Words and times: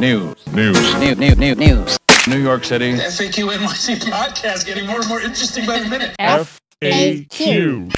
News. 0.00 0.34
News. 0.54 0.94
News. 0.98 1.18
News. 1.18 1.36
News. 1.36 1.56
News. 1.58 1.98
New 2.26 2.38
York 2.38 2.64
City. 2.64 2.94
FAQ 2.94 3.54
NYC 3.54 3.98
podcast 4.10 4.64
getting 4.64 4.86
more 4.86 5.00
and 5.00 5.08
more 5.10 5.20
interesting 5.20 5.66
by 5.66 5.78
the 5.78 5.88
minute. 5.90 6.16
FAQ. 6.18 7.92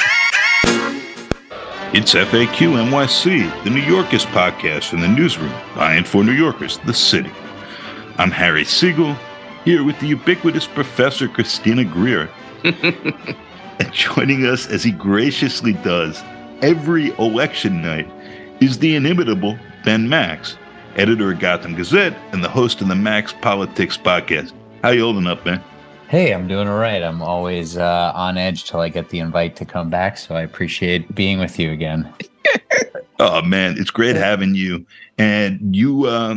It's 1.94 2.12
FAQ 2.12 2.88
NYC, 2.88 3.62
the 3.62 3.70
New 3.70 3.82
Yorkers 3.82 4.26
podcast 4.26 4.88
from 4.88 5.00
the 5.00 5.06
newsroom 5.06 5.52
by 5.76 5.94
and 5.94 6.04
for 6.04 6.24
New 6.24 6.32
Yorkers, 6.32 6.78
the 6.78 6.92
city. 6.92 7.30
I'm 8.18 8.32
Harry 8.32 8.64
Siegel, 8.64 9.16
here 9.64 9.84
with 9.84 10.00
the 10.00 10.08
ubiquitous 10.08 10.66
Professor 10.66 11.28
Christina 11.28 11.84
Greer. 11.84 12.28
and 12.64 13.92
joining 13.92 14.44
us 14.46 14.66
as 14.66 14.82
he 14.82 14.90
graciously 14.90 15.74
does 15.74 16.20
every 16.62 17.10
election 17.18 17.80
night 17.80 18.10
is 18.60 18.80
the 18.80 18.96
inimitable 18.96 19.56
Ben 19.84 20.08
Max, 20.08 20.56
editor 20.96 21.32
of 21.32 21.38
Gotham 21.38 21.74
Gazette 21.74 22.16
and 22.32 22.42
the 22.42 22.48
host 22.48 22.80
of 22.80 22.88
the 22.88 22.94
Max 22.94 23.32
Politics 23.32 23.96
podcast. 23.96 24.52
How 24.82 24.90
you 24.90 25.02
holding 25.02 25.26
up, 25.26 25.44
man? 25.44 25.62
Hey, 26.08 26.32
I'm 26.32 26.46
doing 26.46 26.68
all 26.68 26.78
right. 26.78 27.02
I'm 27.02 27.22
always 27.22 27.76
uh, 27.76 28.12
on 28.14 28.36
edge 28.36 28.64
till 28.64 28.80
I 28.80 28.88
get 28.88 29.08
the 29.08 29.18
invite 29.18 29.56
to 29.56 29.64
come 29.64 29.88
back, 29.88 30.18
so 30.18 30.34
I 30.34 30.42
appreciate 30.42 31.14
being 31.14 31.38
with 31.38 31.58
you 31.58 31.72
again. 31.72 32.12
Oh 33.24 33.40
man, 33.40 33.76
it's 33.78 33.92
great 33.92 34.16
having 34.16 34.56
you. 34.56 34.84
And 35.16 35.76
you, 35.76 36.06
uh, 36.06 36.36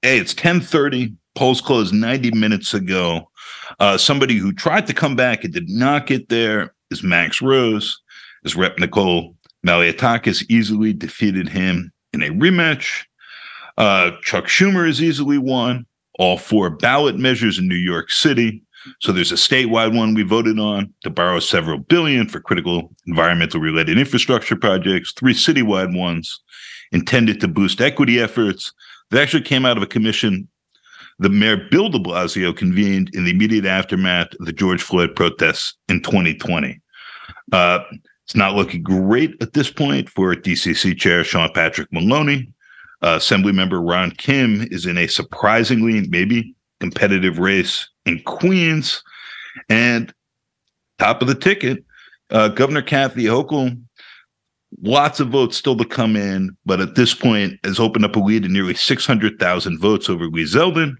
hey, 0.00 0.18
it's 0.18 0.32
ten 0.32 0.58
thirty. 0.58 1.14
Polls 1.34 1.60
closed 1.60 1.92
ninety 1.92 2.30
minutes 2.30 2.72
ago. 2.72 3.30
Uh, 3.78 3.98
somebody 3.98 4.36
who 4.38 4.50
tried 4.50 4.86
to 4.86 4.94
come 4.94 5.16
back 5.16 5.44
and 5.44 5.52
did 5.52 5.68
not 5.68 6.06
get 6.06 6.30
there 6.30 6.74
is 6.90 7.02
Max 7.02 7.42
Rose. 7.42 8.00
As 8.46 8.56
Rep 8.56 8.78
Nicole 8.78 9.36
Malliotakis 9.66 10.46
easily 10.48 10.94
defeated 10.94 11.46
him 11.46 11.92
in 12.14 12.22
a 12.22 12.30
rematch. 12.30 13.04
Uh, 13.78 14.10
Chuck 14.22 14.44
Schumer 14.46 14.86
has 14.86 15.00
easily 15.00 15.38
won 15.38 15.86
all 16.18 16.36
four 16.36 16.68
ballot 16.68 17.16
measures 17.16 17.58
in 17.58 17.68
New 17.68 17.76
York 17.76 18.10
City. 18.10 18.62
So 19.00 19.12
there's 19.12 19.32
a 19.32 19.36
statewide 19.36 19.96
one 19.96 20.14
we 20.14 20.22
voted 20.22 20.58
on 20.58 20.92
to 21.02 21.10
borrow 21.10 21.40
several 21.40 21.78
billion 21.78 22.28
for 22.28 22.40
critical 22.40 22.94
environmental 23.06 23.60
related 23.60 23.98
infrastructure 23.98 24.56
projects, 24.56 25.12
three 25.12 25.34
citywide 25.34 25.96
ones 25.96 26.40
intended 26.92 27.40
to 27.40 27.48
boost 27.48 27.80
equity 27.80 28.20
efforts 28.20 28.72
that 29.10 29.22
actually 29.22 29.42
came 29.42 29.64
out 29.64 29.76
of 29.76 29.82
a 29.82 29.86
commission 29.86 30.48
the 31.20 31.28
Mayor 31.28 31.56
Bill 31.70 31.88
de 31.88 31.98
Blasio 31.98 32.56
convened 32.56 33.10
in 33.12 33.24
the 33.24 33.30
immediate 33.30 33.64
aftermath 33.64 34.28
of 34.38 34.46
the 34.46 34.52
George 34.52 34.82
Floyd 34.82 35.16
protests 35.16 35.74
in 35.88 36.00
2020. 36.02 36.80
Uh, 37.50 37.80
it's 38.24 38.36
not 38.36 38.54
looking 38.54 38.82
great 38.82 39.34
at 39.40 39.52
this 39.52 39.70
point 39.70 40.08
for 40.08 40.34
DCC 40.34 40.96
Chair 40.96 41.24
Sean 41.24 41.50
Patrick 41.52 41.92
Maloney. 41.92 42.52
Uh, 43.00 43.18
Assemblymember 43.18 43.80
Ron 43.86 44.10
Kim 44.12 44.66
is 44.70 44.86
in 44.86 44.98
a 44.98 45.06
surprisingly, 45.06 46.06
maybe 46.08 46.54
competitive 46.80 47.38
race 47.38 47.88
in 48.06 48.20
Queens. 48.22 49.02
And 49.68 50.12
top 50.98 51.22
of 51.22 51.28
the 51.28 51.34
ticket, 51.34 51.84
uh, 52.30 52.48
Governor 52.48 52.82
Kathy 52.82 53.24
Hochul, 53.24 53.80
lots 54.82 55.20
of 55.20 55.28
votes 55.28 55.56
still 55.56 55.76
to 55.76 55.84
come 55.84 56.16
in, 56.16 56.56
but 56.66 56.80
at 56.80 56.94
this 56.94 57.14
point 57.14 57.58
has 57.64 57.80
opened 57.80 58.04
up 58.04 58.16
a 58.16 58.20
lead 58.20 58.44
of 58.44 58.50
nearly 58.50 58.74
600,000 58.74 59.80
votes 59.80 60.08
over 60.08 60.26
Lee 60.26 60.44
Zeldin. 60.44 60.94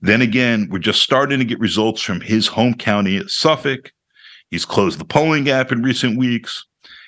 Then 0.00 0.22
again, 0.22 0.68
we're 0.70 0.78
just 0.78 1.02
starting 1.02 1.38
to 1.38 1.44
get 1.44 1.58
results 1.58 2.02
from 2.02 2.20
his 2.20 2.46
home 2.46 2.74
county, 2.74 3.22
Suffolk. 3.26 3.92
He's 4.50 4.64
closed 4.64 4.98
the 4.98 5.04
polling 5.04 5.44
gap 5.44 5.72
in 5.72 5.82
recent 5.82 6.18
weeks. 6.18 6.64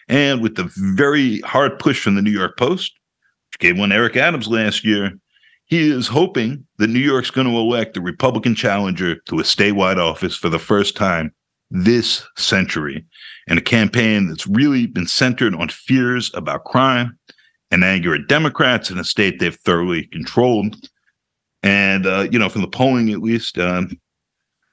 And 0.09 0.43
with 0.43 0.57
the 0.57 0.71
very 0.77 1.39
hard 1.41 1.79
push 1.79 2.03
from 2.03 2.17
the 2.17 2.23
New 2.23 2.33
York 2.33 2.59
Post, 2.59 2.99
gave 3.61 3.79
one 3.79 3.93
Eric 3.93 4.17
Adams 4.17 4.49
last 4.49 4.85
year, 4.85 5.13
he 5.67 5.89
is 5.89 6.09
hoping 6.09 6.67
that 6.79 6.91
New 6.91 6.99
York's 6.99 7.31
going 7.31 7.47
to 7.47 7.57
elect 7.57 7.97
a 7.97 8.01
Republican 8.01 8.55
challenger 8.55 9.17
to 9.27 9.39
a 9.39 9.45
statewide 9.45 9.99
office 9.99 10.35
for 10.35 10.49
the 10.49 10.59
first 10.59 10.97
time 10.97 11.33
this 11.71 12.27
century 12.37 13.05
in 13.47 13.57
a 13.57 13.63
campaign 13.63 14.27
that's 14.27 14.47
really 14.47 14.87
been 14.87 15.07
centered 15.07 15.55
on 15.55 15.69
fears 15.69 16.31
about 16.35 16.65
crime 16.65 17.17
and 17.71 17.85
anger 17.85 18.15
at 18.15 18.27
Democrats 18.27 18.91
in 18.91 18.99
a 18.99 19.05
state 19.05 19.39
they've 19.39 19.55
thoroughly 19.55 20.07
controlled. 20.07 20.77
And, 21.63 22.07
uh, 22.07 22.27
you 22.33 22.39
know, 22.39 22.49
from 22.49 22.63
the 22.63 22.69
polling 22.69 23.11
at 23.11 23.21
least, 23.21 23.59
um, 23.59 23.97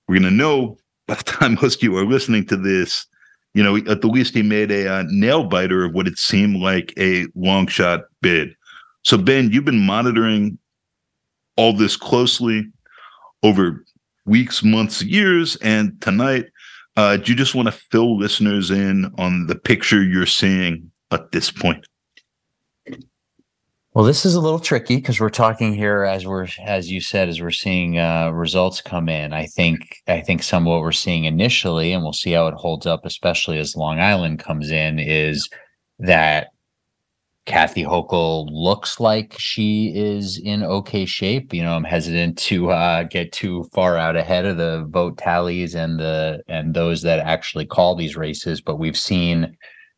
we're 0.08 0.20
going 0.20 0.32
to 0.32 0.32
know 0.32 0.78
by 1.08 1.16
the 1.16 1.24
time 1.24 1.58
most 1.62 1.78
of 1.78 1.84
you 1.84 1.96
are 1.98 2.06
listening 2.06 2.46
to 2.48 2.58
this, 2.58 3.06
you 3.54 3.64
know, 3.64 3.78
at 3.92 4.02
the 4.02 4.08
least 4.08 4.34
he 4.34 4.42
made 4.42 4.72
a 4.72 4.92
uh, 4.92 5.04
nail 5.08 5.44
biter 5.44 5.86
of 5.86 5.94
what 5.94 6.08
it 6.08 6.18
seemed 6.18 6.58
like 6.58 6.94
a 6.98 7.28
long 7.36 7.68
shot 7.68 8.02
bid. 8.22 8.56
So, 9.04 9.18
Ben, 9.18 9.52
you've 9.52 9.66
been 9.66 9.86
monitoring 9.86 10.58
all 11.56 11.74
this 11.74 11.96
closely 11.96 12.68
over 13.44 13.84
weeks, 14.26 14.64
months, 14.64 15.02
years. 15.02 15.56
And 15.58 16.00
tonight, 16.02 16.46
uh, 16.96 17.18
do 17.18 17.32
you 17.32 17.38
just 17.38 17.56
want 17.56 17.68
to 17.68 17.72
fill 17.72 18.18
listeners 18.18 18.72
in 18.72 19.12
on 19.18 19.48
the 19.48 19.56
picture 19.56 20.04
you're 20.04 20.26
seeing 20.26 20.92
at 21.12 21.32
this 21.32 21.52
point? 21.52 21.86
Well, 23.94 24.06
this 24.06 24.26
is 24.26 24.36
a 24.36 24.42
little 24.42 24.60
tricky 24.60 24.98
because 24.98 25.20
we're 25.20 25.30
talking 25.30 25.74
here 25.74 26.04
as 26.04 26.28
we're, 26.28 26.48
as 26.64 26.92
you 26.92 27.02
said, 27.02 27.30
as 27.30 27.42
we're 27.42 27.50
seeing 27.50 27.98
uh, 27.98 28.30
results 28.30 28.80
come 28.80 29.10
in. 29.10 29.34
I 29.34 29.48
think, 29.48 29.98
I 30.08 30.22
think 30.22 30.44
some 30.44 30.68
of 30.68 30.72
what 30.72 30.82
we're 30.82 30.92
seeing 30.92 31.26
initially, 31.26 31.94
and 31.94 32.04
we'll 32.04 32.14
see 32.14 32.34
how 32.34 32.46
it 32.48 32.54
holds 32.54 32.86
up, 32.86 33.06
especially 33.06 33.58
as 33.58 33.76
Long 33.76 34.00
Island 34.00 34.38
comes 34.38 34.70
in, 34.70 35.00
is 35.00 35.50
that 35.98 36.50
Kathy 37.48 37.84
Hochul 37.84 38.50
looks 38.52 39.00
like 39.00 39.34
she 39.40 39.94
is 39.96 40.38
in 40.38 40.64
okay 40.64 41.06
shape. 41.06 41.54
You 41.54 41.64
know, 41.64 41.76
I'm 41.76 41.86
hesitant 41.86 42.38
to 42.40 42.72
uh, 42.72 43.04
get 43.04 43.32
too 43.32 43.64
far 43.74 43.98
out 43.98 44.18
ahead 44.18 44.46
of 44.46 44.58
the 44.58 44.86
vote 44.90 45.18
tallies 45.18 45.74
and 45.74 45.98
the 45.98 46.44
and 46.50 46.74
those 46.74 47.02
that 47.04 47.20
actually 47.20 47.66
call 47.66 47.96
these 47.96 48.18
races, 48.18 48.60
but 48.60 48.78
we've 48.78 48.98
seen 48.98 49.58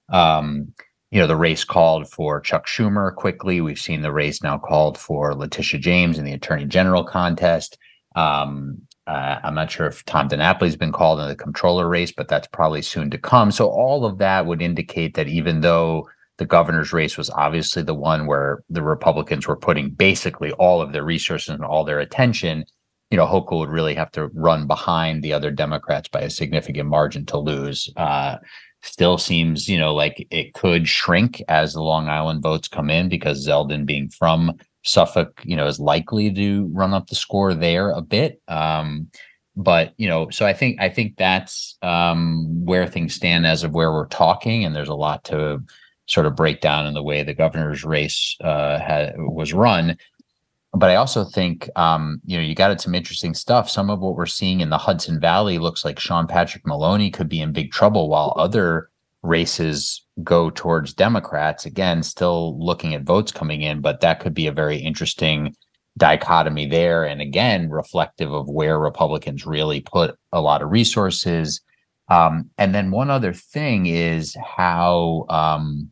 um, 0.09 0.71
you 1.11 1.19
know, 1.19 1.25
the 1.25 1.35
race 1.35 1.63
called 1.63 2.07
for 2.09 2.39
Chuck 2.39 2.67
Schumer 2.67 3.15
quickly. 3.15 3.61
We've 3.61 3.79
seen 3.79 4.01
the 4.01 4.11
race 4.11 4.43
now 4.43 4.59
called 4.59 4.97
for 4.97 5.33
Letitia 5.33 5.79
James 5.79 6.19
in 6.19 6.25
the 6.25 6.33
Attorney 6.33 6.65
General 6.65 7.03
contest. 7.03 7.79
Um, 8.15 8.79
uh, 9.07 9.39
I'm 9.43 9.55
not 9.55 9.71
sure 9.71 9.87
if 9.87 10.05
Tom 10.05 10.29
DiNapoli's 10.29 10.75
been 10.75 10.91
called 10.91 11.19
in 11.19 11.27
the 11.27 11.35
controller 11.35 11.89
race, 11.89 12.11
but 12.11 12.27
that's 12.27 12.47
probably 12.47 12.83
soon 12.83 13.09
to 13.09 13.17
come. 13.17 13.49
So 13.49 13.69
all 13.69 14.05
of 14.05 14.19
that 14.19 14.45
would 14.45 14.61
indicate 14.61 15.15
that 15.15 15.27
even 15.27 15.61
though 15.61 16.07
the 16.39 16.45
governor's 16.45 16.93
race 16.93 17.17
was 17.17 17.29
obviously 17.29 17.83
the 17.83 17.93
one 17.93 18.25
where 18.25 18.63
the 18.69 18.81
Republicans 18.81 19.45
were 19.45 19.57
putting 19.57 19.91
basically 19.91 20.51
all 20.53 20.81
of 20.81 20.93
their 20.93 21.03
resources 21.03 21.49
and 21.49 21.63
all 21.63 21.83
their 21.83 21.99
attention, 21.99 22.63
you 23.11 23.17
know, 23.17 23.27
Hochul 23.27 23.59
would 23.59 23.69
really 23.69 23.93
have 23.93 24.11
to 24.13 24.27
run 24.29 24.65
behind 24.65 25.21
the 25.21 25.33
other 25.33 25.51
Democrats 25.51 26.07
by 26.07 26.21
a 26.21 26.29
significant 26.29 26.87
margin 26.89 27.25
to 27.27 27.37
lose. 27.37 27.89
Uh, 27.97 28.37
still 28.81 29.17
seems, 29.17 29.67
you 29.67 29.77
know, 29.77 29.93
like 29.93 30.25
it 30.31 30.53
could 30.53 30.87
shrink 30.87 31.43
as 31.49 31.73
the 31.73 31.83
Long 31.83 32.07
Island 32.07 32.41
votes 32.41 32.69
come 32.69 32.89
in 32.89 33.09
because 33.09 33.45
Zeldin 33.45 33.85
being 33.85 34.09
from 34.09 34.53
Suffolk, 34.85 35.41
you 35.43 35.57
know, 35.57 35.67
is 35.67 35.79
likely 35.79 36.31
to 36.31 36.69
run 36.73 36.93
up 36.93 37.07
the 37.07 37.15
score 37.15 37.53
there 37.53 37.91
a 37.91 38.01
bit. 38.01 38.41
Um, 38.47 39.09
but 39.57 39.93
you 39.97 40.07
know, 40.07 40.29
so 40.29 40.45
I 40.45 40.53
think 40.53 40.79
I 40.79 40.87
think 40.87 41.17
that's 41.17 41.77
um, 41.81 42.65
where 42.65 42.87
things 42.87 43.13
stand 43.13 43.45
as 43.45 43.65
of 43.65 43.73
where 43.73 43.91
we're 43.91 44.07
talking, 44.07 44.63
and 44.63 44.73
there's 44.73 44.87
a 44.87 44.95
lot 44.95 45.25
to 45.25 45.61
sort 46.09 46.25
of 46.25 46.35
breakdown 46.35 46.85
in 46.85 46.93
the 46.93 47.03
way 47.03 47.23
the 47.23 47.33
governor's 47.33 47.83
race 47.83 48.35
uh, 48.41 48.79
had, 48.79 49.13
was 49.17 49.53
run. 49.53 49.97
But 50.73 50.91
I 50.91 50.95
also 50.95 51.23
think, 51.23 51.69
um, 51.75 52.21
you 52.25 52.37
know, 52.37 52.43
you 52.43 52.53
got 52.53 52.71
at 52.71 52.81
some 52.81 52.93
interesting 52.93 53.33
stuff. 53.33 53.69
Some 53.69 53.89
of 53.89 53.99
what 53.99 54.15
we're 54.15 54.25
seeing 54.25 54.61
in 54.61 54.69
the 54.69 54.77
Hudson 54.77 55.19
Valley 55.19 55.57
looks 55.57 55.83
like 55.83 55.99
Sean 55.99 56.27
Patrick 56.27 56.65
Maloney 56.65 57.09
could 57.09 57.29
be 57.29 57.41
in 57.41 57.53
big 57.53 57.71
trouble, 57.71 58.09
while 58.09 58.33
other 58.37 58.89
races 59.23 60.05
go 60.23 60.49
towards 60.49 60.93
Democrats. 60.93 61.65
Again, 61.65 62.03
still 62.03 62.57
looking 62.63 62.93
at 62.93 63.03
votes 63.03 63.31
coming 63.31 63.61
in, 63.61 63.81
but 63.81 64.01
that 64.01 64.19
could 64.19 64.33
be 64.33 64.47
a 64.47 64.51
very 64.51 64.77
interesting 64.77 65.55
dichotomy 65.97 66.67
there. 66.67 67.03
And 67.03 67.19
again, 67.21 67.69
reflective 67.69 68.31
of 68.31 68.47
where 68.47 68.79
Republicans 68.79 69.45
really 69.45 69.81
put 69.81 70.15
a 70.31 70.41
lot 70.41 70.61
of 70.61 70.71
resources. 70.71 71.61
Um, 72.09 72.49
and 72.57 72.73
then 72.73 72.91
one 72.91 73.09
other 73.09 73.33
thing 73.33 73.87
is 73.87 74.35
how 74.57 75.25
um, 75.29 75.91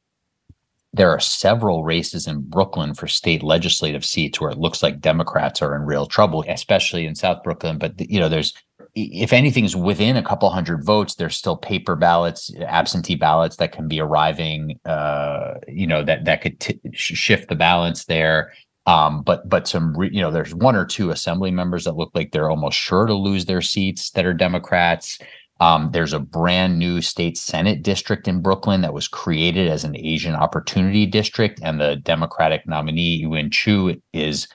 there 0.93 1.09
are 1.09 1.19
several 1.19 1.83
races 1.83 2.27
in 2.27 2.41
Brooklyn 2.41 2.93
for 2.93 3.07
state 3.07 3.43
legislative 3.43 4.05
seats 4.05 4.39
where 4.39 4.49
it 4.49 4.57
looks 4.57 4.81
like 4.81 4.99
Democrats 4.99 5.61
are 5.61 5.75
in 5.75 5.83
real 5.83 6.05
trouble, 6.05 6.43
especially 6.47 7.05
in 7.05 7.15
South 7.15 7.43
Brooklyn. 7.43 7.77
But 7.77 8.09
you 8.09 8.19
know, 8.19 8.29
there's 8.29 8.53
if 8.95 9.31
anything's 9.31 9.75
within 9.75 10.17
a 10.17 10.23
couple 10.23 10.49
hundred 10.49 10.83
votes, 10.83 11.15
there's 11.15 11.35
still 11.35 11.57
paper 11.57 11.95
ballots, 11.95 12.51
absentee 12.65 13.15
ballots 13.15 13.57
that 13.57 13.71
can 13.71 13.87
be 13.87 13.99
arriving. 13.99 14.79
Uh, 14.85 15.55
you 15.67 15.85
know 15.85 16.03
that 16.03 16.25
that 16.25 16.41
could 16.41 16.59
t- 16.59 16.79
shift 16.93 17.49
the 17.49 17.55
balance 17.55 18.05
there. 18.05 18.53
Um, 18.87 19.21
but 19.21 19.47
but 19.47 19.67
some 19.67 19.95
re- 19.95 20.09
you 20.11 20.21
know 20.21 20.31
there's 20.31 20.55
one 20.55 20.75
or 20.75 20.85
two 20.85 21.11
assembly 21.11 21.51
members 21.51 21.83
that 21.83 21.97
look 21.97 22.11
like 22.15 22.31
they're 22.31 22.49
almost 22.49 22.77
sure 22.79 23.05
to 23.05 23.13
lose 23.13 23.45
their 23.45 23.61
seats 23.61 24.11
that 24.11 24.25
are 24.25 24.33
Democrats. 24.33 25.19
Um, 25.59 25.89
there's 25.91 26.13
a 26.13 26.19
brand 26.19 26.77
new 26.77 27.01
state 27.01 27.37
senate 27.37 27.81
district 27.81 28.27
in 28.27 28.41
Brooklyn 28.41 28.81
that 28.81 28.93
was 28.93 29.07
created 29.07 29.67
as 29.67 29.83
an 29.83 29.95
Asian 29.97 30.35
opportunity 30.35 31.05
district, 31.05 31.59
and 31.63 31.79
the 31.79 31.95
Democratic 31.95 32.67
nominee 32.67 33.23
Iwen 33.23 33.51
Chu 33.51 33.99
is 34.13 34.47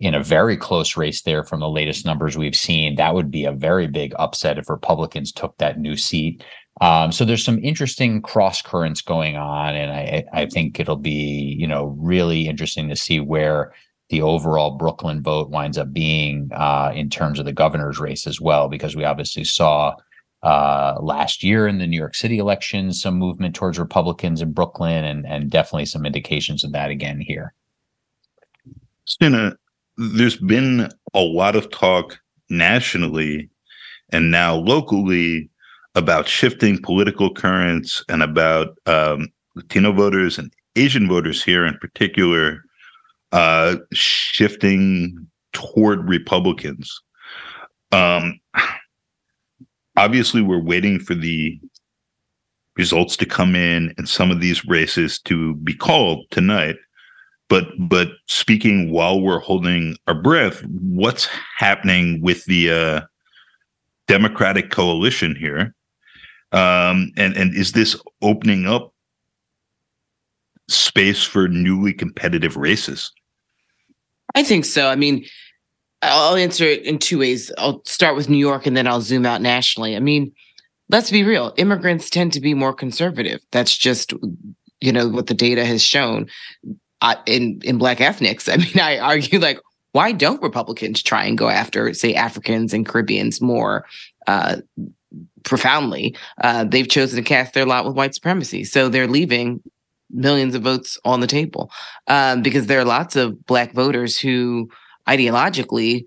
in 0.00 0.14
a 0.14 0.22
very 0.22 0.56
close 0.56 0.96
race 0.96 1.22
there 1.22 1.44
from 1.44 1.60
the 1.60 1.68
latest 1.68 2.04
numbers 2.04 2.36
we've 2.36 2.56
seen. 2.56 2.96
That 2.96 3.14
would 3.14 3.30
be 3.30 3.44
a 3.44 3.52
very 3.52 3.86
big 3.86 4.12
upset 4.18 4.58
if 4.58 4.68
Republicans 4.68 5.32
took 5.32 5.56
that 5.58 5.78
new 5.78 5.96
seat. 5.96 6.44
Um, 6.80 7.12
so 7.12 7.24
there's 7.24 7.44
some 7.44 7.60
interesting 7.60 8.20
cross 8.20 8.60
currents 8.60 9.00
going 9.00 9.36
on, 9.36 9.74
and 9.74 9.92
I, 9.92 10.24
I 10.32 10.46
think 10.46 10.78
it'll 10.78 10.96
be 10.96 11.56
you 11.58 11.66
know 11.66 11.96
really 11.98 12.48
interesting 12.48 12.88
to 12.88 12.96
see 12.96 13.20
where 13.20 13.72
the 14.10 14.22
overall 14.22 14.72
Brooklyn 14.72 15.22
vote 15.22 15.50
winds 15.50 15.78
up 15.78 15.92
being 15.92 16.50
uh, 16.52 16.92
in 16.94 17.08
terms 17.08 17.38
of 17.38 17.44
the 17.44 17.52
governor's 17.52 17.98
race 17.98 18.26
as 18.26 18.40
well, 18.40 18.68
because 18.68 18.94
we 18.94 19.04
obviously 19.04 19.44
saw 19.44 19.94
uh, 20.44 20.98
last 21.00 21.42
year 21.42 21.66
in 21.66 21.78
the 21.78 21.86
New 21.86 21.96
York 21.96 22.14
City 22.14 22.38
elections 22.38 23.00
some 23.00 23.14
movement 23.18 23.54
towards 23.54 23.78
Republicans 23.78 24.42
in 24.42 24.52
Brooklyn, 24.52 25.04
and 25.04 25.26
and 25.26 25.50
definitely 25.50 25.86
some 25.86 26.04
indications 26.04 26.62
of 26.62 26.72
that 26.72 26.90
again 26.90 27.20
here. 27.20 27.54
Stina, 29.06 29.56
there's 29.96 30.36
been 30.36 30.90
a 31.14 31.20
lot 31.20 31.56
of 31.56 31.70
talk 31.70 32.18
nationally 32.50 33.48
and 34.10 34.30
now 34.30 34.54
locally 34.54 35.50
about 35.94 36.28
shifting 36.28 36.80
political 36.82 37.32
currents 37.32 38.04
and 38.08 38.22
about 38.22 38.76
um, 38.86 39.28
Latino 39.54 39.92
voters 39.92 40.38
and 40.38 40.52
Asian 40.76 41.08
voters 41.08 41.42
here 41.42 41.64
in 41.64 41.78
particular 41.78 42.64
uh, 43.32 43.76
shifting 43.92 45.26
toward 45.52 46.08
Republicans. 46.08 47.00
Um, 47.92 48.40
obviously, 49.96 50.42
we're 50.42 50.58
waiting 50.58 50.98
for 50.98 51.14
the 51.14 51.58
results 52.76 53.16
to 53.16 53.26
come 53.26 53.54
in 53.54 53.94
and 53.96 54.08
some 54.08 54.30
of 54.30 54.40
these 54.40 54.64
races 54.64 55.18
to 55.20 55.54
be 55.56 55.74
called 55.74 56.26
tonight. 56.30 56.76
But 57.48 57.64
but 57.78 58.08
speaking 58.26 58.90
while 58.90 59.20
we're 59.20 59.38
holding 59.38 59.96
our 60.06 60.14
breath, 60.14 60.64
what's 60.64 61.28
happening 61.56 62.20
with 62.22 62.44
the 62.46 62.70
uh, 62.70 63.00
Democratic 64.08 64.70
coalition 64.70 65.36
here? 65.36 65.74
Um, 66.52 67.12
and 67.16 67.36
and 67.36 67.54
is 67.54 67.72
this 67.72 68.00
opening 68.22 68.66
up 68.66 68.94
space 70.68 71.22
for 71.22 71.48
newly 71.48 71.92
competitive 71.92 72.56
races? 72.56 73.12
I 74.34 74.42
think 74.42 74.64
so. 74.64 74.88
I 74.88 74.96
mean, 74.96 75.24
I'll 76.10 76.36
answer 76.36 76.64
it 76.64 76.82
in 76.82 76.98
two 76.98 77.18
ways. 77.18 77.52
I'll 77.58 77.82
start 77.84 78.16
with 78.16 78.28
New 78.28 78.38
York 78.38 78.66
and 78.66 78.76
then 78.76 78.86
I'll 78.86 79.00
zoom 79.00 79.26
out 79.26 79.40
nationally. 79.40 79.96
I 79.96 80.00
mean, 80.00 80.32
let's 80.88 81.10
be 81.10 81.24
real. 81.24 81.52
Immigrants 81.56 82.10
tend 82.10 82.32
to 82.34 82.40
be 82.40 82.54
more 82.54 82.72
conservative. 82.72 83.40
That's 83.50 83.76
just, 83.76 84.12
you 84.80 84.92
know, 84.92 85.08
what 85.08 85.26
the 85.26 85.34
data 85.34 85.64
has 85.64 85.82
shown. 85.82 86.28
Uh, 87.00 87.16
in 87.26 87.60
in 87.64 87.76
Black 87.76 88.00
ethnics, 88.00 88.48
I 88.52 88.56
mean, 88.56 88.78
I 88.80 88.98
argue 88.98 89.38
like, 89.38 89.60
why 89.92 90.12
don't 90.12 90.42
Republicans 90.42 91.02
try 91.02 91.24
and 91.24 91.36
go 91.36 91.48
after, 91.48 91.92
say, 91.92 92.14
Africans 92.14 92.72
and 92.72 92.86
Caribbeans 92.86 93.40
more 93.40 93.84
uh, 94.26 94.56
profoundly? 95.44 96.16
Uh, 96.42 96.64
they've 96.64 96.88
chosen 96.88 97.16
to 97.16 97.22
cast 97.22 97.52
their 97.52 97.66
lot 97.66 97.84
with 97.84 97.94
white 97.94 98.14
supremacy, 98.14 98.64
so 98.64 98.88
they're 98.88 99.06
leaving 99.06 99.60
millions 100.10 100.54
of 100.54 100.62
votes 100.62 100.98
on 101.04 101.20
the 101.20 101.26
table 101.26 101.70
um, 102.06 102.40
because 102.42 102.66
there 102.66 102.80
are 102.80 102.84
lots 102.84 103.16
of 103.16 103.44
black 103.46 103.72
voters 103.72 104.18
who 104.18 104.68
ideologically 105.08 106.04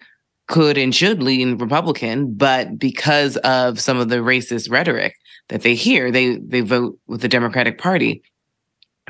could 0.47 0.77
and 0.77 0.95
should 0.95 1.21
lean 1.21 1.57
Republican, 1.57 2.33
but 2.33 2.79
because 2.79 3.37
of 3.37 3.79
some 3.79 3.97
of 3.97 4.09
the 4.09 4.17
racist 4.17 4.71
rhetoric 4.71 5.15
that 5.49 5.61
they 5.61 5.75
hear, 5.75 6.11
they 6.11 6.37
they 6.37 6.61
vote 6.61 6.97
with 7.07 7.21
the 7.21 7.27
Democratic 7.27 7.77
Party. 7.77 8.21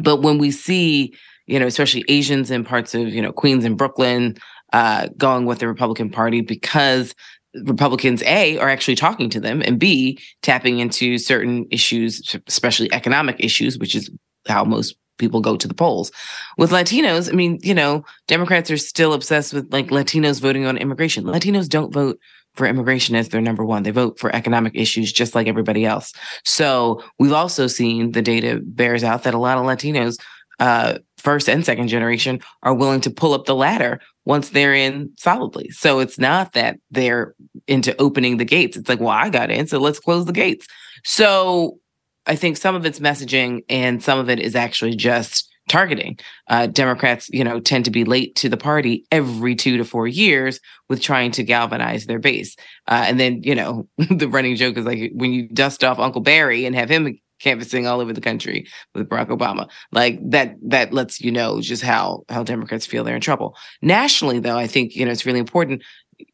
But 0.01 0.21
when 0.21 0.37
we 0.37 0.51
see, 0.51 1.13
you 1.45 1.59
know, 1.59 1.67
especially 1.67 2.03
Asians 2.09 2.51
in 2.51 2.63
parts 2.63 2.95
of 2.95 3.09
you 3.09 3.21
know 3.21 3.31
Queens 3.31 3.65
and 3.65 3.77
Brooklyn 3.77 4.35
uh, 4.73 5.09
going 5.17 5.45
with 5.45 5.59
the 5.59 5.67
Republican 5.67 6.09
Party 6.09 6.41
because 6.41 7.15
Republicans 7.63 8.21
A 8.23 8.57
are 8.59 8.69
actually 8.69 8.95
talking 8.95 9.29
to 9.29 9.39
them, 9.39 9.61
and 9.61 9.79
B 9.79 10.19
tapping 10.41 10.79
into 10.79 11.17
certain 11.17 11.65
issues, 11.71 12.35
especially 12.47 12.91
economic 12.93 13.37
issues, 13.39 13.77
which 13.77 13.95
is 13.95 14.09
how 14.47 14.63
most 14.63 14.95
people 15.17 15.41
go 15.41 15.57
to 15.57 15.67
the 15.67 15.73
polls. 15.73 16.11
With 16.57 16.71
Latinos, 16.71 17.31
I 17.31 17.35
mean, 17.35 17.59
you 17.61 17.73
know, 17.73 18.03
Democrats 18.27 18.71
are 18.71 18.77
still 18.77 19.13
obsessed 19.13 19.53
with 19.53 19.71
like 19.71 19.87
Latinos 19.87 20.41
voting 20.41 20.65
on 20.65 20.77
immigration. 20.77 21.25
Latinos 21.25 21.67
don't 21.67 21.93
vote 21.93 22.19
for 22.57 22.65
immigration 22.65 23.15
as 23.15 23.29
their 23.29 23.41
number 23.41 23.63
one. 23.63 23.83
They 23.83 23.91
vote 23.91 24.19
for 24.19 24.35
economic 24.35 24.73
issues 24.75 25.13
just 25.13 25.35
like 25.35 25.47
everybody 25.47 25.85
else. 25.85 26.11
So 26.43 27.03
we've 27.19 27.33
also 27.33 27.67
seen 27.67 28.11
the 28.11 28.21
data 28.21 28.59
bears 28.63 29.03
out 29.03 29.23
that 29.23 29.35
a 29.35 29.39
lot 29.39 29.57
of 29.57 29.65
Latinos, 29.65 30.17
uh, 30.59 30.97
first 31.17 31.47
and 31.47 31.63
second 31.63 31.87
generation, 31.87 32.41
are 32.63 32.73
willing 32.73 33.01
to 33.01 33.11
pull 33.11 33.33
up 33.33 33.45
the 33.45 33.55
ladder 33.55 34.01
once 34.25 34.49
they're 34.49 34.73
in 34.73 35.11
solidly. 35.17 35.69
So 35.69 35.99
it's 35.99 36.17
not 36.17 36.53
that 36.53 36.79
they're 36.89 37.35
into 37.67 37.95
opening 38.01 38.37
the 38.37 38.45
gates. 38.45 38.75
It's 38.75 38.89
like, 38.89 38.99
well, 38.99 39.09
I 39.09 39.29
got 39.29 39.51
in, 39.51 39.67
so 39.67 39.77
let's 39.77 39.99
close 39.99 40.25
the 40.25 40.33
gates. 40.33 40.65
So 41.03 41.79
I 42.27 42.35
think 42.35 42.57
some 42.57 42.75
of 42.75 42.85
it's 42.85 42.99
messaging 42.99 43.63
and 43.69 44.03
some 44.03 44.19
of 44.19 44.29
it 44.29 44.39
is 44.39 44.55
actually 44.55 44.95
just 44.95 45.49
targeting. 45.67 46.17
Uh, 46.47 46.67
Democrats, 46.67 47.29
you 47.29 47.43
know, 47.43 47.59
tend 47.59 47.85
to 47.85 47.91
be 47.91 48.05
late 48.05 48.35
to 48.35 48.49
the 48.49 48.57
party 48.57 49.05
every 49.11 49.55
two 49.55 49.77
to 49.77 49.83
four 49.83 50.07
years 50.07 50.59
with 50.89 51.01
trying 51.01 51.31
to 51.31 51.43
galvanize 51.43 52.05
their 52.05 52.19
base. 52.19 52.55
Uh, 52.87 53.03
and 53.07 53.19
then, 53.19 53.43
you 53.43 53.55
know, 53.55 53.87
the 53.97 54.27
running 54.27 54.55
joke 54.55 54.77
is 54.77 54.85
like 54.85 55.11
when 55.13 55.33
you 55.33 55.47
dust 55.49 55.83
off 55.83 55.99
Uncle 55.99 56.21
Barry 56.21 56.65
and 56.65 56.75
have 56.75 56.89
him 56.89 57.19
canvassing 57.39 57.85
all 57.85 57.99
over 58.01 58.13
the 58.13 58.21
country 58.21 58.67
with 58.93 59.07
Barack 59.07 59.27
Obama, 59.27 59.69
like 59.91 60.19
that 60.29 60.55
that 60.63 60.93
lets 60.93 61.21
you 61.21 61.31
know 61.31 61.61
just 61.61 61.83
how 61.83 62.23
how 62.29 62.43
Democrats 62.43 62.85
feel 62.85 63.03
they're 63.03 63.15
in 63.15 63.21
trouble. 63.21 63.55
Nationally, 63.81 64.39
though, 64.39 64.57
I 64.57 64.67
think 64.67 64.95
you 64.95 65.05
know 65.05 65.11
it's 65.11 65.25
really 65.25 65.39
important. 65.39 65.83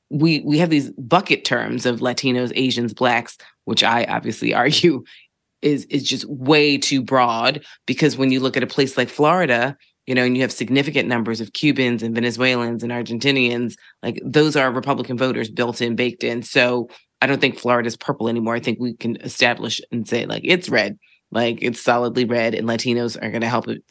We 0.10 0.42
we 0.42 0.60
have 0.60 0.70
these 0.70 0.92
bucket 0.92 1.44
terms 1.44 1.86
of 1.86 2.00
Latinos, 2.00 2.54
Asians, 2.56 2.94
blacks, 2.94 3.38
which 3.66 3.84
I 3.84 4.06
obviously 4.06 4.54
argue 4.54 5.04
is 5.64 5.86
is 5.86 6.04
just 6.04 6.26
way 6.30 6.78
too 6.78 7.02
broad 7.02 7.64
because 7.86 8.18
when 8.18 8.32
you 8.32 8.40
look 8.40 8.58
at 8.58 8.64
a 8.64 8.68
place 8.68 8.98
like 8.98 9.10
Florida, 9.10 9.78
you 10.06 10.16
know, 10.16 10.24
and 10.24 10.36
you 10.36 10.42
have 10.42 10.52
significant 10.52 11.08
numbers 11.08 11.42
of 11.42 11.54
Cubans 11.54 12.04
and 12.04 12.14
Venezuelans 12.14 12.84
and 12.84 12.92
Argentinians, 12.92 13.76
like 14.02 14.22
those 14.24 14.56
are 14.56 14.72
Republican 14.72 15.18
voters 15.18 15.50
built 15.50 15.82
in, 15.82 15.96
baked 15.96 16.24
in. 16.24 16.44
So 16.44 16.90
I 17.22 17.28
don't 17.28 17.40
think 17.40 17.58
Florida's 17.58 17.96
purple 17.96 18.28
anymore. 18.28 18.56
I 18.56 18.60
think 18.60 18.80
we 18.80 18.96
can 18.96 19.16
establish 19.22 19.80
and 19.92 20.08
say 20.08 20.26
like 20.26 20.44
it's 20.44 20.70
red, 20.70 21.00
like 21.32 21.60
it's 21.62 21.82
solidly 21.82 22.26
red, 22.26 22.54
and 22.54 22.68
Latinos 22.68 23.16
are 23.18 23.32
going 23.32 23.42
to 23.42 23.50
help 23.50 23.68
it 23.68 23.82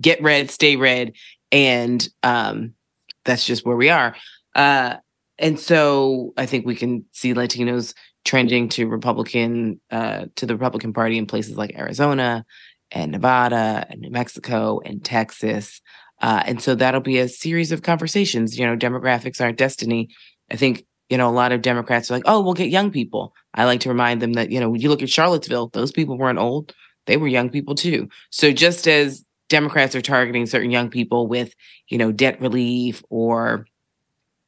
get 0.00 0.22
red, 0.22 0.50
stay 0.50 0.76
red, 0.76 1.12
and 1.52 2.08
um, 2.22 2.74
that's 3.24 3.44
just 3.44 3.64
where 3.64 3.76
we 3.76 3.90
are. 3.90 4.16
Uh, 4.54 4.96
and 5.38 5.58
so 5.60 6.32
I 6.36 6.46
think 6.46 6.66
we 6.66 6.74
can 6.74 7.04
see 7.12 7.32
Latinos 7.32 7.94
trending 8.28 8.68
to 8.68 8.86
Republican 8.86 9.80
uh, 9.90 10.26
to 10.36 10.44
the 10.44 10.52
Republican 10.52 10.92
Party 10.92 11.16
in 11.16 11.24
places 11.24 11.56
like 11.56 11.74
Arizona 11.74 12.44
and 12.90 13.10
Nevada 13.10 13.86
and 13.88 14.02
New 14.02 14.10
Mexico 14.10 14.80
and 14.84 15.02
Texas. 15.02 15.80
Uh, 16.20 16.42
and 16.44 16.60
so 16.60 16.74
that'll 16.74 17.00
be 17.00 17.20
a 17.20 17.28
series 17.28 17.72
of 17.72 17.80
conversations. 17.80 18.58
You 18.58 18.66
know, 18.66 18.76
demographics 18.76 19.40
aren't 19.40 19.56
destiny. 19.56 20.10
I 20.50 20.56
think, 20.56 20.84
you 21.08 21.16
know, 21.16 21.30
a 21.30 21.32
lot 21.32 21.52
of 21.52 21.62
Democrats 21.62 22.10
are 22.10 22.14
like, 22.14 22.24
oh, 22.26 22.42
we'll 22.42 22.52
get 22.52 22.68
young 22.68 22.90
people. 22.90 23.34
I 23.54 23.64
like 23.64 23.80
to 23.80 23.88
remind 23.88 24.20
them 24.20 24.34
that, 24.34 24.50
you 24.50 24.60
know, 24.60 24.68
when 24.68 24.82
you 24.82 24.90
look 24.90 25.02
at 25.02 25.08
Charlottesville, 25.08 25.68
those 25.68 25.90
people 25.90 26.18
weren't 26.18 26.38
old, 26.38 26.74
they 27.06 27.16
were 27.16 27.28
young 27.28 27.48
people 27.48 27.74
too. 27.74 28.10
So 28.28 28.52
just 28.52 28.86
as 28.86 29.24
Democrats 29.48 29.94
are 29.94 30.02
targeting 30.02 30.44
certain 30.44 30.70
young 30.70 30.90
people 30.90 31.28
with, 31.28 31.54
you 31.88 31.96
know, 31.96 32.12
debt 32.12 32.42
relief 32.42 33.02
or, 33.08 33.66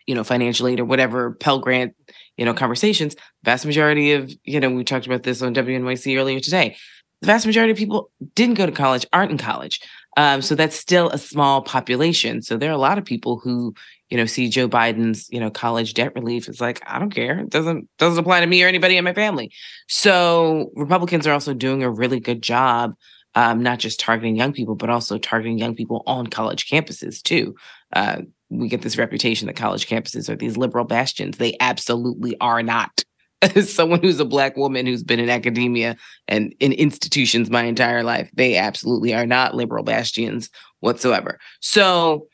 you 0.06 0.14
know, 0.14 0.24
financial 0.24 0.66
aid 0.66 0.80
or 0.80 0.84
whatever 0.84 1.32
Pell 1.32 1.60
Grant 1.60 1.94
you 2.40 2.46
know, 2.46 2.54
conversations, 2.54 3.14
vast 3.44 3.66
majority 3.66 4.12
of, 4.12 4.32
you 4.44 4.58
know, 4.58 4.70
we 4.70 4.82
talked 4.82 5.04
about 5.04 5.24
this 5.24 5.42
on 5.42 5.54
WNYC 5.54 6.18
earlier 6.18 6.40
today. 6.40 6.74
The 7.20 7.26
vast 7.26 7.44
majority 7.44 7.70
of 7.70 7.76
people 7.76 8.10
didn't 8.34 8.54
go 8.54 8.64
to 8.64 8.72
college, 8.72 9.04
aren't 9.12 9.30
in 9.30 9.36
college. 9.36 9.78
Um, 10.16 10.40
so 10.40 10.54
that's 10.54 10.74
still 10.74 11.10
a 11.10 11.18
small 11.18 11.60
population. 11.60 12.40
So 12.40 12.56
there 12.56 12.70
are 12.70 12.74
a 12.74 12.78
lot 12.78 12.96
of 12.96 13.04
people 13.04 13.38
who, 13.38 13.74
you 14.08 14.16
know, 14.16 14.24
see 14.24 14.48
Joe 14.48 14.70
Biden's, 14.70 15.28
you 15.28 15.38
know, 15.38 15.50
college 15.50 15.92
debt 15.92 16.14
relief. 16.14 16.48
It's 16.48 16.62
like, 16.62 16.80
I 16.86 16.98
don't 16.98 17.14
care. 17.14 17.40
It 17.40 17.50
doesn't 17.50 17.86
doesn't 17.98 18.18
apply 18.18 18.40
to 18.40 18.46
me 18.46 18.64
or 18.64 18.68
anybody 18.68 18.96
in 18.96 19.04
my 19.04 19.12
family. 19.12 19.52
So 19.86 20.70
Republicans 20.74 21.26
are 21.26 21.34
also 21.34 21.52
doing 21.52 21.82
a 21.82 21.90
really 21.90 22.20
good 22.20 22.40
job, 22.40 22.94
um, 23.34 23.62
not 23.62 23.80
just 23.80 24.00
targeting 24.00 24.34
young 24.34 24.54
people, 24.54 24.76
but 24.76 24.88
also 24.88 25.18
targeting 25.18 25.58
young 25.58 25.74
people 25.74 26.02
on 26.06 26.26
college 26.26 26.70
campuses 26.70 27.22
too. 27.22 27.54
Uh, 27.92 28.22
we 28.50 28.68
get 28.68 28.82
this 28.82 28.98
reputation 28.98 29.46
that 29.46 29.56
college 29.56 29.88
campuses 29.88 30.28
are 30.28 30.36
these 30.36 30.56
liberal 30.56 30.84
bastions. 30.84 31.38
They 31.38 31.56
absolutely 31.60 32.36
are 32.40 32.62
not. 32.62 33.04
As 33.42 33.72
someone 33.74 34.00
who's 34.00 34.20
a 34.20 34.24
black 34.24 34.56
woman 34.56 34.86
who's 34.86 35.04
been 35.04 35.20
in 35.20 35.30
academia 35.30 35.96
and 36.28 36.54
in 36.60 36.72
institutions 36.72 37.48
my 37.48 37.62
entire 37.62 38.02
life, 38.02 38.30
they 38.34 38.56
absolutely 38.56 39.14
are 39.14 39.26
not 39.26 39.54
liberal 39.54 39.84
bastions 39.84 40.50
whatsoever. 40.80 41.38
So 41.60 42.26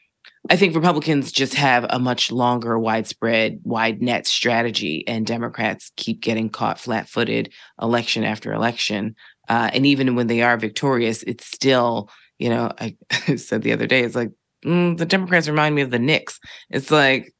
I 0.48 0.56
think 0.56 0.74
Republicans 0.74 1.32
just 1.32 1.54
have 1.54 1.86
a 1.90 1.98
much 1.98 2.30
longer, 2.30 2.78
widespread, 2.78 3.60
wide 3.64 4.00
net 4.00 4.26
strategy, 4.26 5.06
and 5.06 5.26
Democrats 5.26 5.92
keep 5.96 6.20
getting 6.20 6.48
caught 6.48 6.78
flat 6.78 7.08
footed 7.08 7.52
election 7.80 8.24
after 8.24 8.52
election. 8.52 9.16
Uh, 9.48 9.70
and 9.72 9.86
even 9.86 10.14
when 10.14 10.28
they 10.28 10.42
are 10.42 10.56
victorious, 10.56 11.22
it's 11.24 11.46
still, 11.46 12.10
you 12.38 12.48
know, 12.48 12.72
I 12.78 12.96
said 13.36 13.62
the 13.62 13.72
other 13.72 13.86
day, 13.86 14.02
it's 14.02 14.14
like 14.14 14.30
mm, 14.66 14.96
the 14.96 15.06
Democrats 15.06 15.48
remind 15.48 15.74
me 15.74 15.82
of 15.82 15.90
the 15.90 15.98
Knicks. 15.98 16.38
It's 16.70 16.90
like, 16.90 17.34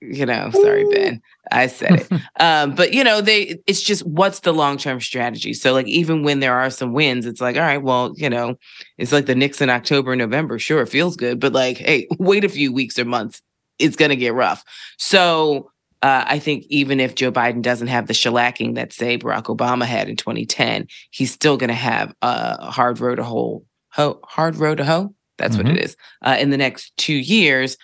you 0.00 0.26
know, 0.26 0.50
sorry, 0.52 0.84
Ben, 0.92 1.20
I 1.50 1.66
said 1.66 2.00
it. 2.00 2.20
um, 2.40 2.74
but 2.74 2.92
you 2.92 3.02
know, 3.02 3.20
they 3.20 3.60
it's 3.66 3.82
just 3.82 4.06
what's 4.06 4.40
the 4.40 4.52
long 4.52 4.76
term 4.76 5.00
strategy. 5.00 5.52
So 5.54 5.72
like 5.72 5.86
even 5.86 6.22
when 6.22 6.40
there 6.40 6.54
are 6.54 6.70
some 6.70 6.92
wins, 6.92 7.26
it's 7.26 7.40
like, 7.40 7.56
all 7.56 7.62
right, 7.62 7.82
well, 7.82 8.12
you 8.16 8.30
know, 8.30 8.56
it's 8.98 9.12
like 9.12 9.26
the 9.26 9.34
Knicks 9.34 9.60
in 9.60 9.70
October, 9.70 10.14
November. 10.14 10.58
Sure, 10.58 10.82
it 10.82 10.88
feels 10.88 11.16
good, 11.16 11.40
but 11.40 11.52
like, 11.52 11.78
hey, 11.78 12.06
wait 12.18 12.44
a 12.44 12.48
few 12.48 12.72
weeks 12.72 12.98
or 12.98 13.04
months, 13.04 13.42
it's 13.78 13.96
gonna 13.96 14.16
get 14.16 14.34
rough. 14.34 14.64
So 14.98 15.70
uh, 16.02 16.24
I 16.26 16.38
think 16.38 16.64
even 16.68 16.98
if 16.98 17.14
Joe 17.14 17.30
Biden 17.30 17.62
doesn't 17.62 17.88
have 17.88 18.06
the 18.06 18.14
shellacking 18.14 18.74
that 18.76 18.92
say 18.92 19.18
Barack 19.18 19.44
Obama 19.44 19.84
had 19.84 20.08
in 20.08 20.16
2010, 20.16 20.86
he's 21.10 21.30
still 21.30 21.58
going 21.58 21.68
to 21.68 21.74
have 21.74 22.14
a 22.22 22.70
hard 22.70 23.00
road 23.00 23.16
to 23.16 23.22
hoe. 23.22 23.64
Ho, 23.92 24.20
hard 24.24 24.56
road 24.56 24.78
to 24.78 24.84
hoe. 24.84 25.14
That's 25.40 25.56
mm-hmm. 25.56 25.68
what 25.68 25.76
it 25.76 25.84
is. 25.84 25.96
Uh, 26.22 26.36
in 26.38 26.50
the 26.50 26.56
next 26.56 26.96
two 26.96 27.14
years, 27.14 27.76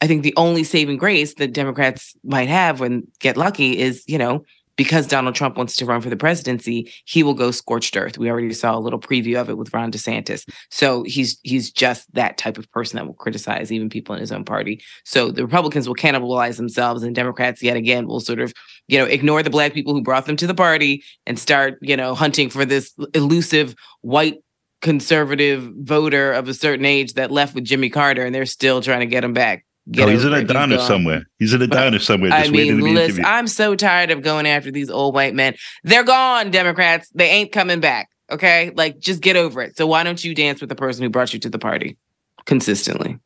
I 0.00 0.06
think 0.06 0.22
the 0.22 0.34
only 0.36 0.64
saving 0.64 0.98
grace 0.98 1.34
that 1.34 1.52
Democrats 1.52 2.14
might 2.22 2.48
have 2.48 2.80
when 2.80 3.06
get 3.18 3.36
lucky 3.36 3.78
is, 3.78 4.04
you 4.06 4.18
know, 4.18 4.44
because 4.80 5.06
Donald 5.06 5.34
Trump 5.34 5.58
wants 5.58 5.76
to 5.76 5.84
run 5.84 6.00
for 6.00 6.08
the 6.08 6.16
presidency, 6.16 6.90
he 7.04 7.22
will 7.22 7.34
go 7.34 7.50
scorched 7.50 7.94
earth. 7.98 8.16
We 8.16 8.30
already 8.30 8.54
saw 8.54 8.74
a 8.74 8.80
little 8.80 8.98
preview 8.98 9.38
of 9.38 9.50
it 9.50 9.58
with 9.58 9.74
Ron 9.74 9.92
DeSantis. 9.92 10.48
So 10.70 11.02
he's 11.02 11.38
he's 11.42 11.70
just 11.70 12.10
that 12.14 12.38
type 12.38 12.56
of 12.56 12.70
person 12.72 12.96
that 12.96 13.06
will 13.06 13.12
criticize 13.12 13.70
even 13.70 13.90
people 13.90 14.14
in 14.14 14.22
his 14.22 14.32
own 14.32 14.42
party. 14.42 14.82
So 15.04 15.30
the 15.30 15.44
Republicans 15.44 15.86
will 15.86 15.96
cannibalize 15.96 16.56
themselves, 16.56 17.02
and 17.02 17.14
Democrats 17.14 17.62
yet 17.62 17.76
again 17.76 18.06
will 18.06 18.20
sort 18.20 18.40
of 18.40 18.54
you 18.88 18.98
know 18.98 19.04
ignore 19.04 19.42
the 19.42 19.50
black 19.50 19.74
people 19.74 19.92
who 19.92 20.00
brought 20.00 20.24
them 20.24 20.36
to 20.36 20.46
the 20.46 20.54
party 20.54 21.04
and 21.26 21.38
start 21.38 21.78
you 21.82 21.94
know 21.96 22.14
hunting 22.14 22.48
for 22.48 22.64
this 22.64 22.94
elusive 23.12 23.74
white 24.00 24.42
conservative 24.80 25.70
voter 25.78 26.32
of 26.32 26.48
a 26.48 26.54
certain 26.54 26.84
age 26.84 27.14
that 27.14 27.30
left 27.30 27.54
with 27.54 27.64
Jimmy 27.64 27.90
Carter, 27.90 28.24
and 28.24 28.34
they're 28.34 28.46
still 28.46 28.80
trying 28.80 29.00
to 29.00 29.06
get 29.06 29.24
him 29.24 29.32
back. 29.32 29.64
Get 29.90 30.08
oh, 30.08 30.12
he's 30.12 30.24
in 30.24 30.32
a 30.32 30.44
diner 30.44 30.78
somewhere. 30.78 31.24
He's 31.38 31.52
in 31.52 31.62
a 31.62 31.66
diner 31.66 31.98
somewhere. 31.98 32.32
I 32.32 32.48
mean, 32.48 32.80
listen, 32.80 33.24
I'm 33.24 33.46
so 33.46 33.74
tired 33.74 34.10
of 34.10 34.22
going 34.22 34.46
after 34.46 34.70
these 34.70 34.90
old 34.90 35.14
white 35.14 35.34
men. 35.34 35.56
They're 35.84 36.04
gone, 36.04 36.50
Democrats. 36.50 37.08
They 37.14 37.28
ain't 37.28 37.50
coming 37.50 37.80
back. 37.80 38.08
Okay, 38.30 38.70
like 38.76 39.00
just 39.00 39.20
get 39.20 39.36
over 39.36 39.60
it. 39.60 39.76
So 39.76 39.86
why 39.86 40.04
don't 40.04 40.22
you 40.22 40.34
dance 40.34 40.60
with 40.60 40.68
the 40.68 40.76
person 40.76 41.02
who 41.02 41.08
brought 41.08 41.32
you 41.32 41.40
to 41.40 41.50
the 41.50 41.58
party 41.58 41.96
consistently? 42.44 43.18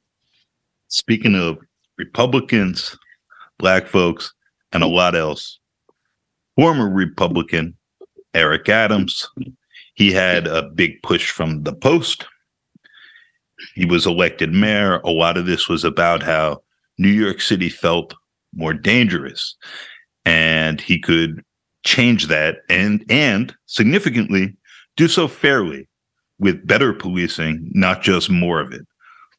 Speaking 0.89 1.35
of 1.35 1.59
Republicans, 1.99 2.97
black 3.59 3.87
folks, 3.87 4.33
and 4.73 4.83
a 4.83 4.87
lot 4.87 5.15
else, 5.15 5.59
former 6.57 6.89
Republican 6.89 7.77
Eric 8.33 8.69
Adams, 8.69 9.29
he 9.95 10.13
had 10.13 10.47
a 10.47 10.63
big 10.63 11.03
push 11.03 11.31
from 11.31 11.63
the 11.63 11.75
Post 11.75 12.27
he 13.75 13.85
was 13.85 14.07
elected 14.07 14.53
mayor. 14.53 15.01
A 15.05 15.11
lot 15.11 15.37
of 15.37 15.47
this 15.47 15.69
was 15.69 15.85
about 15.85 16.23
how 16.23 16.63
New 16.99 17.09
York 17.09 17.41
City 17.41 17.69
felt 17.69 18.15
more 18.55 18.75
dangerous 18.75 19.57
and 20.25 20.81
he 20.81 20.99
could 20.99 21.43
change 21.85 22.29
that 22.29 22.59
and 22.69 23.05
and 23.11 23.55
significantly 23.67 24.57
do 24.97 25.09
so 25.09 25.29
fairly 25.29 25.89
with 26.39 26.67
better 26.67 26.93
policing, 26.93 27.69
not 27.73 28.03
just 28.03 28.31
more 28.31 28.61
of 28.61 28.73
it. 28.73 28.87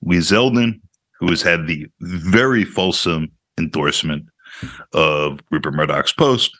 Lee 0.02 0.18
Zeldin, 0.18 0.80
who 1.20 1.30
has 1.30 1.42
had 1.42 1.68
the 1.68 1.88
very 2.02 2.64
fulsome 2.64 3.32
endorsement 3.58 4.26
of 4.94 5.40
Rupert 5.50 5.74
Murdoch's 5.74 6.14
Post 6.14 6.52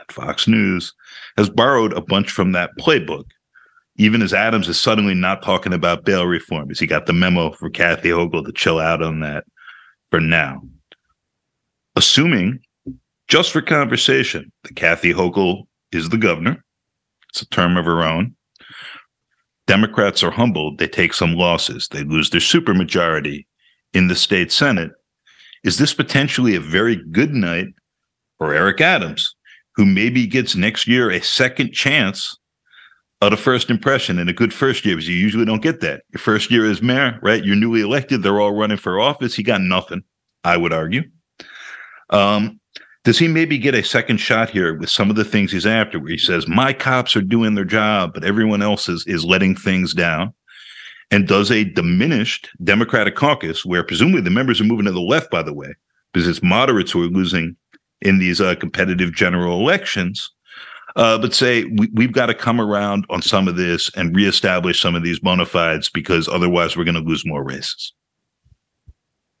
at 0.00 0.10
Fox 0.10 0.48
News, 0.48 0.94
has 1.36 1.48
borrowed 1.50 1.92
a 1.92 2.00
bunch 2.00 2.30
from 2.30 2.52
that 2.52 2.70
playbook 2.78 3.24
even 3.98 4.22
as 4.22 4.32
Adams 4.32 4.68
is 4.68 4.80
suddenly 4.80 5.14
not 5.14 5.42
talking 5.42 5.72
about 5.72 6.04
bail 6.04 6.24
reform, 6.24 6.70
as 6.70 6.78
he 6.78 6.86
got 6.86 7.06
the 7.06 7.12
memo 7.12 7.50
for 7.50 7.68
Kathy 7.68 8.10
Hochul 8.10 8.46
to 8.46 8.52
chill 8.52 8.78
out 8.78 9.02
on 9.02 9.20
that 9.20 9.44
for 10.10 10.20
now. 10.20 10.62
Assuming, 11.96 12.60
just 13.26 13.50
for 13.50 13.60
conversation, 13.60 14.52
that 14.62 14.76
Kathy 14.76 15.12
Hochul 15.12 15.64
is 15.90 16.08
the 16.08 16.16
governor, 16.16 16.64
it's 17.30 17.42
a 17.42 17.48
term 17.48 17.76
of 17.76 17.84
her 17.84 18.02
own. 18.04 18.34
Democrats 19.66 20.22
are 20.22 20.30
humbled. 20.30 20.78
They 20.78 20.88
take 20.88 21.12
some 21.12 21.34
losses. 21.34 21.88
They 21.88 22.04
lose 22.04 22.30
their 22.30 22.40
supermajority 22.40 23.46
in 23.92 24.06
the 24.06 24.14
state 24.14 24.50
Senate. 24.50 24.92
Is 25.64 25.76
this 25.76 25.92
potentially 25.92 26.54
a 26.54 26.60
very 26.60 26.96
good 27.10 27.34
night 27.34 27.66
for 28.38 28.54
Eric 28.54 28.80
Adams, 28.80 29.34
who 29.74 29.84
maybe 29.84 30.26
gets 30.26 30.54
next 30.54 30.86
year 30.86 31.10
a 31.10 31.20
second 31.20 31.72
chance 31.72 32.38
of 33.20 33.30
the 33.30 33.36
first 33.36 33.68
impression 33.68 34.18
and 34.18 34.30
a 34.30 34.32
good 34.32 34.54
first 34.54 34.84
year 34.84 34.94
because 34.94 35.08
you 35.08 35.16
usually 35.16 35.44
don't 35.44 35.62
get 35.62 35.80
that. 35.80 36.02
Your 36.12 36.20
first 36.20 36.50
year 36.50 36.70
as 36.70 36.82
mayor, 36.82 37.18
right? 37.22 37.44
You're 37.44 37.56
newly 37.56 37.80
elected. 37.80 38.22
They're 38.22 38.40
all 38.40 38.52
running 38.52 38.76
for 38.76 39.00
office. 39.00 39.34
He 39.34 39.42
got 39.42 39.60
nothing, 39.60 40.02
I 40.44 40.56
would 40.56 40.72
argue. 40.72 41.02
Um, 42.10 42.60
does 43.04 43.18
he 43.18 43.26
maybe 43.26 43.58
get 43.58 43.74
a 43.74 43.82
second 43.82 44.18
shot 44.18 44.50
here 44.50 44.74
with 44.74 44.90
some 44.90 45.10
of 45.10 45.16
the 45.16 45.24
things 45.24 45.50
he's 45.50 45.66
after, 45.66 45.98
where 45.98 46.10
he 46.10 46.18
says, 46.18 46.46
My 46.46 46.72
cops 46.72 47.16
are 47.16 47.22
doing 47.22 47.54
their 47.54 47.64
job, 47.64 48.12
but 48.14 48.24
everyone 48.24 48.62
else 48.62 48.88
is, 48.88 49.04
is 49.06 49.24
letting 49.24 49.56
things 49.56 49.94
down? 49.94 50.32
And 51.10 51.26
does 51.26 51.50
a 51.50 51.64
diminished 51.64 52.50
Democratic 52.62 53.16
caucus, 53.16 53.64
where 53.64 53.82
presumably 53.82 54.20
the 54.20 54.30
members 54.30 54.60
are 54.60 54.64
moving 54.64 54.84
to 54.84 54.92
the 54.92 55.00
left, 55.00 55.30
by 55.30 55.42
the 55.42 55.54
way, 55.54 55.74
because 56.12 56.28
it's 56.28 56.42
moderates 56.42 56.90
who 56.92 57.02
are 57.02 57.08
losing 57.08 57.56
in 58.02 58.18
these 58.18 58.40
uh, 58.40 58.54
competitive 58.56 59.14
general 59.14 59.58
elections, 59.58 60.30
uh, 60.98 61.16
but 61.16 61.32
say 61.32 61.64
we, 61.64 62.04
have 62.04 62.12
got 62.12 62.26
to 62.26 62.34
come 62.34 62.60
around 62.60 63.06
on 63.08 63.22
some 63.22 63.46
of 63.46 63.54
this 63.54 63.88
and 63.96 64.14
reestablish 64.14 64.80
some 64.80 64.96
of 64.96 65.04
these 65.04 65.20
bona 65.20 65.46
fides 65.46 65.88
because 65.88 66.28
otherwise 66.28 66.76
we're 66.76 66.84
going 66.84 66.94
to 66.96 67.00
lose 67.00 67.24
more 67.24 67.44
races. 67.44 67.92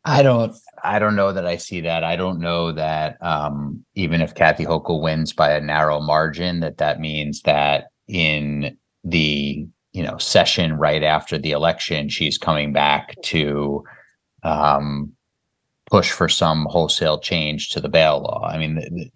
I 0.04 0.22
don't. 0.22 0.56
I 0.84 1.00
don't 1.00 1.16
know 1.16 1.32
that 1.32 1.44
I 1.44 1.56
see 1.56 1.80
that. 1.80 2.04
I 2.04 2.14
don't 2.14 2.38
know 2.38 2.70
that 2.70 3.20
um, 3.20 3.84
even 3.96 4.20
if 4.20 4.36
Kathy 4.36 4.64
Hochul 4.64 5.02
wins 5.02 5.32
by 5.32 5.50
a 5.50 5.60
narrow 5.60 6.00
margin, 6.00 6.60
that 6.60 6.78
that 6.78 7.00
means 7.00 7.42
that 7.42 7.88
in 8.06 8.78
the 9.02 9.66
you 9.92 10.02
know 10.04 10.16
session 10.16 10.78
right 10.78 11.02
after 11.02 11.36
the 11.38 11.50
election, 11.50 12.08
she's 12.08 12.38
coming 12.38 12.72
back 12.72 13.16
to 13.22 13.82
um, 14.44 15.12
push 15.90 16.12
for 16.12 16.28
some 16.28 16.66
wholesale 16.70 17.18
change 17.18 17.70
to 17.70 17.80
the 17.80 17.88
bail 17.88 18.20
law. 18.20 18.48
I 18.48 18.58
mean, 18.58 18.76
the, 18.76 19.10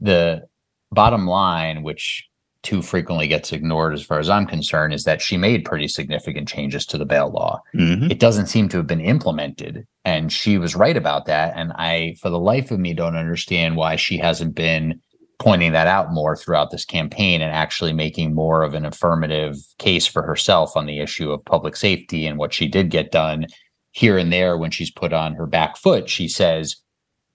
the 0.00 0.48
bottom 0.96 1.26
line, 1.28 1.84
which 1.84 2.26
too 2.62 2.82
frequently 2.82 3.28
gets 3.28 3.52
ignored 3.52 3.94
as 3.94 4.02
far 4.02 4.18
as 4.18 4.28
I'm 4.28 4.46
concerned, 4.46 4.92
is 4.92 5.04
that 5.04 5.22
she 5.22 5.36
made 5.36 5.64
pretty 5.64 5.86
significant 5.86 6.48
changes 6.48 6.84
to 6.86 6.98
the 6.98 7.04
bail 7.04 7.30
law. 7.30 7.62
Mm-hmm. 7.76 8.10
It 8.10 8.18
doesn't 8.18 8.48
seem 8.48 8.68
to 8.70 8.78
have 8.78 8.88
been 8.88 9.00
implemented. 9.00 9.86
And 10.04 10.32
she 10.32 10.58
was 10.58 10.74
right 10.74 10.96
about 10.96 11.26
that. 11.26 11.52
And 11.54 11.72
I, 11.74 12.16
for 12.20 12.28
the 12.28 12.40
life 12.40 12.72
of 12.72 12.80
me, 12.80 12.92
don't 12.92 13.14
understand 13.14 13.76
why 13.76 13.94
she 13.94 14.18
hasn't 14.18 14.56
been 14.56 15.00
pointing 15.38 15.72
that 15.72 15.86
out 15.86 16.12
more 16.12 16.34
throughout 16.34 16.70
this 16.70 16.84
campaign 16.84 17.40
and 17.40 17.52
actually 17.52 17.92
making 17.92 18.34
more 18.34 18.62
of 18.62 18.74
an 18.74 18.84
affirmative 18.84 19.56
case 19.78 20.06
for 20.06 20.22
herself 20.22 20.76
on 20.76 20.86
the 20.86 20.98
issue 20.98 21.30
of 21.30 21.44
public 21.44 21.76
safety 21.76 22.26
and 22.26 22.38
what 22.38 22.54
she 22.54 22.66
did 22.66 22.90
get 22.90 23.12
done 23.12 23.46
here 23.92 24.18
and 24.18 24.32
there 24.32 24.56
when 24.56 24.70
she's 24.70 24.90
put 24.90 25.12
on 25.12 25.34
her 25.34 25.46
back 25.46 25.76
foot. 25.76 26.08
She 26.08 26.26
says, 26.26 26.76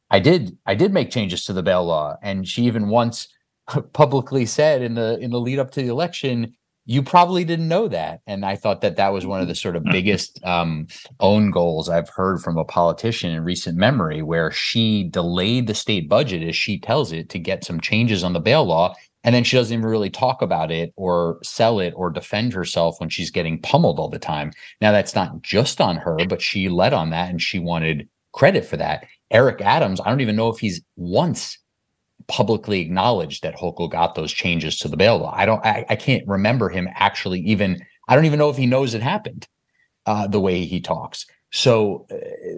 I 0.09 0.19
did 0.19 0.57
I 0.65 0.75
did 0.75 0.93
make 0.93 1.09
changes 1.09 1.45
to 1.45 1.53
the 1.53 1.63
bail 1.63 1.85
law. 1.85 2.17
And 2.21 2.47
she 2.47 2.63
even 2.63 2.89
once 2.89 3.27
publicly 3.93 4.45
said 4.45 4.81
in 4.81 4.95
the 4.95 5.17
in 5.19 5.31
the 5.31 5.39
lead 5.39 5.59
up 5.59 5.71
to 5.71 5.81
the 5.81 5.87
election 5.89 6.53
you 6.85 7.03
probably 7.03 7.45
didn't 7.45 7.67
know 7.67 7.87
that. 7.87 8.21
And 8.27 8.45
i 8.45 8.55
thought 8.55 8.81
that 8.81 8.95
that 8.97 9.13
was 9.13 9.25
one 9.25 9.41
of 9.41 9.47
the 9.47 9.55
sort 9.55 9.75
of 9.75 9.83
biggest 9.83 10.43
um, 10.43 10.87
own 11.19 11.51
goals 11.51 11.89
i've 11.89 12.09
heard 12.09 12.41
from 12.41 12.57
a 12.57 12.65
politician 12.65 13.31
in 13.31 13.43
recent 13.43 13.77
memory 13.77 14.21
where 14.21 14.51
she 14.51 15.05
delayed 15.05 15.67
the 15.67 15.73
state 15.73 16.09
budget 16.09 16.47
as 16.47 16.55
she 16.55 16.79
tells 16.79 17.11
it 17.11 17.29
to 17.29 17.39
get 17.39 17.63
some 17.63 17.79
changes 17.79 18.23
on 18.23 18.33
the 18.33 18.39
bail 18.39 18.65
law 18.65 18.93
and 19.23 19.35
then 19.35 19.43
she 19.43 19.55
doesn't 19.55 19.73
even 19.77 19.85
really 19.85 20.09
talk 20.09 20.41
about 20.41 20.71
it 20.71 20.91
or 20.95 21.37
sell 21.43 21.79
it 21.79 21.93
or 21.95 22.09
defend 22.09 22.53
herself 22.53 22.99
when 22.99 23.09
she's 23.09 23.29
getting 23.29 23.61
pummeled 23.61 23.99
all 23.99 24.09
the 24.09 24.17
time. 24.17 24.51
Now 24.81 24.91
that's 24.91 25.13
not 25.13 25.43
just 25.43 25.79
on 25.79 25.95
her 25.97 26.17
but 26.27 26.41
she 26.41 26.69
led 26.69 26.93
on 26.93 27.11
that 27.11 27.29
and 27.29 27.41
she 27.41 27.59
wanted 27.59 28.09
credit 28.33 28.65
for 28.65 28.77
that. 28.77 29.05
Eric 29.29 29.61
adams 29.61 30.01
i 30.01 30.09
don't 30.09 30.19
even 30.19 30.35
know 30.35 30.49
if 30.49 30.59
he's 30.59 30.81
once 30.97 31.57
publicly 32.27 32.81
acknowledged 32.81 33.43
that 33.43 33.55
Hochul 33.55 33.91
got 33.91 34.15
those 34.15 34.31
changes 34.31 34.77
to 34.79 34.87
the 34.87 34.97
bail 34.97 35.17
law. 35.17 35.33
I 35.35 35.45
don't, 35.45 35.65
I, 35.65 35.85
I 35.89 35.95
can't 35.95 36.27
remember 36.27 36.69
him 36.69 36.87
actually 36.93 37.39
even, 37.41 37.83
I 38.07 38.15
don't 38.15 38.25
even 38.25 38.39
know 38.39 38.49
if 38.49 38.57
he 38.57 38.65
knows 38.65 38.93
it 38.93 39.01
happened 39.01 39.47
uh, 40.05 40.27
the 40.27 40.39
way 40.39 40.65
he 40.65 40.81
talks. 40.81 41.25
So 41.51 42.07
uh, 42.11 42.15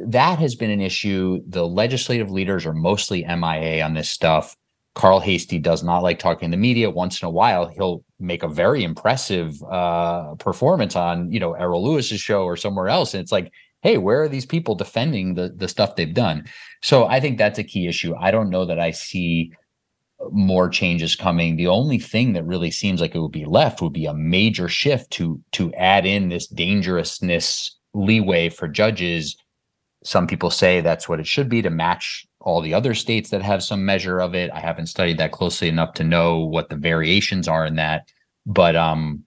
that 0.08 0.40
has 0.40 0.56
been 0.56 0.70
an 0.70 0.82
issue. 0.82 1.42
The 1.48 1.68
legislative 1.68 2.32
leaders 2.32 2.66
are 2.66 2.74
mostly 2.74 3.24
MIA 3.24 3.84
on 3.84 3.94
this 3.94 4.10
stuff. 4.10 4.56
Carl 4.96 5.20
Heastie 5.20 5.60
does 5.60 5.84
not 5.84 6.04
like 6.04 6.20
talking 6.20 6.52
to 6.52 6.56
the 6.56 6.62
media. 6.62 6.90
Once 6.90 7.22
in 7.22 7.26
a 7.26 7.32
while, 7.32 7.68
he'll 7.68 8.04
make 8.20 8.44
a 8.44 8.48
very 8.48 8.84
impressive 8.84 9.62
uh, 9.64 10.36
performance 10.36 10.96
on, 10.96 11.32
you 11.32 11.40
know, 11.40 11.54
Errol 11.54 11.84
Louis's 11.84 12.22
show 12.22 12.44
or 12.44 12.56
somewhere 12.56 12.90
else, 12.90 13.14
and 13.14 13.22
it's 13.22 13.32
like, 13.32 13.52
hey, 13.84 13.98
where 13.98 14.24
are 14.24 14.30
these 14.30 14.46
people 14.46 14.76
defending 14.76 15.36
the 15.36 15.54
the 15.56 15.68
stuff 15.68 15.96
they've 15.96 16.14
done? 16.14 16.46
So 16.82 17.06
I 17.06 17.20
think 17.20 17.38
that's 17.38 17.60
a 17.60 17.64
key 17.64 17.88
issue. 17.88 18.16
I 18.16 18.32
don't 18.32 18.50
know 18.50 18.66
that 18.66 18.80
I 18.80 18.92
see 18.92 19.52
more 20.32 20.70
changes 20.70 21.16
coming. 21.16 21.58
The 21.58 21.68
only 21.68 22.00
thing 22.00 22.34
that 22.34 22.46
really 22.46 22.72
seems 22.72 23.02
like 23.02 23.14
it 23.14 23.20
would 23.20 23.32
be 23.32 23.46
left 23.46 23.82
would 23.82 23.94
be 23.94 24.06
a 24.06 24.14
major 24.14 24.68
shift 24.68 25.12
to 25.12 25.40
to 25.54 25.74
add 25.76 26.06
in 26.06 26.30
this 26.30 26.48
dangerousness 26.48 27.78
leeway 27.94 28.50
for 28.50 28.68
judges 28.68 29.38
some 30.04 30.28
people 30.28 30.50
say 30.50 30.82
that's 30.82 31.08
what 31.08 31.20
it 31.20 31.28
should 31.28 31.50
be 31.50 31.62
to 31.62 31.70
match 31.70 32.26
all 32.42 32.62
the 32.62 32.74
other 32.74 32.94
states 32.94 33.30
that 33.30 33.42
have 33.42 33.64
some 33.64 33.86
measure 33.86 34.20
of 34.20 34.36
it. 34.36 34.52
I 34.52 34.60
haven't 34.60 34.88
studied 34.88 35.18
that 35.18 35.32
closely 35.32 35.70
enough 35.70 35.94
to 35.96 36.04
know 36.04 36.40
what 36.40 36.70
the 36.70 36.76
variations 36.76 37.48
are 37.48 37.66
in 37.66 37.76
that, 37.76 38.10
but 38.46 38.76
um, 38.76 39.24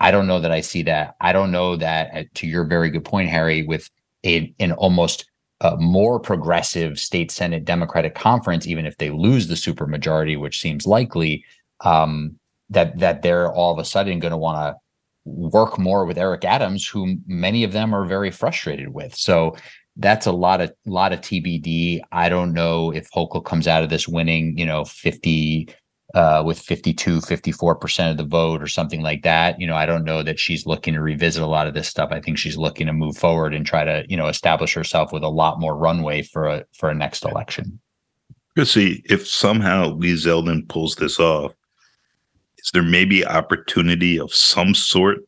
I 0.00 0.10
don't 0.10 0.26
know 0.26 0.40
that 0.40 0.52
I 0.52 0.60
see 0.60 0.82
that. 0.84 1.16
I 1.20 1.32
don't 1.32 1.50
know 1.50 1.76
that, 1.76 2.10
uh, 2.14 2.24
to 2.34 2.46
your 2.46 2.64
very 2.64 2.90
good 2.90 3.04
point, 3.04 3.28
Harry, 3.28 3.64
with 3.64 3.90
a, 4.24 4.54
an 4.60 4.72
almost 4.72 5.28
uh, 5.60 5.76
more 5.78 6.20
progressive 6.20 6.98
state 6.98 7.30
Senate 7.30 7.64
Democratic 7.64 8.14
conference, 8.14 8.66
even 8.66 8.86
if 8.86 8.96
they 8.98 9.10
lose 9.10 9.48
the 9.48 9.54
supermajority, 9.54 10.38
which 10.38 10.60
seems 10.60 10.86
likely, 10.86 11.44
um, 11.80 12.38
that 12.70 12.98
that 12.98 13.22
they're 13.22 13.52
all 13.52 13.72
of 13.72 13.78
a 13.78 13.84
sudden 13.84 14.18
going 14.18 14.30
to 14.30 14.36
want 14.36 14.58
to 14.58 14.76
work 15.24 15.78
more 15.78 16.04
with 16.04 16.18
Eric 16.18 16.44
Adams, 16.44 16.86
whom 16.86 17.22
many 17.26 17.64
of 17.64 17.72
them 17.72 17.94
are 17.94 18.04
very 18.04 18.30
frustrated 18.30 18.88
with. 18.88 19.14
So 19.14 19.56
that's 19.96 20.26
a 20.26 20.32
lot 20.32 20.60
of 20.60 20.72
lot 20.86 21.12
of 21.12 21.20
TBD. 21.20 22.00
I 22.12 22.28
don't 22.28 22.52
know 22.52 22.92
if 22.92 23.10
Hochul 23.10 23.44
comes 23.44 23.66
out 23.66 23.82
of 23.82 23.90
this 23.90 24.06
winning, 24.06 24.56
you 24.56 24.66
know, 24.66 24.84
50 24.84 25.68
uh, 26.14 26.42
with 26.44 26.58
52, 26.58 27.18
54% 27.20 28.10
of 28.10 28.16
the 28.16 28.24
vote 28.24 28.62
or 28.62 28.66
something 28.66 29.02
like 29.02 29.22
that. 29.22 29.60
You 29.60 29.66
know, 29.66 29.76
I 29.76 29.86
don't 29.86 30.04
know 30.04 30.22
that 30.22 30.38
she's 30.38 30.66
looking 30.66 30.94
to 30.94 31.02
revisit 31.02 31.42
a 31.42 31.46
lot 31.46 31.66
of 31.66 31.74
this 31.74 31.88
stuff. 31.88 32.10
I 32.12 32.20
think 32.20 32.38
she's 32.38 32.56
looking 32.56 32.86
to 32.86 32.92
move 32.92 33.16
forward 33.16 33.54
and 33.54 33.66
try 33.66 33.84
to, 33.84 34.04
you 34.08 34.16
know, 34.16 34.28
establish 34.28 34.74
herself 34.74 35.12
with 35.12 35.22
a 35.22 35.28
lot 35.28 35.60
more 35.60 35.76
runway 35.76 36.22
for 36.22 36.46
a 36.46 36.64
for 36.72 36.88
a 36.88 36.94
next 36.94 37.24
election. 37.24 37.78
see 38.64 39.02
if 39.04 39.28
somehow 39.28 39.90
Lee 39.90 40.14
Zeldin 40.14 40.68
pulls 40.68 40.96
this 40.96 41.20
off, 41.20 41.52
is 42.58 42.70
there 42.72 42.82
maybe 42.82 43.26
opportunity 43.26 44.18
of 44.18 44.32
some 44.32 44.74
sort 44.74 45.18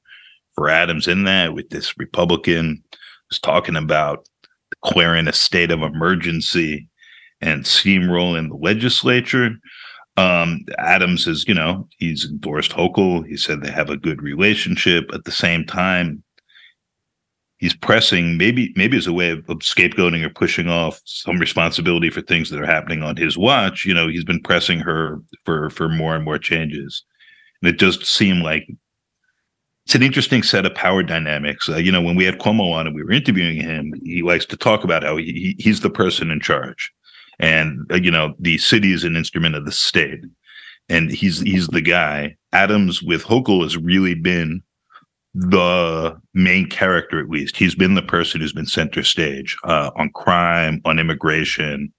for 0.55 0.69
Adams 0.69 1.07
in 1.07 1.25
that 1.25 1.55
with 1.55 1.69
this 1.69 1.99
Republican 1.99 2.83
who's 3.29 3.39
talking 3.39 3.77
about 3.77 4.27
declaring 4.71 5.29
a 5.29 5.33
state 5.33 5.71
of 5.71 5.83
emergency 5.83 6.89
and 7.43 7.65
steamrolling 7.65 8.49
the 8.49 8.57
legislature? 8.57 9.51
Um, 10.17 10.65
Adams 10.79 11.27
is, 11.27 11.47
you 11.47 11.55
know, 11.55 11.89
he's 11.99 12.27
endorsed 12.27 12.73
Hochul. 12.73 13.27
He 13.27 13.37
said 13.37 13.63
they 13.63 13.71
have 13.71 13.91
a 13.91 13.97
good 13.97 14.23
relationship. 14.23 15.11
At 15.15 15.25
the 15.25 15.33
same 15.33 15.65
time, 15.65 16.23
he's 17.59 17.75
pressing 17.75 18.37
maybe 18.37 18.73
maybe 18.77 18.97
as 18.97 19.07
a 19.07 19.13
way 19.13 19.31
of, 19.31 19.39
of, 19.49 19.59
scapegoating 19.59 20.25
or 20.25 20.31
pushing 20.31 20.69
off 20.69 21.01
some 21.05 21.39
responsibility 21.39 22.11
for 22.11 22.23
things 22.23 22.51
that 22.51 22.61
are 22.61 22.67
happening 22.67 23.03
on 23.03 23.17
his 23.17 23.39
watch. 23.39 23.85
You 23.87 23.95
know, 23.95 24.09
he's 24.09 24.25
been 24.25 24.43
pressing 24.43 24.81
her 24.81 25.21
for 25.45 25.71
for 25.71 25.89
more 25.89 26.17
and 26.17 26.25
more 26.25 26.39
changes, 26.39 27.05
and 27.63 27.69
it 27.71 27.79
does 27.79 28.07
seem 28.07 28.41
like 28.43 28.69
it's 29.87 29.95
an 29.95 30.03
interesting 30.03 30.43
set 30.43 30.67
of 30.67 30.75
power 30.75 31.03
dynamics. 31.03 31.69
Uh, 31.69 31.77
you 31.77 31.93
know, 31.93 32.03
when 32.03 32.17
we 32.17 32.25
had 32.25 32.39
Cuomo 32.39 32.73
on 32.73 32.87
and 32.87 32.95
we 32.95 33.03
were 33.03 33.13
interviewing 33.13 33.57
him, 33.57 33.93
he 34.05 34.23
likes 34.23 34.45
to 34.47 34.57
talk 34.57 34.85
about 34.85 35.03
how 35.03 35.17
he, 35.17 35.57
he's 35.59 35.81
the 35.81 35.91
person 35.91 36.31
in 36.31 36.41
charge 36.41 36.93
and 37.41 37.87
uh, 37.91 37.97
you 37.97 38.11
know 38.11 38.35
the 38.39 38.59
city 38.59 38.93
is 38.93 39.05
an 39.05 39.17
instrument 39.17 39.57
of 39.57 39.65
the 39.65 39.73
state. 39.73 40.21
And 40.89 41.11
he's 41.11 41.41
he's 41.41 41.69
the 41.69 41.81
guy. 41.81 42.37
Adams 42.53 43.03
with 43.03 43.23
hochul 43.23 43.63
has 43.63 43.77
really 43.77 44.15
been 44.15 44.63
the 45.35 46.21
main 46.35 46.69
character 46.69 47.21
at 47.21 47.29
least. 47.29 47.57
He's 47.57 47.75
been 47.75 47.95
the 47.95 48.03
person 48.03 48.41
who's 48.41 48.53
been 48.53 48.67
center 48.67 49.03
stage 49.03 49.57
uh, 49.65 49.91
on 49.97 50.11
crime 50.11 50.81
on 50.85 50.99
immigration 50.99 51.93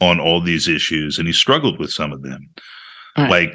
on 0.00 0.20
all 0.20 0.40
these 0.40 0.68
issues 0.68 1.18
and 1.18 1.26
he 1.26 1.32
struggled 1.32 1.78
with 1.78 1.92
some 1.92 2.12
of 2.12 2.22
them. 2.22 2.48
Right. 3.16 3.30
like 3.30 3.54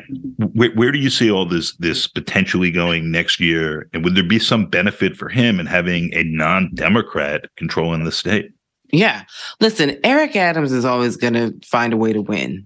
wh- 0.56 0.78
where 0.78 0.92
do 0.92 1.00
you 1.00 1.10
see 1.10 1.30
all 1.30 1.46
this 1.46 1.76
this 1.78 2.08
potentially 2.08 2.72
going 2.72 3.12
next 3.12 3.42
year? 3.42 3.90
And 3.92 4.06
would 4.06 4.16
there 4.16 4.24
be 4.24 4.40
some 4.40 4.68
benefit 4.68 5.18
for 5.18 5.28
him 5.28 5.60
in 5.60 5.66
having 5.66 6.14
a 6.14 6.24
non-democrat 6.24 7.46
controlling 7.58 8.06
the 8.06 8.12
state 8.12 8.52
yeah. 8.92 9.24
Listen, 9.60 9.98
Eric 10.04 10.36
Adams 10.36 10.72
is 10.72 10.86
always 10.86 11.18
going 11.18 11.34
to 11.34 11.54
find 11.66 11.94
a 11.94 11.98
way 11.98 12.14
to 12.14 12.22
win 12.22 12.66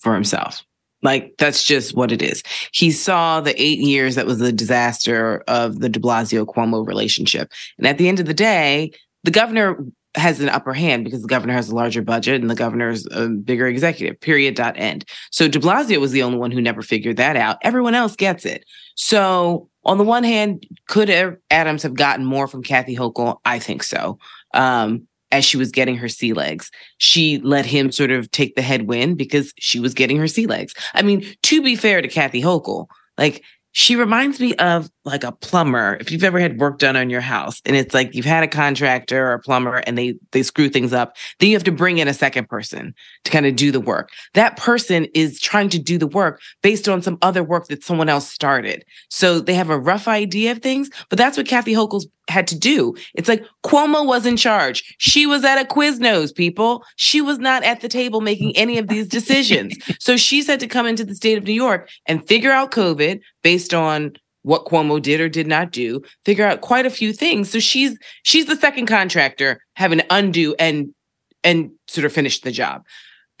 for 0.00 0.14
himself. 0.14 0.64
Like 1.02 1.34
that's 1.38 1.64
just 1.64 1.94
what 1.94 2.10
it 2.10 2.22
is. 2.22 2.42
He 2.72 2.90
saw 2.90 3.40
the 3.40 3.60
eight 3.60 3.78
years 3.78 4.14
that 4.14 4.26
was 4.26 4.38
the 4.38 4.52
disaster 4.52 5.44
of 5.46 5.80
the 5.80 5.88
de 5.88 6.00
Blasio 6.00 6.46
Cuomo 6.46 6.86
relationship. 6.86 7.52
And 7.78 7.86
at 7.86 7.98
the 7.98 8.08
end 8.08 8.18
of 8.18 8.26
the 8.26 8.34
day, 8.34 8.92
the 9.22 9.30
governor 9.30 9.78
has 10.14 10.40
an 10.40 10.48
upper 10.48 10.72
hand 10.72 11.04
because 11.04 11.20
the 11.20 11.28
governor 11.28 11.52
has 11.52 11.68
a 11.68 11.74
larger 11.74 12.00
budget 12.00 12.40
and 12.40 12.50
the 12.50 12.54
governor's 12.54 13.06
a 13.12 13.28
bigger 13.28 13.66
executive, 13.66 14.18
period, 14.20 14.54
dot 14.54 14.74
end. 14.76 15.04
So 15.30 15.46
de 15.46 15.58
Blasio 15.58 16.00
was 16.00 16.12
the 16.12 16.22
only 16.22 16.38
one 16.38 16.50
who 16.50 16.60
never 16.60 16.82
figured 16.82 17.18
that 17.18 17.36
out. 17.36 17.58
Everyone 17.62 17.94
else 17.94 18.16
gets 18.16 18.46
it. 18.46 18.64
So 18.94 19.68
on 19.84 19.98
the 19.98 20.04
one 20.04 20.24
hand, 20.24 20.66
could 20.88 21.10
Adams 21.50 21.82
have 21.82 21.94
gotten 21.94 22.24
more 22.24 22.48
from 22.48 22.62
Kathy 22.62 22.96
Hochul? 22.96 23.38
I 23.44 23.58
think 23.58 23.82
so. 23.82 24.18
Um, 24.54 25.06
as 25.32 25.44
she 25.44 25.56
was 25.56 25.70
getting 25.70 25.96
her 25.96 26.08
sea 26.08 26.32
legs. 26.32 26.70
She 26.98 27.38
let 27.38 27.66
him 27.66 27.90
sort 27.92 28.10
of 28.10 28.30
take 28.30 28.54
the 28.54 28.62
headwind 28.62 29.18
because 29.18 29.52
she 29.58 29.80
was 29.80 29.94
getting 29.94 30.18
her 30.18 30.28
sea 30.28 30.46
legs. 30.46 30.74
I 30.94 31.02
mean, 31.02 31.26
to 31.44 31.62
be 31.62 31.76
fair 31.76 32.00
to 32.02 32.08
Kathy 32.08 32.40
Hochul, 32.40 32.86
like 33.18 33.42
she 33.72 33.96
reminds 33.96 34.40
me 34.40 34.54
of 34.54 34.90
like 35.06 35.24
a 35.24 35.32
plumber. 35.32 35.96
If 36.00 36.10
you've 36.10 36.24
ever 36.24 36.40
had 36.40 36.58
work 36.58 36.78
done 36.78 36.96
on 36.96 37.08
your 37.08 37.20
house 37.20 37.62
and 37.64 37.76
it's 37.76 37.94
like 37.94 38.14
you've 38.14 38.24
had 38.24 38.42
a 38.42 38.48
contractor 38.48 39.28
or 39.28 39.34
a 39.34 39.38
plumber 39.38 39.76
and 39.76 39.96
they 39.96 40.18
they 40.32 40.42
screw 40.42 40.68
things 40.68 40.92
up, 40.92 41.16
then 41.38 41.48
you 41.48 41.54
have 41.54 41.64
to 41.64 41.72
bring 41.72 41.98
in 41.98 42.08
a 42.08 42.14
second 42.14 42.48
person 42.48 42.94
to 43.24 43.30
kind 43.30 43.46
of 43.46 43.56
do 43.56 43.70
the 43.70 43.80
work. 43.80 44.10
That 44.34 44.56
person 44.56 45.06
is 45.14 45.40
trying 45.40 45.68
to 45.70 45.78
do 45.78 45.96
the 45.96 46.08
work 46.08 46.42
based 46.62 46.88
on 46.88 47.00
some 47.00 47.18
other 47.22 47.44
work 47.44 47.68
that 47.68 47.84
someone 47.84 48.08
else 48.08 48.28
started. 48.28 48.84
So 49.08 49.40
they 49.40 49.54
have 49.54 49.70
a 49.70 49.78
rough 49.78 50.08
idea 50.08 50.52
of 50.52 50.58
things, 50.58 50.90
but 51.08 51.18
that's 51.18 51.36
what 51.36 51.46
Kathy 51.46 51.72
Hochul's 51.72 52.08
had 52.28 52.48
to 52.48 52.58
do. 52.58 52.94
It's 53.14 53.28
like 53.28 53.44
Cuomo 53.64 54.04
was 54.04 54.26
in 54.26 54.36
charge. 54.36 54.96
She 54.98 55.26
was 55.26 55.44
at 55.44 55.60
a 55.60 55.64
Quiznos, 55.64 56.34
people. 56.34 56.84
She 56.96 57.20
was 57.20 57.38
not 57.38 57.62
at 57.62 57.80
the 57.80 57.88
table 57.88 58.20
making 58.20 58.56
any 58.56 58.78
of 58.78 58.88
these 58.88 59.06
decisions. 59.06 59.76
so 60.00 60.16
she's 60.16 60.48
had 60.48 60.60
to 60.60 60.66
come 60.66 60.86
into 60.86 61.04
the 61.04 61.14
state 61.14 61.38
of 61.38 61.44
New 61.44 61.52
York 61.52 61.88
and 62.06 62.26
figure 62.26 62.50
out 62.50 62.72
COVID 62.72 63.20
based 63.42 63.72
on 63.72 64.16
what 64.46 64.64
Cuomo 64.64 65.02
did 65.02 65.20
or 65.20 65.28
did 65.28 65.48
not 65.48 65.72
do, 65.72 66.00
figure 66.24 66.46
out 66.46 66.60
quite 66.60 66.86
a 66.86 66.90
few 66.90 67.12
things. 67.12 67.50
So 67.50 67.58
she's 67.58 67.98
she's 68.22 68.46
the 68.46 68.54
second 68.54 68.86
contractor 68.86 69.60
having 69.74 69.98
to 69.98 70.06
undo 70.08 70.54
and 70.56 70.94
and 71.42 71.72
sort 71.88 72.04
of 72.04 72.12
finish 72.12 72.40
the 72.40 72.52
job. 72.52 72.84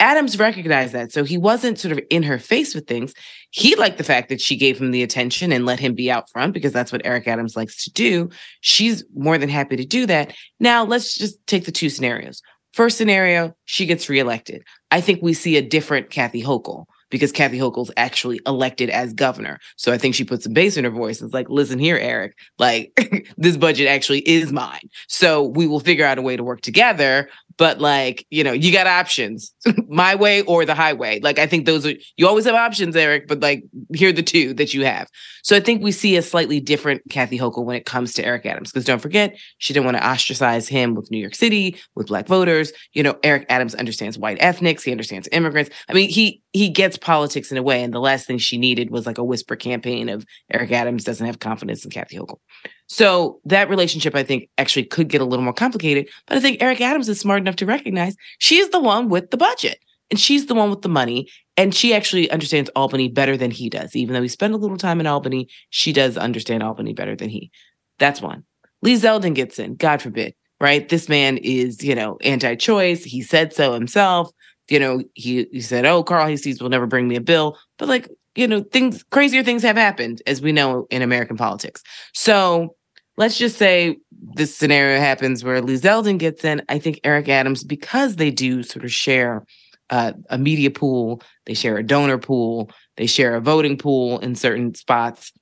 Adams 0.00 0.36
recognized 0.36 0.92
that. 0.94 1.12
So 1.12 1.22
he 1.22 1.38
wasn't 1.38 1.78
sort 1.78 1.92
of 1.92 2.00
in 2.10 2.24
her 2.24 2.40
face 2.40 2.74
with 2.74 2.88
things. 2.88 3.14
He 3.50 3.76
liked 3.76 3.98
the 3.98 4.04
fact 4.04 4.28
that 4.30 4.40
she 4.40 4.56
gave 4.56 4.80
him 4.80 4.90
the 4.90 5.04
attention 5.04 5.52
and 5.52 5.64
let 5.64 5.78
him 5.78 5.94
be 5.94 6.10
out 6.10 6.28
front 6.28 6.52
because 6.52 6.72
that's 6.72 6.90
what 6.90 7.02
Eric 7.04 7.28
Adams 7.28 7.56
likes 7.56 7.84
to 7.84 7.92
do. 7.92 8.28
She's 8.60 9.04
more 9.14 9.38
than 9.38 9.48
happy 9.48 9.76
to 9.76 9.84
do 9.84 10.06
that. 10.06 10.34
Now, 10.58 10.84
let's 10.84 11.16
just 11.16 11.38
take 11.46 11.66
the 11.66 11.72
two 11.72 11.88
scenarios. 11.88 12.42
First 12.74 12.98
scenario, 12.98 13.54
she 13.64 13.86
gets 13.86 14.08
reelected. 14.08 14.64
I 14.90 15.00
think 15.00 15.22
we 15.22 15.34
see 15.34 15.56
a 15.56 15.62
different 15.62 16.10
Kathy 16.10 16.42
Hochul 16.42 16.86
because 17.10 17.32
Kathy 17.32 17.58
Hochul's 17.58 17.90
actually 17.96 18.40
elected 18.46 18.90
as 18.90 19.12
governor. 19.12 19.58
So 19.76 19.92
I 19.92 19.98
think 19.98 20.14
she 20.14 20.24
puts 20.24 20.44
some 20.44 20.52
bass 20.52 20.76
in 20.76 20.84
her 20.84 20.90
voice. 20.90 21.22
It's 21.22 21.34
like, 21.34 21.48
listen 21.48 21.78
here, 21.78 21.96
Eric, 21.96 22.36
like 22.58 22.92
this 23.36 23.56
budget 23.56 23.88
actually 23.88 24.20
is 24.28 24.52
mine. 24.52 24.88
So 25.08 25.42
we 25.42 25.66
will 25.66 25.80
figure 25.80 26.04
out 26.04 26.18
a 26.18 26.22
way 26.22 26.36
to 26.36 26.44
work 26.44 26.60
together 26.60 27.28
but 27.58 27.80
like 27.80 28.26
you 28.30 28.44
know 28.44 28.52
you 28.52 28.72
got 28.72 28.86
options 28.86 29.52
my 29.88 30.14
way 30.14 30.42
or 30.42 30.64
the 30.64 30.74
highway. 30.74 31.20
Like 31.20 31.38
i 31.38 31.46
think 31.46 31.66
those 31.66 31.86
are 31.86 31.94
you 32.16 32.26
always 32.26 32.44
have 32.44 32.54
options 32.54 32.96
eric 32.96 33.28
but 33.28 33.40
like 33.40 33.64
here 33.94 34.10
are 34.10 34.12
the 34.12 34.22
two 34.22 34.54
that 34.54 34.74
you 34.74 34.84
have. 34.84 35.08
So 35.42 35.56
i 35.56 35.60
think 35.60 35.82
we 35.82 35.92
see 35.92 36.16
a 36.16 36.22
slightly 36.22 36.60
different 36.60 37.02
kathy 37.10 37.38
hochul 37.38 37.64
when 37.64 37.76
it 37.76 37.86
comes 37.86 38.12
to 38.14 38.24
eric 38.24 38.46
adams 38.46 38.70
because 38.70 38.84
don't 38.84 39.00
forget 39.00 39.36
she 39.58 39.72
didn't 39.72 39.86
want 39.86 39.96
to 39.96 40.06
ostracize 40.06 40.68
him 40.68 40.94
with 40.94 41.10
new 41.10 41.18
york 41.18 41.34
city 41.34 41.76
with 41.94 42.08
black 42.08 42.26
voters. 42.26 42.72
You 42.92 43.02
know 43.02 43.18
eric 43.22 43.46
adams 43.48 43.74
understands 43.74 44.18
white 44.18 44.38
ethnics 44.40 44.82
he 44.82 44.90
understands 44.90 45.28
immigrants. 45.32 45.70
I 45.88 45.92
mean 45.92 46.08
he 46.08 46.42
he 46.52 46.68
gets 46.68 46.96
politics 46.96 47.50
in 47.50 47.58
a 47.58 47.62
way 47.62 47.82
and 47.82 47.92
the 47.92 48.00
last 48.00 48.26
thing 48.26 48.38
she 48.38 48.58
needed 48.58 48.90
was 48.90 49.06
like 49.06 49.18
a 49.18 49.24
whisper 49.24 49.56
campaign 49.56 50.08
of 50.08 50.24
eric 50.50 50.72
adams 50.72 51.04
doesn't 51.04 51.26
have 51.26 51.38
confidence 51.38 51.84
in 51.84 51.90
kathy 51.90 52.16
hochul 52.16 52.38
so 52.86 53.40
that 53.44 53.68
relationship, 53.68 54.14
I 54.14 54.22
think, 54.22 54.48
actually 54.58 54.84
could 54.84 55.08
get 55.08 55.20
a 55.20 55.24
little 55.24 55.44
more 55.44 55.52
complicated. 55.52 56.08
But 56.26 56.38
I 56.38 56.40
think 56.40 56.62
Eric 56.62 56.80
Adams 56.80 57.08
is 57.08 57.18
smart 57.18 57.40
enough 57.40 57.56
to 57.56 57.66
recognize 57.66 58.16
she's 58.38 58.68
the 58.70 58.80
one 58.80 59.08
with 59.08 59.30
the 59.30 59.36
budget 59.36 59.78
and 60.10 60.20
she's 60.20 60.46
the 60.46 60.54
one 60.54 60.70
with 60.70 60.82
the 60.82 60.88
money. 60.88 61.28
And 61.56 61.74
she 61.74 61.94
actually 61.94 62.30
understands 62.30 62.70
Albany 62.76 63.08
better 63.08 63.36
than 63.36 63.50
he 63.50 63.68
does. 63.68 63.96
Even 63.96 64.14
though 64.14 64.22
he 64.22 64.28
spent 64.28 64.54
a 64.54 64.58
little 64.58 64.76
time 64.76 65.00
in 65.00 65.06
Albany, 65.06 65.48
she 65.70 65.92
does 65.92 66.16
understand 66.16 66.62
Albany 66.62 66.92
better 66.92 67.16
than 67.16 67.30
he. 67.30 67.50
That's 67.98 68.20
one. 68.20 68.44
Lee 68.82 68.94
Zeldin 68.94 69.34
gets 69.34 69.58
in, 69.58 69.74
God 69.74 70.02
forbid, 70.02 70.34
right? 70.60 70.88
This 70.88 71.08
man 71.08 71.38
is, 71.38 71.82
you 71.82 71.94
know, 71.94 72.18
anti 72.20 72.54
choice. 72.56 73.02
He 73.02 73.22
said 73.22 73.52
so 73.52 73.72
himself. 73.72 74.30
You 74.68 74.78
know, 74.80 75.02
he, 75.14 75.46
he 75.50 75.60
said, 75.60 75.86
oh, 75.86 76.02
Carl 76.02 76.26
Heastie's 76.26 76.60
will 76.60 76.68
never 76.68 76.86
bring 76.86 77.08
me 77.08 77.16
a 77.16 77.20
bill. 77.20 77.56
But 77.78 77.88
like, 77.88 78.08
you 78.36 78.46
know, 78.46 78.62
things, 78.62 79.02
crazier 79.04 79.42
things 79.42 79.62
have 79.62 79.76
happened, 79.76 80.22
as 80.26 80.40
we 80.40 80.52
know 80.52 80.86
in 80.90 81.02
American 81.02 81.36
politics. 81.36 81.82
So 82.12 82.74
let's 83.16 83.38
just 83.38 83.56
say 83.56 83.96
this 84.10 84.54
scenario 84.54 84.98
happens 85.00 85.42
where 85.42 85.60
Lee 85.62 85.78
Zeldin 85.78 86.18
gets 86.18 86.44
in. 86.44 86.62
I 86.68 86.78
think 86.78 87.00
Eric 87.04 87.28
Adams, 87.28 87.64
because 87.64 88.16
they 88.16 88.30
do 88.30 88.62
sort 88.62 88.84
of 88.84 88.92
share 88.92 89.44
uh, 89.90 90.12
a 90.30 90.38
media 90.38 90.70
pool, 90.70 91.22
they 91.46 91.54
share 91.54 91.76
a 91.76 91.82
donor 91.82 92.18
pool, 92.18 92.70
they 92.96 93.06
share 93.06 93.36
a 93.36 93.40
voting 93.40 93.78
pool 93.78 94.18
in 94.18 94.34
certain 94.34 94.74
spots, 94.74 95.32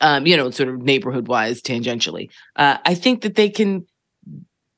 um, 0.00 0.26
you 0.26 0.36
know, 0.36 0.50
sort 0.50 0.68
of 0.68 0.82
neighborhood 0.82 1.28
wise, 1.28 1.60
tangentially. 1.60 2.30
Uh, 2.56 2.78
I 2.84 2.94
think 2.94 3.22
that 3.22 3.34
they 3.34 3.50
can 3.50 3.84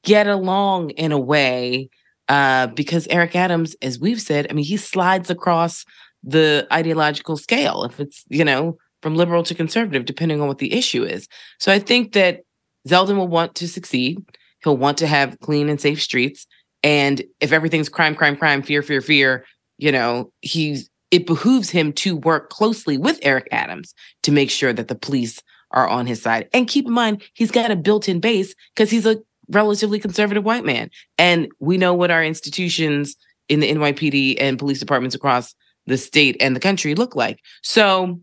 get 0.02 0.26
along 0.26 0.90
in 0.90 1.12
a 1.12 1.18
way 1.18 1.90
uh, 2.28 2.68
because 2.68 3.06
Eric 3.08 3.36
Adams, 3.36 3.76
as 3.82 3.98
we've 3.98 4.20
said, 4.20 4.46
I 4.48 4.54
mean, 4.54 4.64
he 4.64 4.76
slides 4.76 5.30
across 5.30 5.84
the 6.22 6.66
ideological 6.72 7.36
scale 7.36 7.84
if 7.84 7.98
it's, 8.00 8.24
you 8.28 8.44
know, 8.44 8.76
from 9.02 9.16
liberal 9.16 9.42
to 9.44 9.54
conservative, 9.54 10.04
depending 10.04 10.40
on 10.40 10.48
what 10.48 10.58
the 10.58 10.72
issue 10.74 11.04
is. 11.04 11.26
So 11.58 11.72
I 11.72 11.78
think 11.78 12.12
that 12.12 12.42
Zeldin 12.88 13.16
will 13.16 13.28
want 13.28 13.54
to 13.56 13.68
succeed. 13.68 14.22
He'll 14.62 14.76
want 14.76 14.98
to 14.98 15.06
have 15.06 15.38
clean 15.40 15.68
and 15.68 15.80
safe 15.80 16.02
streets. 16.02 16.46
And 16.82 17.22
if 17.40 17.52
everything's 17.52 17.88
crime, 17.88 18.14
crime, 18.14 18.36
crime, 18.36 18.62
fear, 18.62 18.82
fear, 18.82 19.00
fear, 19.00 19.44
you 19.78 19.92
know, 19.92 20.32
he's 20.40 20.90
it 21.10 21.26
behooves 21.26 21.70
him 21.70 21.92
to 21.92 22.16
work 22.16 22.50
closely 22.50 22.96
with 22.96 23.18
Eric 23.22 23.48
Adams 23.50 23.94
to 24.22 24.30
make 24.30 24.48
sure 24.48 24.72
that 24.72 24.88
the 24.88 24.94
police 24.94 25.42
are 25.72 25.88
on 25.88 26.06
his 26.06 26.22
side. 26.22 26.48
And 26.52 26.68
keep 26.68 26.86
in 26.86 26.92
mind, 26.92 27.22
he's 27.34 27.50
got 27.50 27.70
a 27.70 27.76
built-in 27.76 28.20
base 28.20 28.54
because 28.74 28.90
he's 28.90 29.06
a 29.06 29.16
relatively 29.48 29.98
conservative 29.98 30.44
white 30.44 30.64
man. 30.64 30.90
And 31.18 31.48
we 31.58 31.78
know 31.78 31.94
what 31.94 32.10
our 32.10 32.22
institutions 32.22 33.16
in 33.48 33.60
the 33.60 33.70
NYPD 33.72 34.36
and 34.38 34.58
police 34.58 34.78
departments 34.78 35.16
across 35.16 35.54
the 35.86 35.96
state 35.96 36.36
and 36.40 36.54
the 36.54 36.60
country 36.60 36.94
look 36.94 37.16
like. 37.16 37.40
So 37.62 38.20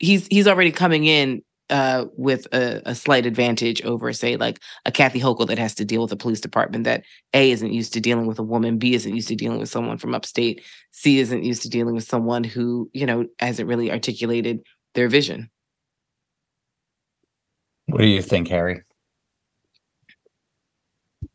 he's 0.00 0.26
he's 0.28 0.48
already 0.48 0.72
coming 0.72 1.04
in 1.04 1.42
uh, 1.70 2.06
with 2.16 2.46
a, 2.52 2.82
a, 2.84 2.94
slight 2.94 3.24
advantage 3.24 3.80
over, 3.82 4.12
say, 4.12 4.36
like 4.36 4.60
a 4.84 4.92
Kathy 4.92 5.18
Hochul 5.18 5.46
that 5.46 5.58
has 5.58 5.74
to 5.76 5.86
deal 5.86 6.02
with 6.02 6.12
a 6.12 6.16
police 6.16 6.40
department 6.40 6.84
that 6.84 7.02
A 7.32 7.50
isn't 7.50 7.72
used 7.72 7.94
to 7.94 8.00
dealing 8.00 8.26
with 8.26 8.38
a 8.38 8.42
woman, 8.42 8.76
B 8.76 8.94
isn't 8.94 9.14
used 9.14 9.28
to 9.28 9.36
dealing 9.36 9.58
with 9.58 9.70
someone 9.70 9.96
from 9.96 10.14
upstate, 10.14 10.62
C 10.90 11.18
isn't 11.18 11.44
used 11.44 11.62
to 11.62 11.70
dealing 11.70 11.94
with 11.94 12.04
someone 12.04 12.44
who, 12.44 12.90
you 12.92 13.06
know, 13.06 13.26
hasn't 13.38 13.68
really 13.68 13.90
articulated 13.90 14.60
their 14.94 15.08
vision. 15.08 15.50
What 17.86 18.02
do 18.02 18.06
you 18.06 18.20
think, 18.20 18.48
Harry? 18.48 18.82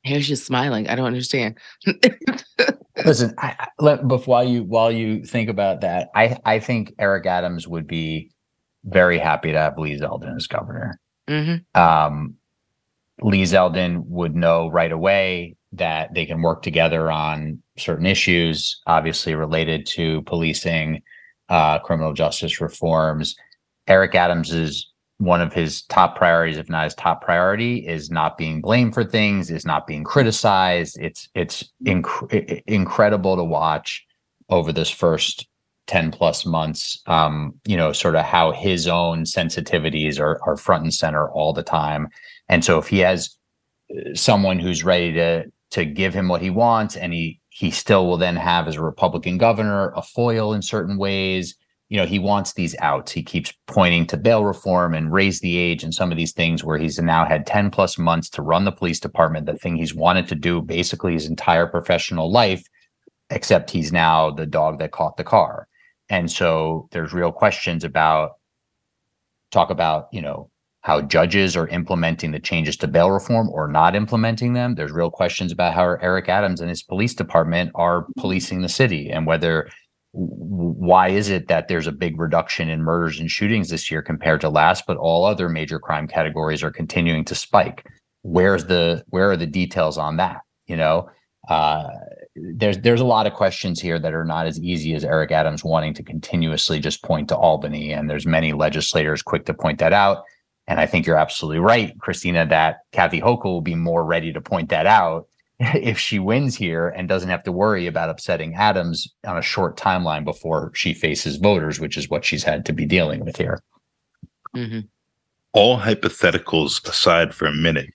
Harry's 0.06 0.28
just 0.28 0.46
smiling. 0.46 0.88
I 0.88 0.96
don't 0.96 1.08
understand. 1.08 1.58
Listen, 3.08 3.34
I, 3.38 3.68
let, 3.80 4.08
before 4.08 4.34
while 4.34 4.44
you 4.44 4.64
while 4.64 4.92
you 4.92 5.24
think 5.24 5.50
about 5.50 5.82
that, 5.82 6.10
I 6.16 6.38
I 6.46 6.60
think 6.60 6.94
Eric 7.00 7.26
Adams 7.26 7.68
would 7.68 7.88
be 7.88 8.32
very 8.84 9.18
happy 9.18 9.52
to 9.52 9.58
have 9.58 9.78
Lee 9.78 9.98
Zeldin 9.98 10.36
as 10.36 10.48
governor. 10.48 11.00
Mm-hmm. 11.28 11.80
Um, 11.80 12.36
Lee 13.22 13.44
Zeldin 13.44 14.06
would 14.06 14.36
know 14.36 14.70
right 14.70 14.92
away 14.92 15.56
that 15.74 16.14
they 16.14 16.26
can 16.26 16.42
work 16.42 16.62
together 16.62 17.12
on 17.12 17.62
certain 17.78 18.06
issues, 18.06 18.82
obviously 18.88 19.36
related 19.36 19.86
to 19.86 20.22
policing, 20.24 21.02
uh, 21.50 21.80
criminal 21.80 22.14
justice 22.14 22.62
reforms. 22.62 23.36
Eric 23.88 24.16
Adams 24.16 24.52
is 24.52 24.87
one 25.20 25.42
of 25.42 25.52
his 25.52 25.82
top 25.84 26.16
priorities, 26.16 26.58
if 26.58 26.70
not 26.70 26.84
his 26.84 26.96
top 26.96 27.24
priority, 27.24 27.88
is 27.88 28.12
not 28.12 28.38
being 28.38 28.62
blamed 28.62 28.94
for 28.94 29.04
things, 29.04 29.50
is 29.50 29.66
not 29.66 29.88
being 29.88 30.04
criticized. 30.04 30.98
It's 31.00 31.28
it's 31.34 31.66
inc- 31.86 32.62
incredible 32.68 33.36
to 33.36 33.44
watch 33.44 34.06
over 34.50 34.72
this 34.72 34.90
first 34.90 35.48
10 35.88 36.12
plus 36.12 36.46
months 36.46 37.02
um, 37.08 37.54
you 37.66 37.76
know 37.76 37.92
sort 37.92 38.16
of 38.16 38.24
how 38.24 38.52
his 38.52 38.88
own 38.88 39.24
sensitivities 39.24 40.20
are, 40.20 40.40
are 40.46 40.58
front 40.58 40.84
and 40.84 40.94
center 40.94 41.30
all 41.32 41.54
the 41.54 41.64
time 41.64 42.08
and 42.50 42.64
so 42.64 42.78
if 42.78 42.88
he 42.88 43.00
has 43.00 43.36
uh, 43.96 44.14
someone 44.14 44.60
who's 44.60 44.84
ready 44.84 45.14
to 45.14 45.46
to 45.72 45.86
give 45.86 46.14
him 46.14 46.28
what 46.28 46.42
he 46.42 46.50
wants 46.50 46.96
and 46.96 47.14
he 47.14 47.40
he 47.50 47.72
still 47.72 48.06
will 48.06 48.18
then 48.18 48.36
have 48.36 48.68
as 48.68 48.76
a 48.76 48.82
republican 48.82 49.38
governor 49.38 49.92
a 49.96 50.02
foil 50.02 50.54
in 50.54 50.62
certain 50.62 50.98
ways 50.98 51.56
you 51.90 51.98
know 51.98 52.06
he 52.06 52.20
wants 52.20 52.54
these 52.54 52.76
outs 52.80 53.12
he 53.12 53.24
keeps 53.24 53.54
pointing 53.68 54.06
to 54.06 54.18
bail 54.18 54.44
reform 54.44 54.94
and 54.94 55.14
raise 55.14 55.40
the 55.40 55.58
age 55.58 55.84
and 55.84 55.94
some 55.94 56.12
of 56.12 56.18
these 56.18 56.34
things 56.34 56.64
where 56.64 56.78
he's 56.78 57.00
now 57.00 57.26
had 57.26 57.46
10 57.46 57.70
plus 57.72 57.98
months 57.98 58.30
to 58.30 58.42
run 58.42 58.66
the 58.66 58.72
police 58.72 59.00
department 59.00 59.46
the 59.46 59.58
thing 59.58 59.76
he's 59.76 59.96
wanted 59.96 60.28
to 60.28 60.36
do 60.36 60.62
basically 60.62 61.14
his 61.14 61.28
entire 61.28 61.68
professional 61.68 62.32
life 62.32 62.68
except 63.30 63.72
he's 63.72 63.92
now 63.92 64.32
the 64.32 64.46
dog 64.46 64.80
that 64.80 64.92
caught 64.92 65.18
the 65.18 65.24
car 65.24 65.68
and 66.10 66.32
so 66.32 66.88
there's 66.92 67.14
real 67.14 67.32
questions 67.32 67.84
about 67.84 68.32
talk 69.52 69.70
about, 69.70 70.08
you 70.12 70.22
know, 70.22 70.50
how 70.82 71.02
judges 71.02 71.58
are 71.58 71.68
implementing 71.68 72.32
the 72.32 72.40
changes 72.40 72.78
to 72.78 72.88
bail 72.88 73.12
reform 73.12 73.50
or 73.50 73.68
not 73.68 73.96
implementing 73.96 74.54
them. 74.54 74.76
There's 74.76 74.92
real 74.92 75.12
questions 75.12 75.52
about 75.52 75.74
how 75.74 75.98
Eric 76.02 76.30
Adams 76.30 76.62
and 76.62 76.70
his 76.70 76.84
police 76.84 77.14
department 77.14 77.72
are 77.76 78.06
policing 78.18 78.62
the 78.62 78.70
city 78.70 79.10
and 79.10 79.26
whether 79.26 79.70
why 80.14 81.10
is 81.10 81.30
it 81.30 81.48
that 81.48 81.68
there's 81.68 81.88
a 81.88 81.92
big 81.92 82.20
reduction 82.20 82.70
in 82.70 82.82
murders 82.82 83.20
and 83.20 83.30
shootings 83.30 83.70
this 83.70 83.92
year 83.92 84.02
compared 84.02 84.42
to 84.42 84.50
last 84.50 84.86
but 84.88 84.98
all 84.98 85.26
other 85.26 85.50
major 85.50 85.80
crime 85.80 86.08
categories 86.08 86.64
are 86.64 86.72
continuing 86.72 87.26
to 87.26 87.36
spike 87.36 87.86
where's 88.24 88.66
the 88.66 89.04
where 89.10 89.30
are 89.30 89.38
the 89.38 89.46
details 89.46 89.98
on 89.98 90.18
that 90.18 90.42
you 90.66 90.76
know 90.76 91.08
uh, 91.50 91.88
there's 92.36 92.78
there's 92.80 93.02
a 93.02 93.06
lot 93.06 93.26
of 93.26 93.34
questions 93.34 93.80
here 93.80 94.00
that 94.00 94.14
are 94.14 94.26
not 94.26 94.48
as 94.48 94.60
easy 94.60 94.94
as 94.94 95.06
Eric 95.06 95.32
Adams 95.32 95.64
wanting 95.64 95.94
to 95.94 96.04
continuously 96.04 96.80
just 96.80 97.04
point 97.04 97.30
to 97.30 97.38
Albany, 97.38 97.94
and 97.94 98.10
there's 98.10 98.26
many 98.26 98.54
legislators 98.54 99.22
quick 99.22 99.46
to 99.46 99.54
point 99.54 99.80
that 99.80 99.94
out. 99.94 100.24
And 100.68 100.80
I 100.80 100.86
think 100.86 101.06
you're 101.06 101.18
absolutely 101.18 101.60
right, 101.60 101.98
Christina, 102.00 102.46
that 102.48 102.80
Kathy 102.92 103.22
Hochul 103.22 103.46
will 103.46 103.62
be 103.62 103.76
more 103.76 104.04
ready 104.04 104.34
to 104.34 104.42
point 104.42 104.70
that 104.70 104.86
out 104.86 105.28
if 105.60 105.98
she 105.98 106.20
wins 106.20 106.56
here 106.56 106.90
and 106.90 107.10
doesn't 107.10 107.30
have 107.30 107.44
to 107.44 107.52
worry 107.52 107.88
about 107.88 108.10
upsetting 108.10 108.56
Adams 108.56 109.08
on 109.26 109.38
a 109.38 109.42
short 109.42 109.78
timeline 109.78 110.24
before 110.24 110.72
she 110.74 110.94
faces 110.94 111.38
voters, 111.38 111.80
which 111.80 111.98
is 111.98 112.10
what 112.10 112.24
she's 112.24 112.44
had 112.44 112.66
to 112.66 112.74
be 112.74 112.86
dealing 112.86 113.26
with 113.26 113.38
here. 113.38 113.60
Mm-hmm. 114.56 114.82
All 115.54 115.80
hypotheticals 115.80 116.88
aside 116.88 117.34
for 117.34 117.48
a 117.48 117.54
minute, 117.54 117.90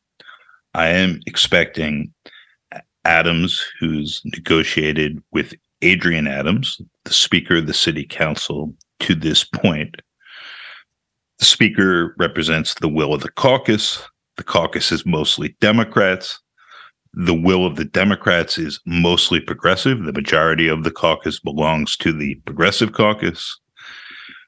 I 0.74 0.88
am 0.88 1.20
expecting 1.26 2.12
Adams, 3.04 3.64
who's 3.78 4.22
negotiated 4.24 5.22
with 5.32 5.54
Adrienne 5.84 6.26
Adams, 6.26 6.80
the 7.04 7.12
Speaker 7.12 7.56
of 7.56 7.66
the 7.66 7.74
City 7.74 8.04
Council, 8.04 8.74
to 9.00 9.14
this 9.14 9.44
point. 9.44 9.96
The 11.38 11.44
Speaker 11.44 12.14
represents 12.18 12.74
the 12.74 12.88
will 12.88 13.14
of 13.14 13.22
the 13.22 13.30
caucus. 13.30 14.02
The 14.36 14.44
caucus 14.44 14.92
is 14.92 15.04
mostly 15.04 15.56
Democrats. 15.60 16.40
The 17.14 17.34
will 17.34 17.66
of 17.66 17.76
the 17.76 17.84
Democrats 17.84 18.56
is 18.56 18.80
mostly 18.86 19.38
progressive. 19.38 20.04
The 20.04 20.12
majority 20.12 20.66
of 20.68 20.82
the 20.82 20.90
caucus 20.90 21.38
belongs 21.38 21.96
to 21.98 22.12
the 22.12 22.36
Progressive 22.46 22.92
Caucus, 22.92 23.58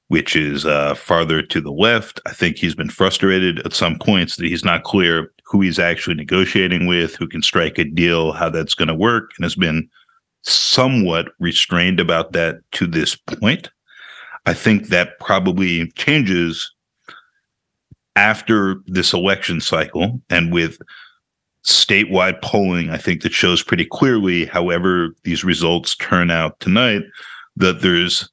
which 0.09 0.35
is 0.35 0.65
uh, 0.65 0.95
farther 0.95 1.43
to 1.43 1.61
the 1.61 1.73
left. 1.73 2.21
I 2.27 2.33
think 2.33 2.57
he's 2.57 2.75
been 2.75 2.89
frustrated 2.89 3.61
at 3.67 3.75
some 3.75 3.99
points 3.99 4.37
that 4.37 4.47
he's 4.47 4.65
not 4.65 4.85
clear 4.85 5.31
who 5.45 5.61
he's 5.61 5.79
actually 5.79 6.17
negotiating 6.17 6.87
with, 6.87 7.15
who 7.17 7.29
can 7.29 7.43
strike 7.43 7.79
a 7.79 7.85
deal, 7.85 8.33
how 8.33 8.49
that's 8.49 8.75
going 8.75 8.89
to 8.89 8.95
work, 8.95 9.33
and 9.37 9.45
has 9.45 9.57
been 9.57 9.89
somewhat 10.43 11.33
restrained 11.39 12.01
about 12.01 12.33
that 12.33 12.57
to 12.73 12.87
this 12.87 13.15
point. 13.15 13.71
I 14.47 14.55
think 14.55 14.89
that 14.89 15.19
probably 15.21 15.91
changes 15.93 16.73
after 18.17 18.77
this 18.87 19.13
election 19.13 19.61
cycle 19.61 20.21
and 20.31 20.53
with 20.53 20.79
statewide 21.65 22.41
polling, 22.43 22.91
I 22.91 22.99
think 22.99 23.23
that 23.23 23.33
shows 23.33 23.63
pretty 23.63 23.87
clearly, 23.87 24.45
however, 24.47 25.15
these 25.25 25.45
results 25.45 25.97
turn 25.97 26.31
out 26.31 26.61
tonight, 26.61 27.03
that 27.57 27.81
there's 27.81 28.29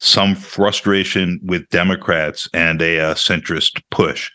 some 0.00 0.34
frustration 0.34 1.40
with 1.42 1.68
Democrats 1.70 2.48
and 2.54 2.80
a 2.80 3.00
uh, 3.00 3.14
centrist 3.14 3.82
push. 3.90 4.30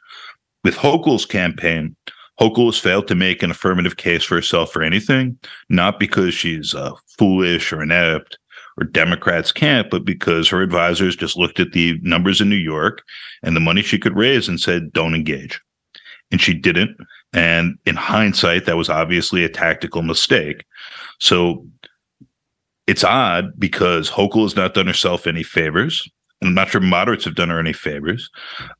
With 0.63 0.75
Hochul's 0.75 1.25
campaign, 1.25 1.95
Hochul 2.39 2.65
has 2.65 2.77
failed 2.77 3.07
to 3.07 3.15
make 3.15 3.43
an 3.43 3.51
affirmative 3.51 3.97
case 3.97 4.23
for 4.23 4.35
herself 4.35 4.71
for 4.71 4.83
anything, 4.83 5.37
not 5.69 5.99
because 5.99 6.33
she's 6.33 6.73
uh, 6.75 6.91
foolish 7.17 7.71
or 7.71 7.81
inept 7.81 8.37
or 8.77 8.85
Democrats 8.85 9.51
can't, 9.51 9.89
but 9.89 10.03
because 10.03 10.49
her 10.49 10.61
advisors 10.61 11.15
just 11.15 11.37
looked 11.37 11.59
at 11.59 11.73
the 11.73 11.99
numbers 12.01 12.41
in 12.41 12.49
New 12.49 12.55
York 12.55 13.03
and 13.43 13.55
the 13.55 13.61
money 13.61 13.81
she 13.81 13.99
could 13.99 14.15
raise 14.15 14.47
and 14.47 14.59
said, 14.59 14.91
don't 14.91 15.15
engage. 15.15 15.61
And 16.31 16.41
she 16.41 16.53
didn't. 16.53 16.97
And 17.33 17.77
in 17.85 17.95
hindsight, 17.95 18.65
that 18.65 18.77
was 18.77 18.89
obviously 18.89 19.43
a 19.43 19.49
tactical 19.49 20.01
mistake. 20.01 20.65
So 21.19 21.65
it's 22.87 23.03
odd 23.03 23.59
because 23.59 24.09
Hochul 24.09 24.43
has 24.43 24.55
not 24.55 24.73
done 24.73 24.87
herself 24.87 25.25
any 25.25 25.43
favors. 25.43 26.07
And 26.41 26.49
I'm 26.49 26.55
not 26.55 26.69
sure 26.69 26.81
moderates 26.81 27.25
have 27.25 27.35
done 27.35 27.49
her 27.49 27.59
any 27.59 27.73
favors. 27.73 28.29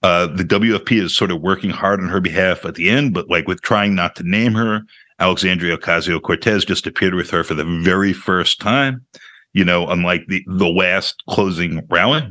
Uh, 0.03 0.27
the 0.27 0.43
WFP 0.43 1.01
is 1.01 1.15
sort 1.15 1.31
of 1.31 1.41
working 1.41 1.69
hard 1.69 2.01
on 2.01 2.09
her 2.09 2.19
behalf 2.19 2.65
at 2.65 2.75
the 2.75 2.89
end, 2.89 3.13
but 3.13 3.29
like 3.29 3.47
with 3.47 3.61
trying 3.61 3.95
not 3.95 4.15
to 4.17 4.23
name 4.23 4.53
her, 4.53 4.81
Alexandria 5.19 5.77
Ocasio 5.77 6.21
Cortez 6.21 6.65
just 6.65 6.85
appeared 6.85 7.15
with 7.15 7.29
her 7.29 7.43
for 7.43 7.53
the 7.53 7.63
very 7.63 8.11
first 8.11 8.59
time, 8.59 9.05
you 9.53 9.63
know, 9.63 9.87
unlike 9.87 10.25
the, 10.27 10.43
the 10.47 10.67
last 10.67 11.23
closing 11.29 11.81
rally, 11.89 12.29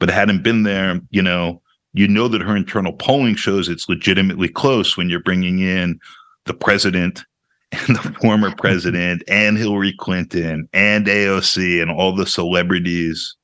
but 0.00 0.10
hadn't 0.10 0.42
been 0.42 0.64
there, 0.64 1.00
you 1.10 1.22
know, 1.22 1.62
you 1.96 2.06
know 2.06 2.28
that 2.28 2.42
her 2.42 2.54
internal 2.54 2.92
polling 2.92 3.34
shows 3.34 3.68
it's 3.68 3.88
legitimately 3.88 4.48
close 4.48 4.96
when 4.96 5.08
you're 5.08 5.22
bringing 5.22 5.60
in 5.60 5.98
the 6.44 6.54
president 6.54 7.24
and 7.72 7.96
the 7.96 8.16
former 8.20 8.54
president 8.58 9.22
and 9.28 9.56
Hillary 9.56 9.94
Clinton 9.98 10.68
and 10.74 11.06
AOC 11.06 11.80
and 11.80 11.90
all 11.90 12.14
the 12.14 12.26
celebrities 12.26 13.34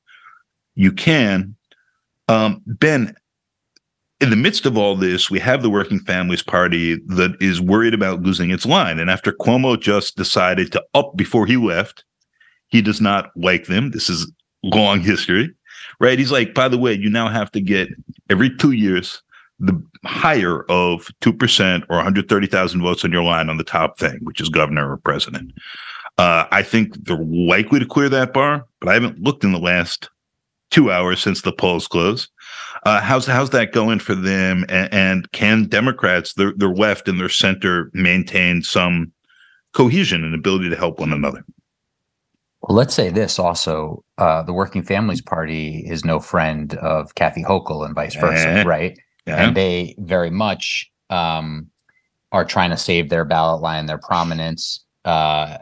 you 0.75 0.91
can. 0.91 1.55
Um, 2.27 2.61
ben, 2.67 3.15
in 4.21 4.29
the 4.29 4.35
midst 4.35 4.67
of 4.67 4.77
all 4.77 4.95
this, 4.95 5.31
we 5.31 5.39
have 5.39 5.63
the 5.63 5.69
Working 5.69 5.99
Families 5.99 6.43
Party 6.43 6.95
that 7.07 7.35
is 7.41 7.59
worried 7.59 7.95
about 7.95 8.21
losing 8.21 8.51
its 8.51 8.67
line. 8.67 8.99
And 8.99 9.09
after 9.09 9.33
Cuomo 9.33 9.79
just 9.79 10.15
decided 10.15 10.71
to 10.71 10.83
up 10.93 11.17
before 11.17 11.47
he 11.47 11.57
left, 11.57 12.05
he 12.67 12.81
does 12.81 13.01
not 13.01 13.31
like 13.35 13.65
them. 13.65 13.91
This 13.91 14.09
is 14.09 14.31
long 14.63 15.01
history, 15.01 15.53
right? 15.99 16.19
He's 16.19 16.31
like, 16.31 16.53
by 16.53 16.67
the 16.67 16.77
way, 16.77 16.93
you 16.93 17.09
now 17.09 17.27
have 17.29 17.51
to 17.51 17.61
get 17.61 17.89
every 18.29 18.55
two 18.55 18.71
years 18.71 19.21
the 19.59 19.81
higher 20.03 20.63
of 20.63 21.07
2% 21.21 21.83
or 21.89 21.95
130,000 21.97 22.81
votes 22.81 23.05
on 23.05 23.11
your 23.11 23.23
line 23.23 23.49
on 23.49 23.57
the 23.57 23.63
top 23.63 23.97
thing, 23.97 24.19
which 24.23 24.41
is 24.41 24.49
governor 24.49 24.91
or 24.91 24.97
president. 24.97 25.51
Uh, 26.17 26.45
I 26.51 26.63
think 26.63 27.05
they're 27.05 27.17
likely 27.17 27.79
to 27.79 27.85
clear 27.85 28.09
that 28.09 28.33
bar, 28.33 28.65
but 28.79 28.89
I 28.89 28.93
haven't 28.93 29.19
looked 29.19 29.43
in 29.43 29.51
the 29.51 29.59
last 29.59 30.09
two 30.69 30.91
hours 30.91 31.21
since 31.21 31.41
the 31.41 31.53
polls 31.53 31.87
closed. 31.87 32.29
Uh, 32.85 32.99
how's 32.99 33.25
how's 33.25 33.51
that 33.51 33.71
going 33.71 33.99
for 33.99 34.13
them? 34.13 34.65
And, 34.69 34.93
and 34.93 35.31
can 35.31 35.65
Democrats, 35.65 36.33
their 36.33 36.53
their 36.53 36.73
left 36.73 37.07
and 37.07 37.19
their 37.19 37.29
center, 37.29 37.89
maintain 37.93 38.61
some 38.61 39.11
cohesion 39.71 40.23
and 40.23 40.35
ability 40.35 40.69
to 40.69 40.75
help 40.75 40.99
one 40.99 41.13
another? 41.13 41.45
Well, 42.63 42.77
let's 42.77 42.95
say 42.95 43.09
this 43.09 43.39
also: 43.39 44.03
uh, 44.17 44.43
the 44.43 44.53
Working 44.53 44.83
Families 44.83 45.21
Party 45.21 45.85
is 45.85 46.05
no 46.05 46.19
friend 46.19 46.73
of 46.75 47.13
Kathy 47.15 47.43
Hochul 47.43 47.85
and 47.85 47.93
vice 47.93 48.15
versa, 48.15 48.47
Eh, 48.47 48.63
right? 48.63 48.97
Yeah. 49.27 49.45
And 49.45 49.55
they 49.55 49.95
very 49.99 50.29
much 50.29 50.89
um, 51.09 51.67
are 52.31 52.45
trying 52.45 52.69
to 52.69 52.77
save 52.77 53.09
their 53.09 53.25
ballot 53.25 53.61
line, 53.61 53.85
their 53.85 53.97
prominence 53.97 54.83
uh, 55.05 55.57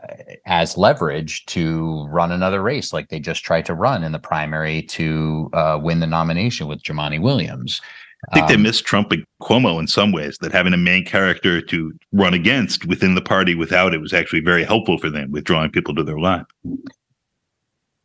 as 0.45 0.77
leverage 0.77 1.43
to 1.47 2.05
run 2.09 2.31
another 2.31 2.61
race, 2.61 2.93
like 2.93 3.09
they 3.09 3.19
just 3.19 3.43
tried 3.43 3.65
to 3.65 3.73
run 3.73 4.03
in 4.03 4.11
the 4.11 4.19
primary 4.19 4.83
to 4.83 5.49
uh, 5.53 5.79
win 5.81 5.99
the 5.99 6.07
nomination 6.07 6.67
with 6.67 6.83
Jumaane 6.83 7.21
Williams. 7.21 7.81
I 8.29 8.35
think 8.35 8.47
they 8.47 8.55
Um, 8.55 8.63
missed 8.63 8.85
Trump 8.85 9.11
and 9.11 9.25
Cuomo 9.41 9.79
in 9.79 9.87
some 9.87 10.11
ways. 10.11 10.37
That 10.41 10.51
having 10.51 10.73
a 10.73 10.77
main 10.77 11.05
character 11.05 11.61
to 11.61 11.93
run 12.11 12.33
against 12.33 12.85
within 12.85 13.15
the 13.15 13.21
party 13.21 13.55
without 13.55 13.93
it 13.93 14.01
was 14.01 14.13
actually 14.13 14.41
very 14.41 14.63
helpful 14.63 14.97
for 14.99 15.09
them 15.09 15.31
with 15.31 15.43
drawing 15.43 15.71
people 15.71 15.95
to 15.95 16.03
their 16.03 16.19
line. 16.19 16.45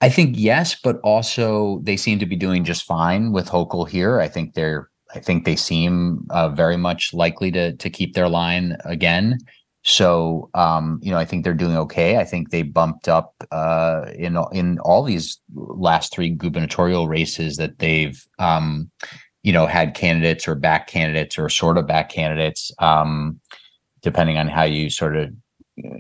I 0.01 0.09
think 0.09 0.37
yes, 0.39 0.75
but 0.75 1.01
also 1.03 1.81
they 1.83 1.97
seem 1.97 2.19
to 2.19 2.27
be 2.27 2.37
doing 2.37 2.65
just 2.65 2.85
fine 2.85 3.33
with 3.33 3.49
Hochul 3.49 3.89
here. 3.89 4.21
I 4.21 4.29
think 4.29 4.55
they're 4.55 4.89
I 5.15 5.21
think 5.21 5.45
they 5.45 5.57
seem 5.57 6.27
uh, 6.31 6.49
very 6.49 6.77
much 6.77 7.13
likely 7.15 7.51
to 7.53 7.75
to 7.77 7.91
keep 7.91 8.15
their 8.15 8.29
line 8.29 8.77
again. 8.85 9.39
So 9.83 10.51
um, 10.55 10.99
you 11.03 11.11
know, 11.13 11.19
I 11.19 11.25
think 11.25 11.45
they're 11.45 11.55
doing 11.55 11.77
okay. 11.77 12.19
I 12.19 12.25
think 12.25 12.51
they 12.51 12.63
bumped 12.63 13.09
up 13.09 13.35
uh, 13.53 14.07
in 14.15 14.37
in 14.53 14.79
all 14.81 15.03
these 15.05 15.39
last 15.55 16.13
three 16.13 16.31
gubernatorial 16.31 17.07
races 17.07 17.57
that 17.57 17.79
they've 17.79 18.21
um, 18.39 18.91
you 19.47 19.53
know 19.53 19.65
had 19.65 19.95
candidates 19.95 20.49
or 20.49 20.57
back 20.57 20.89
candidates 20.89 21.39
or 21.39 21.49
sort 21.49 21.79
of 21.79 21.87
back 21.87 22.09
candidates, 22.09 22.73
um, 22.81 23.39
depending 24.03 24.39
on 24.39 24.49
how 24.49 24.65
you 24.65 24.91
sort 24.91 25.17
of 25.17 25.33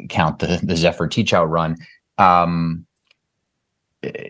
count 0.08 0.40
the 0.40 0.58
the 0.64 0.76
Zephyr 0.76 1.06
Teachout 1.06 1.48
run. 1.48 1.76
Um, 2.18 2.86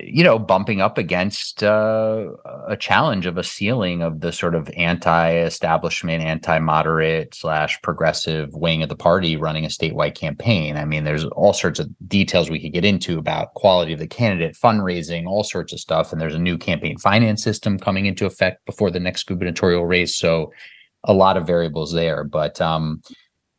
you 0.03 0.23
know, 0.23 0.39
bumping 0.39 0.81
up 0.81 0.99
against 0.99 1.63
uh, 1.63 2.29
a 2.69 2.77
challenge 2.77 3.27
of 3.27 3.39
a 3.39 3.43
ceiling 3.45 4.03
of 4.03 4.21
the 4.21 4.33
sort 4.33 4.55
of 4.55 4.71
anti-establishment, 4.77 6.23
anti-moderate 6.23 7.35
slash 7.35 7.81
progressive 7.83 8.55
wing 8.55 8.83
of 8.83 8.89
the 8.89 8.97
party 8.97 9.37
running 9.37 9.65
a 9.65 9.69
statewide 9.69 10.15
campaign. 10.15 10.77
I 10.77 10.85
mean, 10.85 11.05
there's 11.05 11.25
all 11.25 11.53
sorts 11.53 11.79
of 11.79 11.89
details 12.07 12.51
we 12.51 12.61
could 12.61 12.73
get 12.73 12.85
into 12.85 13.19
about 13.19 13.55
quality 13.55 13.93
of 13.93 13.99
the 13.99 14.07
candidate, 14.07 14.55
fundraising, 14.55 15.27
all 15.27 15.45
sorts 15.45 15.73
of 15.73 15.81
stuff. 15.81 16.13
And 16.13 16.21
there's 16.21 16.35
a 16.35 16.39
new 16.39 16.59
campaign 16.59 16.99
finance 16.99 17.43
system 17.43 17.79
coming 17.79 18.07
into 18.07 18.27
effect 18.27 18.65
before 18.67 18.91
the 18.91 19.01
next 19.01 19.25
gubernatorial 19.25 19.87
race. 19.87 20.15
So 20.17 20.53
a 21.05 21.13
lot 21.13 21.37
of 21.37 21.47
variables 21.47 21.93
there. 21.93 22.25
But 22.25 22.61
um, 22.61 23.03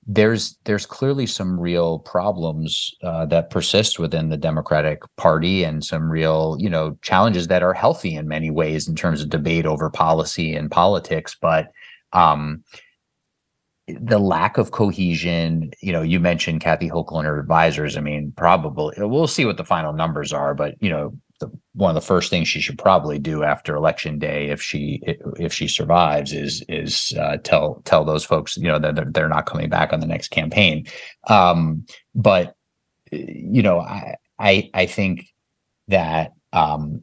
there's 0.08 0.58
there's 0.64 0.86
clearly 0.86 1.26
some 1.26 1.60
real 1.60 2.00
problems 2.00 2.96
uh, 3.04 3.26
that 3.26 3.50
persist 3.50 4.00
within 4.00 4.30
the 4.30 4.38
Democratic 4.38 5.02
Party 5.18 5.66
and 5.66 5.84
some 5.84 6.10
real 6.10 6.56
you 6.60 6.70
know 6.70 6.98
challenges 7.02 7.48
that 7.48 7.62
are 7.62 7.74
healthy 7.74 8.16
in 8.16 8.28
many 8.28 8.50
ways 8.50 8.88
in 8.88 8.96
terms 8.96 9.22
of 9.22 9.30
debate 9.30 9.66
over 9.66 9.90
policy 9.90 10.56
and 10.56 10.72
politics, 10.72 11.36
but 11.40 11.72
um, 12.14 12.64
the 13.88 14.20
lack 14.20 14.58
of 14.58 14.72
cohesion. 14.72 15.72
You 15.82 15.92
know, 15.92 16.02
you 16.02 16.22
mentioned 16.22 16.62
Kathy 16.62 16.90
Hochul 16.90 17.18
and 17.18 17.28
her 17.28 17.40
advisors. 17.40 17.98
I 17.98 18.02
mean, 18.02 18.34
probably 18.38 18.96
we'll 18.98 19.28
see 19.28 19.44
what 19.44 19.58
the 19.58 19.66
final 19.66 19.92
numbers 19.92 20.32
are, 20.32 20.56
but 20.56 20.76
you 20.82 20.90
know. 20.90 21.14
One 21.78 21.92
of 21.92 21.96
the 21.96 22.06
first 22.06 22.30
things 22.30 22.48
she 22.48 22.60
should 22.60 22.78
probably 22.78 23.20
do 23.20 23.44
after 23.44 23.76
election 23.76 24.18
day, 24.20 24.50
if 24.50 24.62
she 24.62 25.02
if 25.40 25.54
she 25.54 25.68
survives, 25.68 26.34
is 26.34 26.64
is 26.68 27.14
uh, 27.20 27.38
tell 27.38 27.82
tell 27.86 28.04
those 28.04 28.26
folks 28.26 28.58
you 28.58 28.68
know 28.68 28.80
that 28.80 28.96
they're, 28.96 29.12
they're 29.12 29.30
not 29.30 29.46
coming 29.46 29.70
back 29.70 29.94
on 29.94 30.00
the 30.00 30.08
next 30.08 30.30
campaign. 30.30 30.88
Um, 31.30 31.86
but 32.16 32.56
you 33.12 33.62
know, 33.62 33.80
I 33.80 34.16
I, 34.40 34.70
I 34.74 34.86
think 34.88 35.28
that 35.88 36.34
um, 36.52 37.02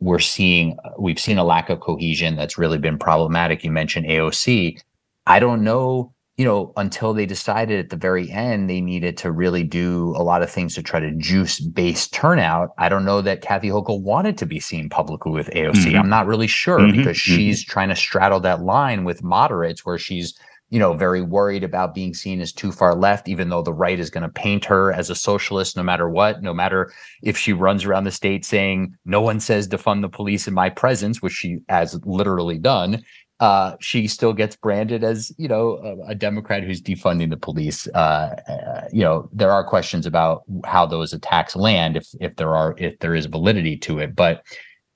we're 0.00 0.20
seeing 0.20 0.78
we've 0.98 1.18
seen 1.18 1.38
a 1.38 1.44
lack 1.44 1.68
of 1.68 1.80
cohesion 1.80 2.36
that's 2.36 2.56
really 2.56 2.78
been 2.78 2.98
problematic. 2.98 3.64
You 3.64 3.72
mentioned 3.72 4.06
AOC. 4.06 4.80
I 5.26 5.40
don't 5.40 5.64
know 5.64 6.13
you 6.36 6.44
know, 6.44 6.72
until 6.76 7.14
they 7.14 7.26
decided 7.26 7.78
at 7.78 7.90
the 7.90 7.96
very 7.96 8.28
end 8.30 8.68
they 8.68 8.80
needed 8.80 9.16
to 9.18 9.30
really 9.30 9.62
do 9.62 10.12
a 10.16 10.22
lot 10.22 10.42
of 10.42 10.50
things 10.50 10.74
to 10.74 10.82
try 10.82 10.98
to 10.98 11.12
juice 11.12 11.60
base 11.60 12.08
turnout. 12.08 12.70
I 12.78 12.88
don't 12.88 13.04
know 13.04 13.20
that 13.20 13.40
Kathy 13.40 13.68
Hochul 13.68 14.02
wanted 14.02 14.36
to 14.38 14.46
be 14.46 14.58
seen 14.58 14.88
publicly 14.88 15.30
with 15.32 15.48
AOC. 15.54 15.92
Mhm. 15.92 16.00
I'm 16.00 16.08
not 16.08 16.26
really 16.26 16.48
sure 16.48 16.80
Mhm, 16.80 16.92
because 16.96 17.16
mhm. 17.16 17.20
she's 17.36 17.64
trying 17.64 17.88
to 17.90 17.96
straddle 17.96 18.40
that 18.40 18.62
line 18.62 19.04
with 19.04 19.22
moderates 19.22 19.86
where 19.86 19.96
she's, 19.98 20.34
you 20.70 20.80
know, 20.80 20.94
very 20.94 21.22
worried 21.22 21.62
about 21.62 21.94
being 21.94 22.14
seen 22.14 22.40
as 22.40 22.52
too 22.52 22.72
far 22.72 22.96
left, 22.96 23.28
even 23.28 23.48
though 23.48 23.62
the 23.62 23.72
right 23.72 24.00
is 24.00 24.10
going 24.10 24.24
to 24.24 24.28
paint 24.28 24.64
her 24.64 24.92
as 24.92 25.10
a 25.10 25.14
socialist 25.14 25.76
no 25.76 25.84
matter 25.84 26.08
what, 26.10 26.42
no 26.42 26.52
matter 26.52 26.92
if 27.22 27.38
she 27.38 27.52
runs 27.52 27.84
around 27.84 28.04
the 28.04 28.10
state 28.10 28.44
saying, 28.44 28.92
no 29.04 29.20
one 29.20 29.38
says 29.38 29.68
defund 29.68 30.00
the 30.00 30.08
police 30.08 30.48
in 30.48 30.54
my 30.54 30.68
presence, 30.68 31.22
which 31.22 31.32
she 31.34 31.58
has 31.68 32.00
literally 32.04 32.58
done 32.58 33.04
uh, 33.40 33.76
she 33.80 34.06
still 34.06 34.32
gets 34.32 34.56
branded 34.56 35.02
as 35.02 35.32
you 35.38 35.48
know 35.48 35.78
a, 36.06 36.10
a 36.10 36.14
Democrat 36.14 36.62
who's 36.62 36.80
defunding 36.80 37.30
the 37.30 37.36
police. 37.36 37.88
Uh, 37.88 38.36
uh, 38.48 38.88
you 38.92 39.02
know 39.02 39.28
there 39.32 39.50
are 39.50 39.64
questions 39.64 40.06
about 40.06 40.44
how 40.64 40.86
those 40.86 41.12
attacks 41.12 41.56
land 41.56 41.96
if 41.96 42.08
if 42.20 42.36
there 42.36 42.54
are 42.54 42.74
if 42.78 42.98
there 43.00 43.14
is 43.14 43.26
validity 43.26 43.76
to 43.76 43.98
it. 43.98 44.14
But 44.14 44.44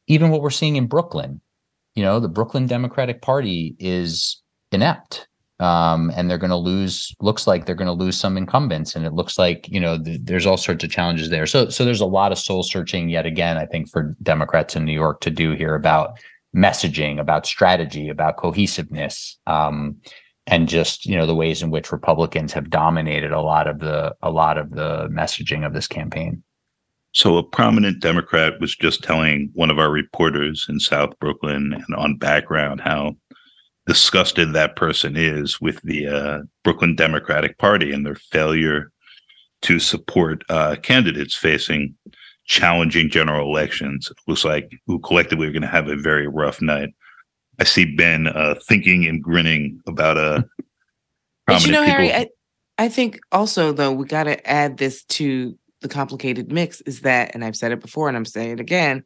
even 0.06 0.30
what 0.30 0.40
we're 0.40 0.50
seeing 0.50 0.76
in 0.76 0.86
Brooklyn, 0.86 1.40
you 1.94 2.02
know, 2.02 2.20
the 2.20 2.28
Brooklyn 2.28 2.66
Democratic 2.66 3.22
Party 3.22 3.74
is 3.78 4.40
inept. 4.72 5.26
Um, 5.60 6.12
and 6.14 6.30
they're 6.30 6.38
going 6.38 6.50
to 6.50 6.56
lose. 6.56 7.12
Looks 7.20 7.48
like 7.48 7.66
they're 7.66 7.74
going 7.74 7.86
to 7.86 7.92
lose 7.92 8.16
some 8.16 8.36
incumbents, 8.36 8.94
and 8.94 9.04
it 9.04 9.12
looks 9.12 9.40
like 9.40 9.68
you 9.68 9.80
know 9.80 10.00
th- 10.00 10.20
there's 10.22 10.46
all 10.46 10.56
sorts 10.56 10.84
of 10.84 10.90
challenges 10.90 11.30
there. 11.30 11.46
So, 11.46 11.68
so 11.68 11.84
there's 11.84 12.00
a 12.00 12.06
lot 12.06 12.30
of 12.30 12.38
soul 12.38 12.62
searching 12.62 13.08
yet 13.08 13.26
again. 13.26 13.56
I 13.56 13.66
think 13.66 13.90
for 13.90 14.14
Democrats 14.22 14.76
in 14.76 14.84
New 14.84 14.92
York 14.92 15.20
to 15.22 15.30
do 15.30 15.56
here 15.56 15.74
about 15.74 16.20
messaging, 16.56 17.20
about 17.20 17.46
strategy, 17.46 18.08
about 18.08 18.36
cohesiveness, 18.36 19.38
um, 19.46 19.96
and 20.46 20.68
just 20.68 21.06
you 21.06 21.16
know 21.16 21.26
the 21.26 21.34
ways 21.34 21.62
in 21.62 21.70
which 21.70 21.92
Republicans 21.92 22.52
have 22.52 22.70
dominated 22.70 23.32
a 23.32 23.40
lot 23.40 23.66
of 23.66 23.80
the 23.80 24.14
a 24.22 24.30
lot 24.30 24.58
of 24.58 24.70
the 24.70 25.08
messaging 25.08 25.66
of 25.66 25.72
this 25.72 25.86
campaign. 25.86 26.42
So 27.12 27.36
a 27.36 27.42
prominent 27.42 28.00
Democrat 28.00 28.60
was 28.60 28.76
just 28.76 29.02
telling 29.02 29.50
one 29.54 29.70
of 29.70 29.78
our 29.78 29.90
reporters 29.90 30.66
in 30.68 30.78
South 30.78 31.18
Brooklyn 31.18 31.72
and 31.72 31.94
on 31.96 32.16
background 32.16 32.80
how 32.80 33.16
disgusted 33.86 34.52
that 34.52 34.76
person 34.76 35.16
is 35.16 35.60
with 35.60 35.80
the 35.82 36.06
uh, 36.06 36.38
Brooklyn 36.62 36.94
Democratic 36.94 37.56
Party 37.58 37.92
and 37.92 38.04
their 38.04 38.14
failure 38.14 38.92
to 39.62 39.78
support 39.78 40.44
uh, 40.50 40.76
candidates 40.82 41.34
facing 41.34 41.96
challenging 42.48 43.10
general 43.10 43.48
elections. 43.48 44.10
It 44.10 44.16
looks 44.26 44.44
like 44.44 44.72
we 44.86 44.98
collectively 45.04 45.46
are 45.46 45.52
going 45.52 45.62
to 45.62 45.68
have 45.68 45.88
a 45.88 45.96
very 45.96 46.26
rough 46.26 46.60
night. 46.60 46.90
I 47.60 47.64
see 47.64 47.94
Ben 47.94 48.26
uh, 48.26 48.56
thinking 48.66 49.06
and 49.06 49.22
grinning 49.22 49.80
about 49.86 50.18
a. 50.18 50.44
But 51.46 51.64
you 51.64 51.72
know, 51.72 51.78
prominent 51.78 51.88
Harry, 51.88 52.12
I, 52.12 52.28
I 52.76 52.88
think 52.88 53.20
also 53.32 53.72
though 53.72 53.92
we 53.92 54.06
got 54.06 54.24
to 54.24 54.50
add 54.50 54.76
this 54.76 55.04
to 55.04 55.56
the 55.80 55.88
complicated 55.88 56.52
mix 56.52 56.80
is 56.82 57.02
that, 57.02 57.34
and 57.34 57.44
I've 57.44 57.56
said 57.56 57.72
it 57.72 57.80
before, 57.80 58.08
and 58.08 58.16
I'm 58.16 58.24
saying 58.24 58.52
it 58.52 58.60
again, 58.60 59.04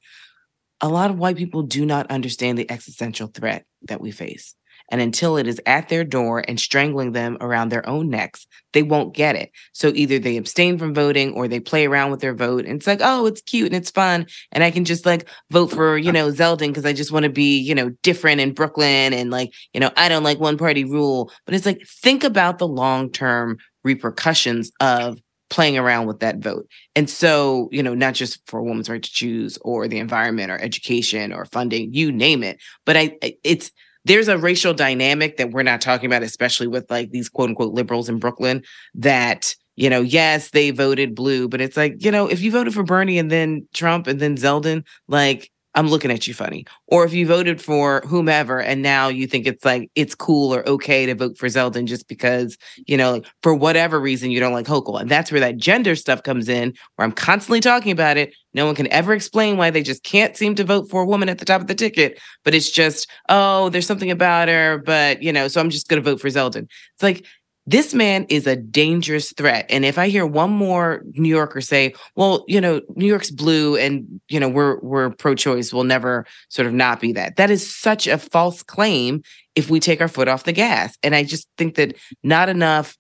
a 0.81 0.89
lot 0.89 1.11
of 1.11 1.19
white 1.19 1.37
people 1.37 1.63
do 1.63 1.87
not 1.87 2.11
understand 2.11 2.59
the 2.59 2.69
existential 2.71 3.29
threat 3.29 3.65
that 3.83 4.01
we 4.01 4.11
face. 4.11 4.55
And 4.93 5.01
until 5.01 5.39
it 5.39 5.49
is 5.49 5.61
at 5.65 5.89
their 5.89 6.05
door 6.05 6.45
and 6.47 6.61
strangling 6.61 7.13
them 7.13 7.39
around 7.41 7.71
their 7.71 7.89
own 7.89 8.11
necks, 8.11 8.47
they 8.75 8.83
won't 8.83 9.15
get 9.15 9.35
it. 9.35 9.51
So 9.73 9.91
either 9.95 10.19
they 10.19 10.37
abstain 10.37 10.79
from 10.79 10.95
voting 10.95 11.33
or 11.33 11.49
they 11.49 11.61
play 11.61 11.87
around 11.87 12.11
with 12.11 12.21
their 12.21 12.35
vote. 12.35 12.67
And 12.67 12.77
it's 12.77 12.87
like, 12.87 13.01
oh, 13.03 13.25
it's 13.27 13.41
cute 13.41 13.67
and 13.67 13.75
it's 13.75 13.91
fun. 13.91 14.27
And 14.53 14.63
I 14.63 14.71
can 14.71 14.85
just 14.85 15.07
like 15.07 15.29
vote 15.51 15.69
for, 15.73 15.97
you 15.97 16.13
know, 16.13 16.31
Zeldin 16.31 16.69
because 16.69 16.85
I 16.85 16.93
just 16.93 17.11
want 17.11 17.25
to 17.25 17.31
be, 17.31 17.59
you 17.59 17.75
know, 17.75 17.89
different 18.03 18.43
in 18.43 18.53
Brooklyn. 18.53 19.15
And 19.15 19.31
like, 19.31 19.53
you 19.73 19.81
know, 19.81 19.91
I 19.97 20.11
don't 20.11 20.25
like 20.25 20.39
one 20.39 20.59
party 20.59 20.85
rule. 20.85 21.33
But 21.47 21.55
it's 21.55 21.67
like, 21.67 21.83
think 21.87 22.23
about 22.23 22.59
the 22.59 22.69
long 22.69 23.11
term 23.11 23.57
repercussions 23.85 24.71
of 24.79 25.19
playing 25.49 25.77
around 25.79 26.07
with 26.07 26.21
that 26.21 26.39
vote. 26.39 26.67
And 26.97 27.09
so, 27.09 27.69
you 27.73 27.83
know, 27.83 27.95
not 27.95 28.15
just 28.15 28.41
for 28.47 28.61
a 28.61 28.65
woman's 28.65 28.89
right 28.89 29.03
to 29.03 29.13
choose 29.13 29.59
or 29.63 29.89
the 29.89 29.99
environment 29.99 30.51
or 30.51 30.59
education 30.59 31.33
or 31.33 31.45
funding, 31.47 31.93
you 31.93 32.13
name 32.13 32.43
it. 32.43 32.59
But 32.87 32.97
I, 32.97 33.17
I- 33.23 33.37
it's, 33.43 33.71
there's 34.05 34.29
a 34.29 34.39
racial 34.39 34.75
dynamic 34.75 35.37
that 35.37 35.51
we're 35.51 35.63
not 35.63 35.81
talking 35.81 36.07
about, 36.07 36.23
especially 36.23 36.67
with 36.67 36.91
like 36.91 37.11
these 37.11 37.29
quote 37.29 37.51
unquote 37.51 37.73
liberals 37.73 38.09
in 38.09 38.19
Brooklyn 38.19 38.63
that 38.95 39.55
you 39.75 39.89
know, 39.89 40.03
yes, 40.03 40.51
they 40.51 40.71
voted 40.71 41.15
blue, 41.15 41.49
but 41.49 41.61
it's 41.61 41.77
like, 41.79 42.05
you 42.05 42.11
know, 42.11 42.27
if 42.27 42.43
you 42.43 42.51
voted 42.53 42.75
for 42.75 42.83
Bernie 42.83 43.19
and 43.19 43.31
then 43.31 43.67
Trump 43.73 44.07
and 44.07 44.21
then 44.21 44.37
Zeldin, 44.37 44.85
like 45.09 45.51
I'm 45.75 45.89
looking 45.89 46.11
at 46.11 46.27
you 46.27 46.35
funny. 46.35 46.67
Or 46.87 47.05
if 47.05 47.13
you 47.13 47.27
voted 47.27 47.61
for 47.61 48.03
whomever 48.07 48.61
and 48.61 48.83
now 48.83 49.09
you 49.09 49.27
think 49.27 49.47
it's 49.47 49.65
like 49.65 49.91
it's 49.95 50.15
cool 50.15 50.55
or 50.55 50.69
okay 50.69 51.07
to 51.07 51.15
vote 51.15 51.39
for 51.39 51.47
Zeldin 51.47 51.87
just 51.87 52.09
because, 52.09 52.59
you 52.87 52.97
know, 52.97 53.13
like, 53.13 53.27
for 53.43 53.55
whatever 53.55 53.99
reason 53.99 54.31
you 54.31 54.41
don't 54.41 54.53
like 54.53 54.67
Hochul. 54.67 55.01
And 55.01 55.11
that's 55.11 55.33
where 55.33 55.41
that 55.41 55.57
gender 55.57 55.97
stuff 55.97 56.23
comes 56.23 56.49
in, 56.49 56.75
where 56.97 57.05
I'm 57.05 57.13
constantly 57.13 57.61
talking 57.61 57.93
about 57.93 58.17
it. 58.17 58.35
No 58.55 58.67
one 58.67 58.75
can 58.75 58.93
ever 58.93 59.15
explain 59.15 59.57
why 59.57 59.71
they 59.71 59.83
just 59.83 60.03
can't 60.03 60.37
seem 60.37 60.55
to 60.57 60.65
vote 60.65 60.91
for 60.91 61.03
a 61.03 61.07
woman 61.07 61.31
at 61.31 61.39
the 61.39 61.47
top 61.47 61.63
of 61.63 61.69
the 61.69 61.75
ticket. 61.75 62.21
But 62.45 62.55
it's 62.55 62.71
just, 62.71 63.09
oh, 63.31 63.71
there's 63.71 63.87
something 63.87 64.11
about 64.11 64.49
her, 64.49 64.83
but 64.85 65.23
you 65.23 65.33
know, 65.33 65.49
so 65.49 65.61
I'm 65.61 65.71
just 65.71 65.89
gonna 65.89 66.03
vote 66.03 66.21
for 66.21 66.29
Zeldin. 66.29 66.65
It's 66.95 67.03
like 67.03 67.25
this 67.67 67.95
man 67.95 68.27
is 68.29 68.47
a 68.47 68.57
dangerous 68.57 69.33
threat. 69.33 69.67
And 69.69 69.85
if 69.85 69.97
I 69.97 70.09
hear 70.09 70.27
one 70.27 70.51
more 70.51 71.03
New 71.13 71.29
Yorker 71.29 71.61
say, 71.61 71.95
well, 72.17 72.45
you 72.49 72.61
know, 72.61 72.81
New 72.97 73.07
York's 73.07 73.31
blue 73.31 73.77
and, 73.77 74.21
you 74.29 74.41
know, 74.41 74.49
we're 74.49 74.81
we're 74.81 75.11
pro-choice, 75.11 75.73
we'll 75.73 75.85
never 75.85 76.27
sort 76.49 76.67
of 76.67 76.73
not 76.73 77.01
be 77.01 77.13
that. 77.13 77.37
That 77.37 77.51
is 77.51 77.75
such 77.75 78.07
a 78.07 78.19
false 78.19 78.63
claim 78.63 79.23
if 79.55 79.71
we 79.71 79.79
take 79.79 80.01
our 80.01 80.09
foot 80.09 80.29
off 80.29 80.45
the 80.45 80.53
gas. 80.53 80.97
And 81.03 81.15
I 81.15 81.23
just 81.23 81.49
think 81.57 81.77
that 81.77 81.95
not 82.23 82.49
enough 82.49 82.97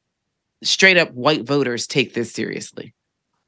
straight 0.62 0.96
up 0.96 1.12
white 1.12 1.42
voters 1.44 1.87
take 1.87 2.14
this 2.14 2.33
seriously. 2.33 2.94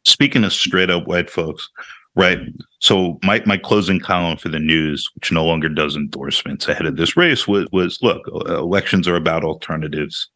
Speaking 0.04 0.42
of 0.44 0.52
straight 0.52 0.90
up 0.90 1.06
white 1.06 1.30
folks, 1.30 1.68
right? 2.16 2.38
So 2.80 3.18
my 3.22 3.40
my 3.46 3.56
closing 3.56 4.00
column 4.00 4.36
for 4.36 4.48
the 4.48 4.58
news, 4.58 5.08
which 5.14 5.30
no 5.30 5.44
longer 5.44 5.68
does 5.68 5.94
endorsements 5.94 6.66
ahead 6.66 6.86
of 6.86 6.96
this 6.96 7.16
race, 7.16 7.46
was 7.46 7.68
was 7.70 8.02
look, 8.02 8.26
elections 8.48 9.06
are 9.06 9.16
about 9.16 9.44
alternatives 9.44 10.28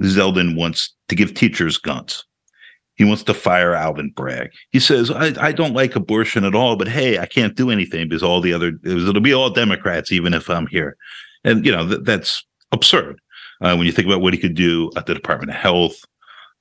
Zeldin 0.00 0.56
wants 0.56 0.94
to 1.08 1.14
give 1.14 1.34
teachers 1.34 1.78
guns. 1.78 2.24
He 2.96 3.04
wants 3.04 3.24
to 3.24 3.34
fire 3.34 3.74
Alvin 3.74 4.12
Bragg. 4.14 4.50
He 4.70 4.78
says, 4.78 5.10
I, 5.10 5.34
I 5.40 5.52
don't 5.52 5.74
like 5.74 5.96
abortion 5.96 6.44
at 6.44 6.54
all, 6.54 6.76
but 6.76 6.88
hey, 6.88 7.18
I 7.18 7.26
can't 7.26 7.56
do 7.56 7.70
anything 7.70 8.08
because 8.08 8.22
all 8.22 8.40
the 8.40 8.52
other, 8.52 8.72
it'll 8.84 9.20
be 9.20 9.34
all 9.34 9.50
Democrats, 9.50 10.12
even 10.12 10.32
if 10.32 10.48
I'm 10.48 10.68
here. 10.68 10.96
And, 11.42 11.66
you 11.66 11.72
know, 11.72 11.88
th- 11.88 12.02
that's 12.04 12.44
absurd 12.70 13.20
uh, 13.60 13.74
when 13.74 13.86
you 13.86 13.92
think 13.92 14.06
about 14.06 14.20
what 14.20 14.32
he 14.32 14.38
could 14.38 14.54
do 14.54 14.90
at 14.96 15.06
the 15.06 15.14
Department 15.14 15.50
of 15.50 15.56
Health 15.56 15.96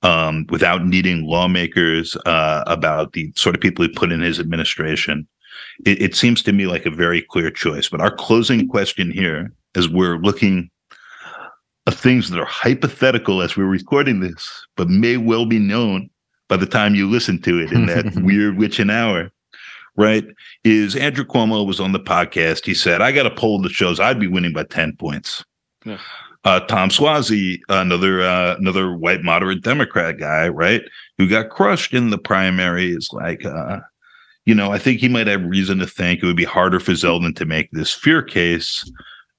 um, 0.01 0.47
without 0.49 0.85
needing 0.85 1.25
lawmakers 1.25 2.15
uh, 2.25 2.63
about 2.65 3.13
the 3.13 3.31
sort 3.35 3.55
of 3.55 3.61
people 3.61 3.85
he 3.85 3.91
put 3.91 4.11
in 4.11 4.21
his 4.21 4.39
administration. 4.39 5.27
It, 5.85 6.01
it 6.01 6.15
seems 6.15 6.41
to 6.43 6.51
me 6.51 6.65
like 6.65 6.87
a 6.87 6.91
very 6.91 7.21
clear 7.21 7.51
choice. 7.51 7.89
But 7.89 8.01
our 8.01 8.11
closing 8.11 8.67
question 8.67 9.11
here, 9.11 9.51
as 9.75 9.87
we're 9.87 10.17
looking 10.17 10.69
of 11.85 11.95
things 11.95 12.29
that 12.29 12.39
are 12.39 12.45
hypothetical 12.45 13.41
as 13.41 13.57
we're 13.57 13.65
recording 13.65 14.19
this, 14.19 14.65
but 14.75 14.89
may 14.89 15.17
well 15.17 15.45
be 15.45 15.59
known 15.59 16.09
by 16.47 16.57
the 16.57 16.65
time 16.65 16.95
you 16.95 17.09
listen 17.09 17.41
to 17.41 17.59
it 17.59 17.71
in 17.71 17.85
that 17.87 18.15
weird 18.23 18.57
witching 18.57 18.89
hour, 18.89 19.31
right? 19.97 20.25
Is 20.63 20.95
Andrew 20.95 21.25
Cuomo 21.25 21.65
was 21.65 21.79
on 21.79 21.91
the 21.91 21.99
podcast. 21.99 22.65
He 22.65 22.73
said, 22.73 23.01
I 23.01 23.11
got 23.11 23.25
a 23.25 23.31
poll 23.31 23.61
that 23.63 23.71
shows 23.71 23.99
I'd 23.99 24.19
be 24.19 24.27
winning 24.27 24.53
by 24.53 24.63
10 24.63 24.95
points. 24.97 25.43
Yeah. 25.85 25.99
Uh, 26.45 26.59
Tom 26.61 26.89
Suozzi, 26.89 27.59
another 27.69 28.21
uh, 28.21 28.55
another 28.57 28.97
white 28.97 29.23
moderate 29.23 29.63
Democrat 29.63 30.17
guy, 30.17 30.49
right, 30.49 30.81
who 31.17 31.29
got 31.29 31.49
crushed 31.49 31.93
in 31.93 32.09
the 32.09 32.17
primary, 32.17 32.91
is 32.91 33.09
like, 33.13 33.45
uh, 33.45 33.79
you 34.45 34.53
know, 34.53 34.73
I 34.73 34.77
think 34.77 34.99
he 34.99 35.07
might 35.07 35.27
have 35.27 35.41
reason 35.45 35.79
to 35.79 35.87
think 35.87 36.21
it 36.21 36.25
would 36.25 36.35
be 36.35 36.43
harder 36.43 36.81
for 36.81 36.91
Zeldin 36.91 37.33
to 37.37 37.45
make 37.45 37.71
this 37.71 37.93
fear 37.93 38.21
case 38.21 38.89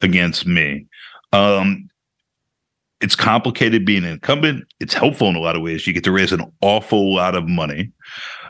against 0.01 0.47
me. 0.47 0.87
Um, 1.35 1.91
it's 3.05 3.15
complicated 3.15 3.85
being 3.85 4.03
an 4.03 4.13
incumbent. 4.13 4.65
It's 4.81 4.95
helpful 4.95 5.29
in 5.29 5.37
a 5.37 5.41
lot 5.41 5.57
of 5.57 5.63
ways. 5.63 5.87
You 5.87 5.93
get 5.93 6.05
to 6.05 6.11
raise 6.11 6.33
an 6.33 6.41
awful 6.63 7.15
lot 7.15 7.35
of 7.35 7.47
money. 7.47 7.93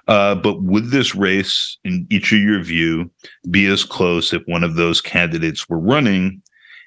Uh, 0.07 0.37
but 0.37 0.63
would 0.63 0.91
this 0.91 1.13
race, 1.13 1.77
in 1.83 2.07
each 2.09 2.31
of 2.31 2.39
your 2.39 2.63
view, 2.63 3.11
be 3.51 3.67
as 3.67 3.83
close 3.83 4.33
if 4.33 4.43
one 4.47 4.63
of 4.63 4.77
those 4.77 5.01
candidates 5.01 5.69
were 5.69 5.81
running? 5.81 6.41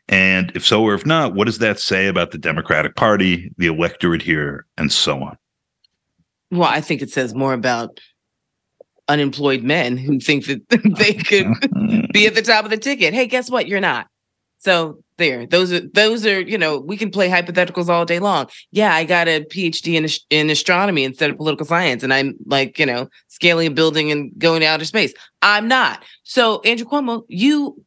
And 0.08 0.50
if 0.56 0.66
so 0.66 0.82
or 0.82 0.94
if 0.94 1.06
not, 1.06 1.36
what 1.36 1.44
does 1.44 1.58
that 1.58 1.78
say 1.78 2.08
about 2.08 2.32
the 2.32 2.38
Democratic 2.38 2.96
Party, 2.96 3.52
the 3.58 3.68
electorate 3.68 4.22
here, 4.22 4.66
and 4.78 4.90
so 4.90 5.22
on? 5.22 5.38
Well, 6.50 6.70
I 6.70 6.80
think 6.80 7.02
it 7.02 7.10
says 7.10 7.36
more 7.36 7.52
about 7.52 8.00
unemployed 9.10 9.64
men 9.64 9.98
who 9.98 10.22
think 10.22 10.46
that 10.46 10.62
they 10.70 11.16
could 11.16 11.48
be 12.14 12.28
at 12.28 12.36
the 12.36 12.42
top 12.42 12.64
of 12.64 12.72
the 12.72 12.78
ticket. 12.78 13.14
Hey, 13.14 13.28
guess 13.28 13.52
what? 13.52 13.68
You're 13.68 13.82
not. 13.82 14.08
So 14.60 15.04
there, 15.18 15.46
those 15.46 15.72
are 15.72 15.80
those 15.80 16.26
are 16.26 16.42
you 16.42 16.58
know 16.58 16.80
we 16.80 16.98
can 16.98 17.10
play 17.10 17.30
hypotheticals 17.30 17.90
all 17.90 18.06
day 18.06 18.20
long. 18.20 18.48
Yeah, 18.72 18.94
I 18.94 19.04
got 19.04 19.28
a 19.28 19.44
PhD 19.46 19.94
in 19.94 20.08
in 20.30 20.50
astronomy 20.50 21.04
instead 21.04 21.30
of 21.30 21.38
political 21.38 21.66
science, 21.66 22.04
and 22.04 22.14
I'm 22.14 22.36
like 22.46 22.80
you 22.80 22.86
know 22.86 23.10
scaling 23.28 23.68
a 23.68 23.72
building 23.72 24.12
and 24.12 24.32
going 24.38 24.62
to 24.62 24.68
outer 24.68 24.86
space. 24.86 25.14
I'm 25.42 25.68
not. 25.68 26.04
So 26.24 26.62
Andrew 26.62 26.88
Cuomo, 26.88 27.24
you 27.28 27.84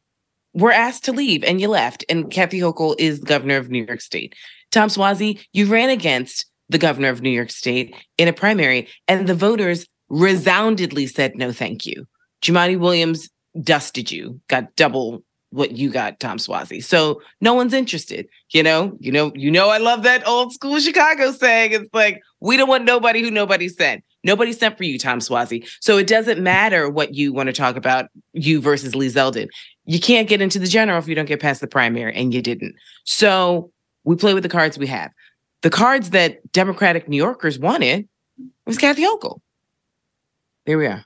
were 0.53 0.71
asked 0.71 1.05
to 1.05 1.13
leave 1.13 1.43
and 1.43 1.61
you 1.61 1.67
left, 1.67 2.03
and 2.09 2.31
Kathy 2.31 2.59
Hochul 2.59 2.95
is 2.97 3.19
governor 3.19 3.57
of 3.57 3.69
New 3.69 3.83
York 3.85 4.01
State. 4.01 4.35
Tom 4.71 4.89
Suozzi, 4.89 5.45
you 5.53 5.67
ran 5.67 5.89
against 5.89 6.45
the 6.69 6.77
governor 6.77 7.09
of 7.09 7.21
New 7.21 7.29
York 7.29 7.51
State 7.51 7.95
in 8.17 8.27
a 8.27 8.33
primary, 8.33 8.87
and 9.07 9.27
the 9.27 9.35
voters 9.35 9.85
resoundingly 10.09 11.07
said 11.07 11.35
no, 11.35 11.51
thank 11.51 11.85
you. 11.85 12.07
Jumaane 12.41 12.79
Williams 12.79 13.29
dusted 13.61 14.11
you, 14.11 14.39
got 14.47 14.75
double 14.75 15.23
what 15.51 15.77
you 15.77 15.89
got, 15.89 16.19
Tom 16.19 16.37
Suozzi. 16.37 16.83
So 16.83 17.21
no 17.39 17.53
one's 17.53 17.73
interested. 17.73 18.27
You 18.49 18.63
know, 18.63 18.97
you 18.99 19.11
know, 19.11 19.31
you 19.35 19.51
know, 19.51 19.69
I 19.69 19.77
love 19.77 20.03
that 20.03 20.27
old 20.27 20.53
school 20.53 20.79
Chicago 20.79 21.31
saying. 21.31 21.73
It's 21.73 21.93
like, 21.93 22.21
we 22.39 22.57
don't 22.57 22.69
want 22.69 22.85
nobody 22.85 23.21
who 23.21 23.29
nobody 23.29 23.69
sent. 23.69 24.03
Nobody 24.23 24.53
sent 24.53 24.77
for 24.77 24.83
you, 24.83 24.97
Tom 24.97 25.19
Suozzi. 25.19 25.67
So 25.79 25.97
it 25.97 26.07
doesn't 26.07 26.41
matter 26.41 26.89
what 26.89 27.15
you 27.15 27.33
want 27.33 27.47
to 27.47 27.53
talk 27.53 27.75
about, 27.75 28.09
you 28.33 28.61
versus 28.61 28.95
Lee 28.95 29.07
Zeldin. 29.07 29.47
You 29.85 29.99
can't 29.99 30.27
get 30.27 30.41
into 30.41 30.59
the 30.59 30.67
general 30.67 30.99
if 30.99 31.07
you 31.07 31.15
don't 31.15 31.25
get 31.25 31.41
past 31.41 31.59
the 31.59 31.67
primary, 31.67 32.13
and 32.13 32.33
you 32.33 32.41
didn't. 32.41 32.75
So 33.03 33.71
we 34.03 34.15
play 34.15 34.33
with 34.33 34.43
the 34.43 34.49
cards 34.49 34.77
we 34.77 34.87
have. 34.87 35.11
The 35.61 35.69
cards 35.69 36.11
that 36.11 36.51
Democratic 36.51 37.09
New 37.09 37.17
Yorkers 37.17 37.59
wanted 37.59 38.07
was 38.65 38.77
Kathy 38.77 39.03
Hochul. 39.03 39.41
There 40.65 40.77
we 40.77 40.85
are. 40.85 41.03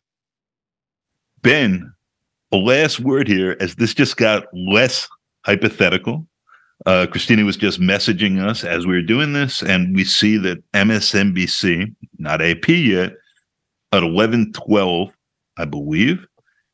Ben, 1.41 1.94
a 2.51 2.57
last 2.57 2.99
word 2.99 3.27
here, 3.27 3.57
as 3.59 3.75
this 3.75 3.93
just 3.93 4.17
got 4.17 4.45
less 4.53 5.07
hypothetical. 5.45 6.27
Uh, 6.85 7.07
Christina 7.09 7.45
was 7.45 7.57
just 7.57 7.79
messaging 7.79 8.43
us 8.43 8.63
as 8.63 8.85
we 8.85 8.93
were 8.93 9.01
doing 9.01 9.33
this, 9.33 9.63
and 9.63 9.95
we 9.95 10.03
see 10.03 10.37
that 10.37 10.63
MSNBC, 10.73 11.95
not 12.19 12.41
AP 12.41 12.67
yet, 12.69 13.13
at 13.91 14.03
11:12, 14.03 15.11
I 15.57 15.65
believe, 15.65 16.27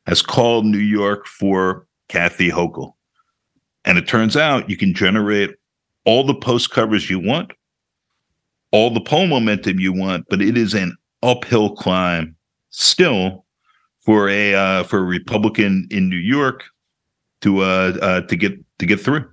has 0.06 0.22
called 0.22 0.66
New 0.66 0.78
York 0.78 1.26
for 1.26 1.86
Kathy 2.08 2.50
Hochul. 2.50 2.94
And 3.84 3.98
it 3.98 4.06
turns 4.06 4.36
out 4.36 4.68
you 4.68 4.76
can 4.76 4.94
generate 4.94 5.50
all 6.04 6.24
the 6.24 6.34
post 6.34 6.70
covers 6.70 7.08
you 7.08 7.18
want, 7.18 7.52
all 8.72 8.90
the 8.90 9.00
poll 9.00 9.26
momentum 9.26 9.78
you 9.78 9.92
want, 9.92 10.26
but 10.28 10.42
it 10.42 10.56
is 10.56 10.74
an 10.74 10.96
uphill 11.22 11.74
climb 11.74 12.36
still 12.70 13.44
for 14.02 14.28
a 14.28 14.54
uh, 14.54 14.82
for 14.84 14.98
a 14.98 15.02
Republican 15.02 15.88
in 15.90 16.08
New 16.08 16.16
York 16.16 16.64
to 17.42 17.60
uh, 17.60 17.96
uh, 18.00 18.20
to 18.22 18.36
get 18.36 18.52
to 18.78 18.86
get 18.86 19.00
through? 19.00 19.28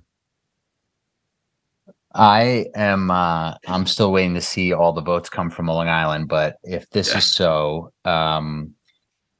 I 2.14 2.66
am 2.74 3.10
uh 3.10 3.54
I'm 3.68 3.86
still 3.86 4.12
waiting 4.12 4.34
to 4.34 4.40
see 4.40 4.72
all 4.72 4.92
the 4.92 5.00
votes 5.00 5.28
come 5.28 5.50
from 5.50 5.66
Long 5.66 5.88
Island, 5.88 6.28
but 6.28 6.56
if 6.64 6.88
this 6.90 7.12
yeah. 7.12 7.18
is 7.18 7.26
so, 7.26 7.92
um 8.04 8.74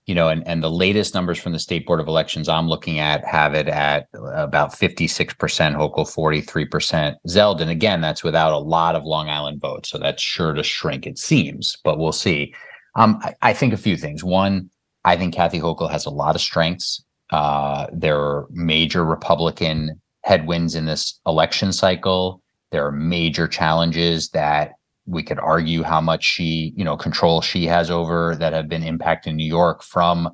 you 0.06 0.14
know, 0.14 0.28
and, 0.28 0.44
and 0.48 0.60
the 0.60 0.70
latest 0.70 1.14
numbers 1.14 1.38
from 1.38 1.52
the 1.52 1.58
State 1.60 1.86
Board 1.86 2.00
of 2.00 2.08
Elections 2.08 2.48
I'm 2.48 2.68
looking 2.68 2.98
at 2.98 3.24
have 3.24 3.54
it 3.54 3.68
at 3.68 4.08
about 4.12 4.72
56% 4.72 5.36
Hochul, 5.36 6.44
43% 6.68 7.14
Zeldin. 7.28 7.68
Again, 7.68 8.00
that's 8.00 8.24
without 8.24 8.52
a 8.52 8.58
lot 8.58 8.96
of 8.96 9.04
Long 9.04 9.28
Island 9.28 9.60
votes. 9.60 9.88
So 9.88 9.98
that's 9.98 10.20
sure 10.20 10.52
to 10.52 10.64
shrink, 10.64 11.06
it 11.06 11.16
seems, 11.16 11.76
but 11.84 11.98
we'll 11.98 12.10
see. 12.10 12.52
Um, 12.96 13.20
I, 13.22 13.34
I 13.42 13.52
think 13.52 13.72
a 13.72 13.76
few 13.76 13.96
things. 13.96 14.24
One, 14.24 14.68
I 15.04 15.16
think 15.16 15.34
Kathy 15.34 15.60
Hochul 15.60 15.90
has 15.90 16.06
a 16.06 16.10
lot 16.10 16.34
of 16.34 16.40
strengths. 16.40 17.02
Uh, 17.30 17.86
there 17.92 18.18
are 18.18 18.46
major 18.50 19.04
Republican 19.04 20.00
headwinds 20.22 20.74
in 20.74 20.86
this 20.86 21.18
election 21.26 21.72
cycle. 21.72 22.42
There 22.70 22.86
are 22.86 22.92
major 22.92 23.48
challenges 23.48 24.30
that 24.30 24.72
we 25.06 25.22
could 25.22 25.38
argue 25.38 25.82
how 25.82 26.00
much 26.00 26.24
she, 26.24 26.72
you 26.76 26.84
know, 26.84 26.96
control 26.96 27.40
she 27.40 27.66
has 27.66 27.90
over 27.90 28.36
that 28.36 28.52
have 28.52 28.68
been 28.68 28.82
impacting 28.82 29.34
New 29.34 29.46
York 29.46 29.82
from 29.82 30.30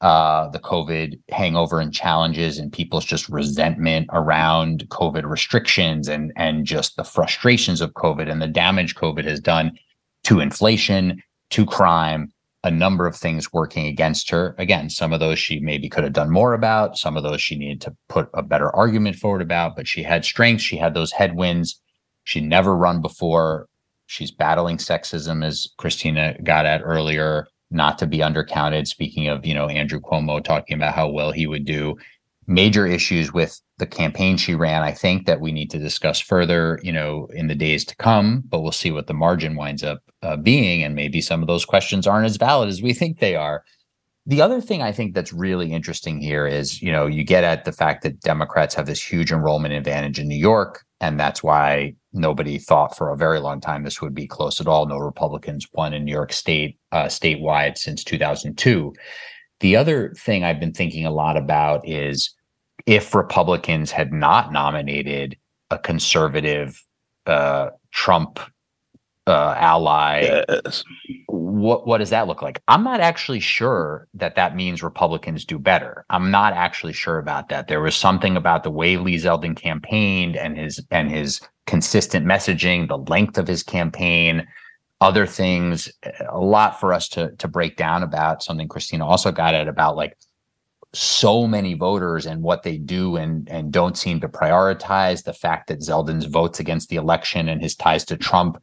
uh, 0.00 0.48
the 0.50 0.58
COVID 0.60 1.18
hangover 1.30 1.80
and 1.80 1.92
challenges 1.92 2.58
and 2.58 2.72
people's 2.72 3.04
just 3.04 3.28
resentment 3.28 4.08
around 4.12 4.88
COVID 4.90 5.28
restrictions 5.28 6.08
and 6.08 6.32
and 6.36 6.64
just 6.64 6.96
the 6.96 7.04
frustrations 7.04 7.80
of 7.80 7.94
COVID 7.94 8.30
and 8.30 8.40
the 8.40 8.46
damage 8.46 8.94
COVID 8.94 9.24
has 9.24 9.40
done 9.40 9.76
to 10.24 10.40
inflation, 10.40 11.22
to 11.50 11.66
crime, 11.66 12.32
a 12.64 12.70
number 12.70 13.06
of 13.06 13.16
things 13.16 13.52
working 13.52 13.86
against 13.86 14.30
her. 14.30 14.54
Again, 14.58 14.90
some 14.90 15.12
of 15.12 15.20
those 15.20 15.38
she 15.38 15.60
maybe 15.60 15.88
could 15.88 16.04
have 16.04 16.12
done 16.12 16.30
more 16.30 16.54
about, 16.54 16.98
some 16.98 17.16
of 17.16 17.22
those 17.22 17.40
she 17.40 17.56
needed 17.56 17.80
to 17.82 17.96
put 18.08 18.28
a 18.34 18.42
better 18.42 18.74
argument 18.74 19.16
forward 19.16 19.42
about, 19.42 19.76
but 19.76 19.86
she 19.86 20.02
had 20.02 20.24
strengths, 20.24 20.64
she 20.64 20.76
had 20.76 20.94
those 20.94 21.12
headwinds. 21.12 21.80
She 22.24 22.40
never 22.40 22.76
run 22.76 23.00
before. 23.00 23.68
She's 24.06 24.30
battling 24.30 24.78
sexism, 24.78 25.44
as 25.44 25.68
Christina 25.78 26.36
got 26.42 26.66
at 26.66 26.82
earlier, 26.82 27.46
not 27.70 27.98
to 27.98 28.06
be 28.06 28.18
undercounted. 28.18 28.86
Speaking 28.86 29.28
of, 29.28 29.46
you 29.46 29.54
know, 29.54 29.68
Andrew 29.68 30.00
Cuomo 30.00 30.42
talking 30.42 30.76
about 30.76 30.94
how 30.94 31.08
well 31.08 31.30
he 31.32 31.46
would 31.46 31.64
do. 31.64 31.96
Major 32.46 32.86
issues 32.86 33.32
with 33.32 33.60
the 33.78 33.86
campaign 33.86 34.36
she 34.36 34.54
ran, 34.54 34.82
I 34.82 34.92
think 34.92 35.26
that 35.26 35.40
we 35.40 35.52
need 35.52 35.70
to 35.70 35.78
discuss 35.78 36.20
further, 36.20 36.78
you 36.82 36.92
know, 36.92 37.28
in 37.32 37.46
the 37.46 37.54
days 37.54 37.84
to 37.86 37.96
come, 37.96 38.42
but 38.48 38.60
we'll 38.60 38.72
see 38.72 38.90
what 38.90 39.06
the 39.06 39.14
margin 39.14 39.56
winds 39.56 39.82
up 39.82 40.02
uh, 40.22 40.36
being. 40.36 40.82
And 40.82 40.94
maybe 40.94 41.20
some 41.20 41.40
of 41.42 41.46
those 41.46 41.64
questions 41.64 42.06
aren't 42.06 42.26
as 42.26 42.36
valid 42.36 42.68
as 42.68 42.82
we 42.82 42.92
think 42.92 43.18
they 43.18 43.36
are. 43.36 43.64
The 44.26 44.42
other 44.42 44.60
thing 44.60 44.82
I 44.82 44.92
think 44.92 45.14
that's 45.14 45.32
really 45.32 45.72
interesting 45.72 46.20
here 46.20 46.46
is, 46.46 46.82
you 46.82 46.92
know, 46.92 47.06
you 47.06 47.24
get 47.24 47.44
at 47.44 47.64
the 47.64 47.72
fact 47.72 48.02
that 48.02 48.20
Democrats 48.20 48.74
have 48.74 48.86
this 48.86 49.02
huge 49.02 49.32
enrollment 49.32 49.72
advantage 49.72 50.18
in 50.18 50.28
New 50.28 50.36
York. 50.36 50.84
And 51.00 51.18
that's 51.18 51.42
why 51.42 51.94
nobody 52.12 52.58
thought 52.58 52.96
for 52.96 53.10
a 53.10 53.16
very 53.16 53.38
long 53.38 53.60
time 53.60 53.84
this 53.84 54.02
would 54.02 54.14
be 54.14 54.26
close 54.26 54.60
at 54.60 54.66
all. 54.66 54.86
No 54.86 54.98
Republicans 54.98 55.66
won 55.72 55.94
in 55.94 56.04
New 56.04 56.12
York 56.12 56.32
State 56.32 56.78
uh, 56.92 57.04
statewide 57.04 57.78
since 57.78 58.04
2002. 58.04 58.92
The 59.60 59.76
other 59.76 60.12
thing 60.18 60.44
I've 60.44 60.60
been 60.60 60.74
thinking 60.74 61.06
a 61.06 61.10
lot 61.10 61.36
about 61.36 61.88
is 61.88 62.34
if 62.86 63.14
Republicans 63.14 63.90
had 63.90 64.12
not 64.12 64.52
nominated 64.52 65.36
a 65.70 65.78
conservative 65.78 66.82
uh, 67.26 67.70
Trump 67.92 68.40
uh, 69.26 69.54
ally, 69.58 70.42
Yes. 70.48 70.82
what 71.26 71.86
what 71.86 71.98
does 71.98 72.08
that 72.10 72.26
look 72.26 72.40
like? 72.40 72.62
I'm 72.68 72.82
not 72.82 73.00
actually 73.00 73.40
sure 73.40 74.08
that 74.14 74.36
that 74.36 74.56
means 74.56 74.82
Republicans 74.82 75.44
do 75.44 75.58
better. 75.58 76.06
I'm 76.08 76.30
not 76.30 76.54
actually 76.54 76.94
sure 76.94 77.18
about 77.18 77.50
that. 77.50 77.68
There 77.68 77.82
was 77.82 77.94
something 77.94 78.36
about 78.36 78.62
the 78.62 78.70
way 78.70 78.96
Lee 78.96 79.16
Zeldin 79.16 79.54
campaigned 79.54 80.36
and 80.36 80.56
his 80.56 80.80
and 80.90 81.10
his 81.10 81.42
consistent 81.66 82.24
messaging, 82.24 82.88
the 82.88 82.96
length 82.96 83.36
of 83.36 83.46
his 83.46 83.62
campaign, 83.62 84.46
other 85.02 85.26
things, 85.26 85.92
a 86.30 86.38
lot 86.40 86.80
for 86.80 86.94
us 86.94 87.06
to 87.10 87.32
to 87.36 87.48
break 87.48 87.76
down 87.76 88.02
about. 88.02 88.42
Something 88.42 88.68
Christina 88.68 89.06
also 89.06 89.30
got 89.30 89.54
at 89.54 89.68
about 89.68 89.94
like 89.94 90.16
so 90.98 91.46
many 91.46 91.74
voters 91.74 92.26
and 92.26 92.42
what 92.42 92.64
they 92.64 92.76
do 92.76 93.14
and 93.16 93.48
and 93.48 93.72
don't 93.72 93.96
seem 93.96 94.20
to 94.20 94.28
prioritize 94.28 95.22
the 95.22 95.32
fact 95.32 95.68
that 95.68 95.78
Zeldin's 95.78 96.24
votes 96.24 96.58
against 96.58 96.88
the 96.88 96.96
election 96.96 97.48
and 97.48 97.62
his 97.62 97.76
ties 97.76 98.04
to 98.06 98.16
Trump 98.16 98.60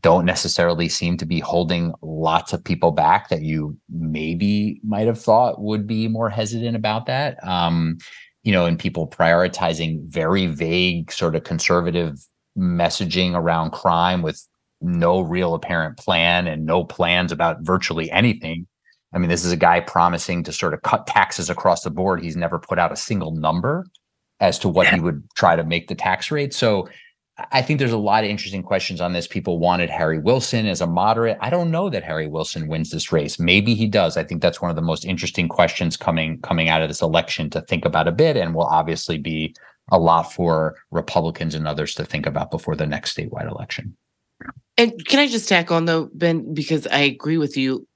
don't 0.00 0.26
necessarily 0.26 0.88
seem 0.88 1.16
to 1.16 1.24
be 1.24 1.40
holding 1.40 1.94
lots 2.02 2.52
of 2.52 2.62
people 2.62 2.90
back 2.90 3.30
that 3.30 3.40
you 3.40 3.76
maybe 3.88 4.80
might 4.84 5.06
have 5.06 5.20
thought 5.20 5.62
would 5.62 5.86
be 5.86 6.08
more 6.08 6.28
hesitant 6.28 6.76
about 6.76 7.06
that. 7.06 7.42
Um, 7.46 7.96
you 8.42 8.52
know, 8.52 8.66
and 8.66 8.78
people 8.78 9.08
prioritizing 9.08 10.06
very 10.08 10.46
vague, 10.46 11.10
sort 11.10 11.34
of 11.34 11.44
conservative 11.44 12.18
messaging 12.56 13.34
around 13.34 13.70
crime 13.70 14.22
with 14.22 14.46
no 14.80 15.20
real 15.20 15.54
apparent 15.54 15.96
plan 15.96 16.46
and 16.46 16.66
no 16.66 16.84
plans 16.84 17.32
about 17.32 17.62
virtually 17.62 18.10
anything. 18.10 18.66
I 19.12 19.18
mean, 19.18 19.30
this 19.30 19.44
is 19.44 19.52
a 19.52 19.56
guy 19.56 19.80
promising 19.80 20.42
to 20.44 20.52
sort 20.52 20.74
of 20.74 20.82
cut 20.82 21.06
taxes 21.06 21.48
across 21.48 21.82
the 21.82 21.90
board. 21.90 22.22
He's 22.22 22.36
never 22.36 22.58
put 22.58 22.78
out 22.78 22.92
a 22.92 22.96
single 22.96 23.32
number 23.32 23.86
as 24.40 24.58
to 24.60 24.68
what 24.68 24.88
he 24.88 25.00
would 25.00 25.22
try 25.34 25.56
to 25.56 25.64
make 25.64 25.88
the 25.88 25.94
tax 25.94 26.30
rate. 26.30 26.54
So 26.54 26.88
I 27.52 27.62
think 27.62 27.78
there's 27.78 27.92
a 27.92 27.98
lot 27.98 28.24
of 28.24 28.30
interesting 28.30 28.62
questions 28.62 29.00
on 29.00 29.12
this. 29.12 29.26
People 29.26 29.58
wanted 29.58 29.90
Harry 29.90 30.18
Wilson 30.18 30.66
as 30.66 30.80
a 30.80 30.86
moderate. 30.86 31.38
I 31.40 31.50
don't 31.50 31.70
know 31.70 31.88
that 31.88 32.04
Harry 32.04 32.26
Wilson 32.26 32.68
wins 32.68 32.90
this 32.90 33.12
race. 33.12 33.38
Maybe 33.38 33.74
he 33.74 33.86
does. 33.86 34.16
I 34.16 34.24
think 34.24 34.42
that's 34.42 34.60
one 34.60 34.70
of 34.70 34.76
the 34.76 34.82
most 34.82 35.04
interesting 35.04 35.48
questions 35.48 35.96
coming 35.96 36.40
coming 36.42 36.68
out 36.68 36.82
of 36.82 36.88
this 36.88 37.02
election 37.02 37.48
to 37.50 37.62
think 37.62 37.84
about 37.84 38.08
a 38.08 38.12
bit, 38.12 38.36
and 38.36 38.54
will 38.54 38.66
obviously 38.66 39.18
be 39.18 39.54
a 39.90 39.98
lot 39.98 40.32
for 40.32 40.76
Republicans 40.90 41.54
and 41.54 41.66
others 41.66 41.94
to 41.94 42.04
think 42.04 42.26
about 42.26 42.50
before 42.50 42.76
the 42.76 42.86
next 42.86 43.16
statewide 43.16 43.50
election. 43.50 43.96
And 44.76 44.92
can 45.06 45.18
I 45.18 45.26
just 45.26 45.48
tack 45.48 45.70
on 45.70 45.86
though, 45.86 46.10
Ben, 46.14 46.54
because 46.54 46.86
I 46.88 47.00
agree 47.00 47.38
with 47.38 47.56
you 47.56 47.87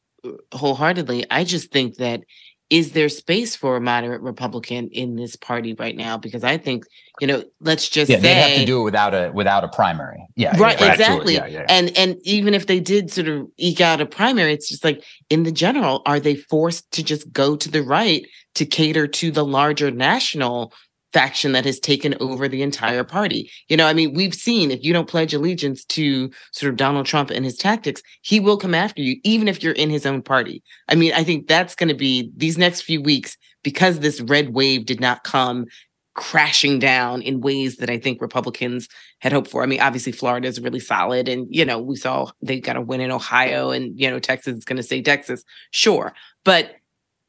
wholeheartedly. 0.53 1.27
I 1.31 1.45
just 1.45 1.71
think 1.71 1.97
that 1.97 2.23
is 2.71 2.93
there 2.93 3.11
space 3.11 3.55
for 3.55 3.77
a 3.77 3.81
moderate 3.83 4.23
Republican 4.23 4.89
in 4.89 5.15
this 5.15 5.37
party 5.37 5.75
right 5.75 5.95
now? 5.95 6.17
Because 6.17 6.43
I 6.43 6.57
think, 6.57 6.85
you 7.21 7.27
know, 7.27 7.45
let's 7.61 7.87
just 7.87 8.11
Yeah, 8.11 8.19
say 8.19 8.33
have 8.33 8.61
to 8.61 8.65
do 8.65 8.81
it 8.81 8.85
without 8.85 9.15
a 9.15 9.31
without 9.35 9.63
a 9.63 9.69
primary. 9.69 10.27
Yeah, 10.37 10.57
right 10.59 10.81
yeah, 10.81 10.93
exactly. 10.93 11.35
Yeah, 11.35 11.47
yeah. 11.47 11.67
and 11.69 11.95
and 11.99 12.17
even 12.23 12.55
if 12.55 12.67
they 12.67 12.81
did 12.81 13.11
sort 13.13 13.29
of 13.29 13.47
eke 13.59 13.83
out 13.83 14.01
a 14.01 14.07
primary 14.07 14.55
it's 14.55 14.71
just 14.71 14.85
like 14.85 15.05
in 15.29 15.43
the 15.43 15.53
general 15.53 16.01
are 16.07 16.19
they 16.19 16.35
forced 16.35 16.91
to 16.93 17.03
just 17.03 17.31
go 17.31 17.57
to 17.57 17.71
the 17.71 17.83
right 17.83 18.27
to 18.55 18.65
cater 18.65 19.07
to 19.07 19.31
the 19.31 19.45
larger 19.45 19.91
national 19.91 20.73
faction 21.13 21.53
that 21.53 21.65
has 21.65 21.79
taken 21.79 22.15
over 22.21 22.49
the 22.49 22.63
entire 22.63 23.05
party 23.05 23.51
you 23.69 23.77
know 23.77 23.87
i 23.87 23.93
mean 23.93 24.15
we've 24.15 24.35
seen 24.35 24.71
if 24.71 24.83
you 24.83 24.93
don't 24.93 25.09
pledge 25.09 25.35
allegiance 25.35 25.85
to 25.85 26.31
sort 26.53 26.71
of 26.71 26.77
donald 26.77 27.07
trump 27.07 27.31
and 27.31 27.45
his 27.45 27.57
tactics 27.57 28.03
he 28.23 28.41
will 28.41 28.57
come 28.57 28.75
after 28.75 29.03
you 29.03 29.17
even 29.25 29.49
if 29.49 29.63
you're 29.63 29.75
in 29.75 29.91
his 29.91 30.07
own 30.07 30.23
party 30.23 30.63
i 30.89 30.95
mean 30.95 31.13
i 31.15 31.23
think 31.23 31.47
that's 31.47 31.75
going 31.75 31.89
to 31.89 31.95
be 31.95 32.31
these 32.37 32.59
next 32.59 32.83
few 32.83 33.01
weeks 33.01 33.37
because 33.63 34.01
this 34.01 34.21
red 34.23 34.55
wave 34.55 34.87
did 34.87 35.01
not 35.01 35.25
come 35.25 35.67
crashing 36.15 36.79
down 36.79 37.23
in 37.23 37.41
ways 37.41 37.77
that 37.77 37.89
I 37.89 37.99
think 37.99 38.21
Republicans 38.21 38.89
had 39.21 39.33
hoped 39.33 39.49
for. 39.49 39.63
I 39.63 39.67
mean, 39.67 39.81
obviously 39.81 40.13
Florida 40.13 40.47
is 40.47 40.61
really 40.61 40.81
solid 40.81 41.29
and 41.29 41.47
you 41.51 41.65
know, 41.65 41.79
we 41.79 41.97
saw 41.97 42.31
they 42.43 42.61
got 42.61 42.77
a 42.77 42.81
win 42.81 43.01
in 43.01 43.11
Ohio 43.11 43.71
and 43.71 43.99
you 43.99 44.11
know, 44.11 44.19
Texas 44.19 44.59
is 44.59 44.65
going 44.65 44.77
to 44.77 44.83
stay 44.83 45.01
Texas. 45.01 45.45
Sure. 45.71 46.13
But 46.45 46.77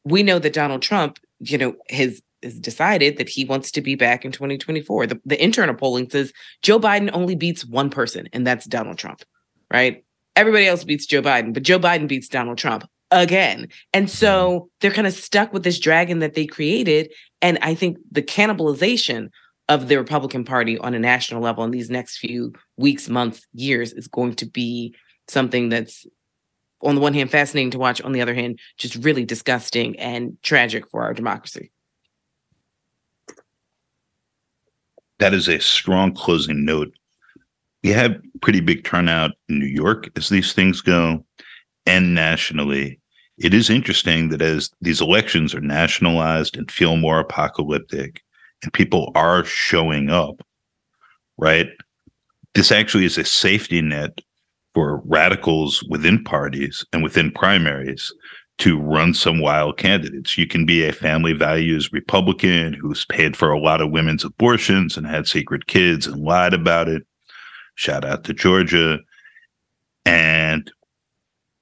we 0.04 0.24
know 0.24 0.40
that 0.40 0.54
Donald 0.54 0.82
Trump, 0.82 1.20
you 1.40 1.58
know, 1.58 1.76
has 1.90 2.22
has 2.44 2.60
decided 2.60 3.18
that 3.18 3.30
he 3.30 3.46
wants 3.46 3.72
to 3.72 3.82
be 3.82 3.96
back 3.96 4.26
in 4.26 4.32
2024. 4.32 5.08
The, 5.08 5.22
the 5.26 5.44
internal 5.44 5.76
polling 5.76 6.10
says 6.10 6.34
Joe 6.62 6.80
Biden 6.80 7.10
only 7.14 7.36
beats 7.36 7.66
one 7.66 7.89
person 7.89 8.30
and 8.34 8.46
that's 8.46 8.66
Donald 8.66 8.98
Trump, 8.98 9.24
right? 9.72 10.04
Everybody 10.36 10.68
else 10.68 10.84
beats 10.84 11.06
Joe 11.06 11.22
Biden, 11.22 11.54
but 11.54 11.64
Joe 11.64 11.80
Biden 11.80 12.08
beats 12.08 12.28
Donald 12.28 12.58
Trump 12.58 12.88
again. 13.12 13.68
And 13.94 14.10
so 14.10 14.70
they're 14.80 14.91
kind 14.91 15.08
of 15.08 15.14
stuck 15.14 15.54
with 15.54 15.64
this 15.64 15.80
dragon 15.80 16.20
that 16.20 16.34
they 16.34 16.46
created. 16.46 17.12
And 17.41 17.60
I 17.62 17.76
think 17.76 17.98
the 18.12 18.24
cannibalization 18.24 19.30
of 19.70 19.88
the 19.88 19.98
Republican 19.98 20.44
Party 20.44 20.78
on 20.78 20.94
a 20.94 21.00
national 21.00 21.41
level 21.41 21.64
in 21.64 21.72
these 21.72 21.89
next 21.89 22.18
few 22.18 22.54
weeks, 22.78 23.08
months, 23.08 23.46
years 23.54 23.94
is 23.94 24.08
going 24.08 24.36
to 24.36 24.46
be 24.46 24.96
something 25.28 25.70
that's, 25.70 26.06
on 26.82 26.96
the 26.96 27.02
one 27.02 27.14
hand, 27.14 27.32
fascinating 27.32 27.72
to 27.72 27.80
watch, 27.80 28.02
on 28.02 28.12
the 28.12 28.22
other 28.22 28.34
hand, 28.34 28.60
just 28.78 28.96
really 28.96 29.24
disgusting 29.24 29.98
and 30.00 30.38
tragic 30.44 30.89
for 30.89 31.04
our 31.04 31.14
democracy. 31.14 31.72
That 35.20 35.34
is 35.34 35.47
a 35.47 35.59
strong 35.59 36.14
closing 36.14 36.66
note. 36.66 36.93
We 37.84 37.89
had 37.89 38.22
pretty 38.41 38.61
big 38.61 38.84
turnout 38.84 39.32
in 39.49 39.59
New 39.59 39.66
York 39.66 40.09
as 40.16 40.30
these 40.30 40.53
things 40.53 40.82
go, 40.82 41.24
and 41.86 42.14
nationally. 42.16 42.99
It 43.38 43.53
is 43.53 43.70
interesting 43.70 44.30
that 44.30 44.41
as 44.41 44.72
these 44.82 45.01
elections 45.01 45.55
are 45.55 45.61
nationalized 45.61 46.55
and 46.55 46.72
feel 46.72 46.97
more 46.97 47.20
apocalyptic, 47.20 48.22
and 48.61 48.72
people 48.72 49.11
are 49.16 49.43
showing 49.43 50.09
up, 50.09 50.41
right? 51.38 51.68
This 52.53 52.72
actually 52.72 53.05
is 53.05 53.18
a 53.18 53.26
safety 53.26 53.82
net 53.82 54.22
for 54.74 55.01
radicals 55.05 55.84
within 55.89 56.24
parties 56.24 56.86
and 56.93 57.03
within 57.03 57.32
primaries 57.32 58.14
to 58.60 58.80
run 58.80 59.14
some 59.14 59.39
wild 59.39 59.78
candidates. 59.78 60.38
You 60.38 60.47
can 60.47 60.66
be 60.66 60.84
a 60.84 60.93
family 60.93 61.34
values 61.34 61.91
Republican 61.91 62.74
who's 62.74 63.06
paid 63.06 63.36
for 63.36 63.51
a 63.51 63.60
lot 63.60 63.82
of 63.82 63.91
women's 63.91 64.24
abortions 64.24 64.95
and 64.95 65.08
had 65.08 65.28
secret 65.28 65.68
kids 65.68 66.08
and 66.08 66.22
lied 66.22 66.54
about 66.54 66.88
it. 66.88 67.04
Shout 67.76 68.06
out 68.06 68.24
to 68.26 68.34
Georgia. 68.34 68.99
And 70.06 70.72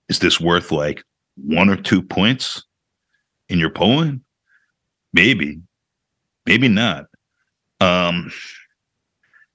is 0.10 0.20
this 0.20 0.40
worth 0.40 0.72
like 0.72 1.04
one 1.36 1.70
or 1.70 1.78
two 1.78 2.02
points 2.02 2.64
in 3.48 3.60
your 3.60 3.70
polling? 3.70 4.22
Maybe, 5.14 5.62
maybe 6.46 6.68
not. 6.68 7.06
Um, 7.80 8.32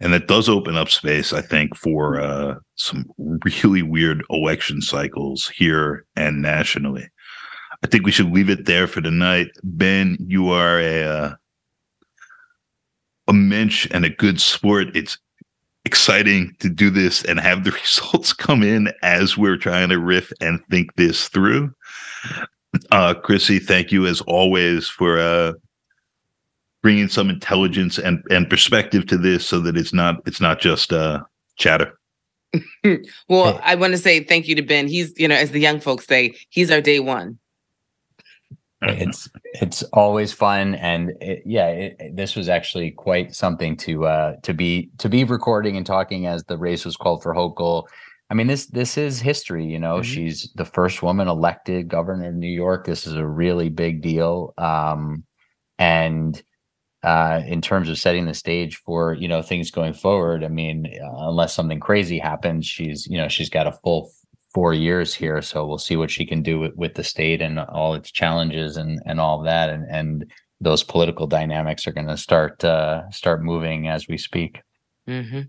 and 0.01 0.13
that 0.13 0.29
does 0.29 0.49
open 0.49 0.77
up 0.77 0.91
space, 0.91 1.33
I 1.33 1.41
think, 1.41 1.75
for 1.77 2.21
uh, 2.21 2.57
some 2.75 3.07
really 3.19 3.83
weird 3.83 4.23
election 4.29 4.83
cycles 4.83 5.49
here 5.49 6.05
and 6.17 6.43
nationally. 6.43 7.09
I 7.83 7.87
think 7.87 8.05
we 8.05 8.13
should 8.13 8.33
leave 8.33 8.51
it 8.51 8.67
there 8.67 8.87
for 8.87 9.01
tonight. 9.01 9.49
Ben, 9.63 10.17
you 10.21 10.51
are 10.51 10.81
a 10.81 11.03
uh, 11.05 11.35
a 13.29 13.33
mensch 13.33 13.87
and 13.91 14.05
a 14.05 14.11
good 14.11 14.41
sport. 14.41 14.95
It's 14.97 15.19
exciting 15.85 16.55
to 16.59 16.69
do 16.69 16.91
this 16.91 17.25
and 17.25 17.39
have 17.39 17.65
the 17.65 17.71
results 17.83 18.33
come 18.33 18.63
in 18.63 18.93
as 19.03 19.37
we're 19.37 19.57
trying 19.57 19.89
to 19.91 19.99
riff 19.99 20.33
and 20.41 20.65
think 20.67 20.95
this 20.97 21.29
through. 21.29 21.73
Uh, 22.91 23.15
Chrissy, 23.15 23.59
thank 23.59 23.93
you 23.93 24.07
as 24.07 24.21
always 24.23 24.89
for 24.89 25.19
uh, 25.19 25.53
bringing 26.83 27.09
some 27.09 27.31
intelligence 27.31 27.99
and 27.99 28.23
and 28.31 28.51
perspective 28.51 29.07
to 29.07 29.17
this, 29.17 29.47
so 29.47 29.61
that 29.61 29.77
it's 29.77 29.93
not 29.93 30.17
it's 30.27 30.41
not 30.41 30.61
just 30.61 30.93
uh, 30.93 31.23
chatter. 31.57 31.99
well, 33.29 33.61
I 33.63 33.75
want 33.75 33.93
to 33.93 33.99
say 33.99 34.23
thank 34.23 34.49
you 34.49 34.55
to 34.55 34.63
Ben. 34.63 34.89
He's, 34.89 35.13
you 35.19 35.29
know, 35.29 35.35
as 35.35 35.51
the 35.51 35.61
young 35.61 35.81
folks 35.81 36.07
say, 36.07 36.35
he's 36.51 36.71
our 36.71 36.81
day 36.81 37.01
one. 37.01 37.39
It's 38.83 39.29
it's 39.55 39.83
always 39.85 40.33
fun 40.33 40.75
and 40.75 41.13
it, 41.21 41.43
yeah 41.47 41.69
it, 41.69 42.15
this 42.15 42.37
was 42.37 42.49
actually 42.49 42.91
quite 42.91 43.35
something 43.35 43.75
to 43.77 44.05
uh 44.05 44.35
to 44.43 44.53
be 44.53 44.91
to 44.99 45.09
be 45.09 45.25
recording 45.25 45.77
and 45.79 45.87
talking 45.87 46.27
as 46.27 46.45
the 46.45 46.59
race 46.59 46.85
was 46.85 46.97
called 46.97 47.23
for 47.23 47.35
Hochul. 47.35 47.85
I 48.29 48.35
mean 48.35 48.49
this 48.49 48.67
this 48.67 48.99
is 48.99 49.21
history, 49.21 49.65
you 49.65 49.79
know. 49.79 50.01
Mhm. 50.01 50.05
She's 50.05 50.51
the 50.57 50.65
first 50.67 51.03
woman 51.03 51.27
elected 51.29 51.89
governor 51.89 52.29
of 52.29 52.35
New 52.35 52.49
York. 52.51 52.85
This 52.85 53.07
is 53.07 53.15
a 53.15 53.27
really 53.27 53.71
big 53.71 54.03
deal. 54.03 54.53
Um 54.59 55.25
and 55.79 56.43
uh 57.03 57.43
in 57.47 57.63
terms 57.63 57.89
of 57.89 57.99
setting 57.99 58.27
the 58.27 58.35
stage 58.35 58.77
for, 58.79 59.15
you 59.15 59.29
know, 59.29 59.43
things 59.43 59.71
going 59.71 59.95
forward, 59.95 60.45
I 60.45 60.49
mean, 60.49 60.87
uh, 61.03 61.29
unless 61.29 61.55
something 61.55 61.81
crazy 61.81 62.19
happens, 62.19 62.67
she's, 62.67 63.07
you 63.07 63.19
know, 63.19 63.29
she's 63.29 63.51
got 63.51 63.67
a 63.67 63.73
full 63.73 64.11
four 64.57 64.73
years 64.73 65.13
here 65.13 65.43
so 65.43 65.67
we'll 65.67 65.77
see 65.77 65.97
what 65.97 66.11
she 66.11 66.25
can 66.25 66.43
do 66.43 66.59
with, 66.59 66.75
with 66.77 66.95
the 66.95 67.05
state 67.05 67.43
and 67.43 67.59
all 67.59 67.93
its 67.93 68.11
challenges 68.11 68.79
and 68.79 68.99
and 69.05 69.21
all 69.21 69.39
of 69.39 69.45
that 69.45 69.69
and 69.69 69.85
and 69.91 70.33
those 70.63 70.83
political 70.83 71.27
dynamics 71.27 71.87
are 71.87 71.93
going 71.93 72.07
to 72.07 72.17
start 72.17 72.65
uh 72.65 73.03
start 73.11 73.43
moving 73.43 73.87
as 73.87 74.09
we 74.09 74.17
speak 74.17 74.63
hmm 75.07 75.43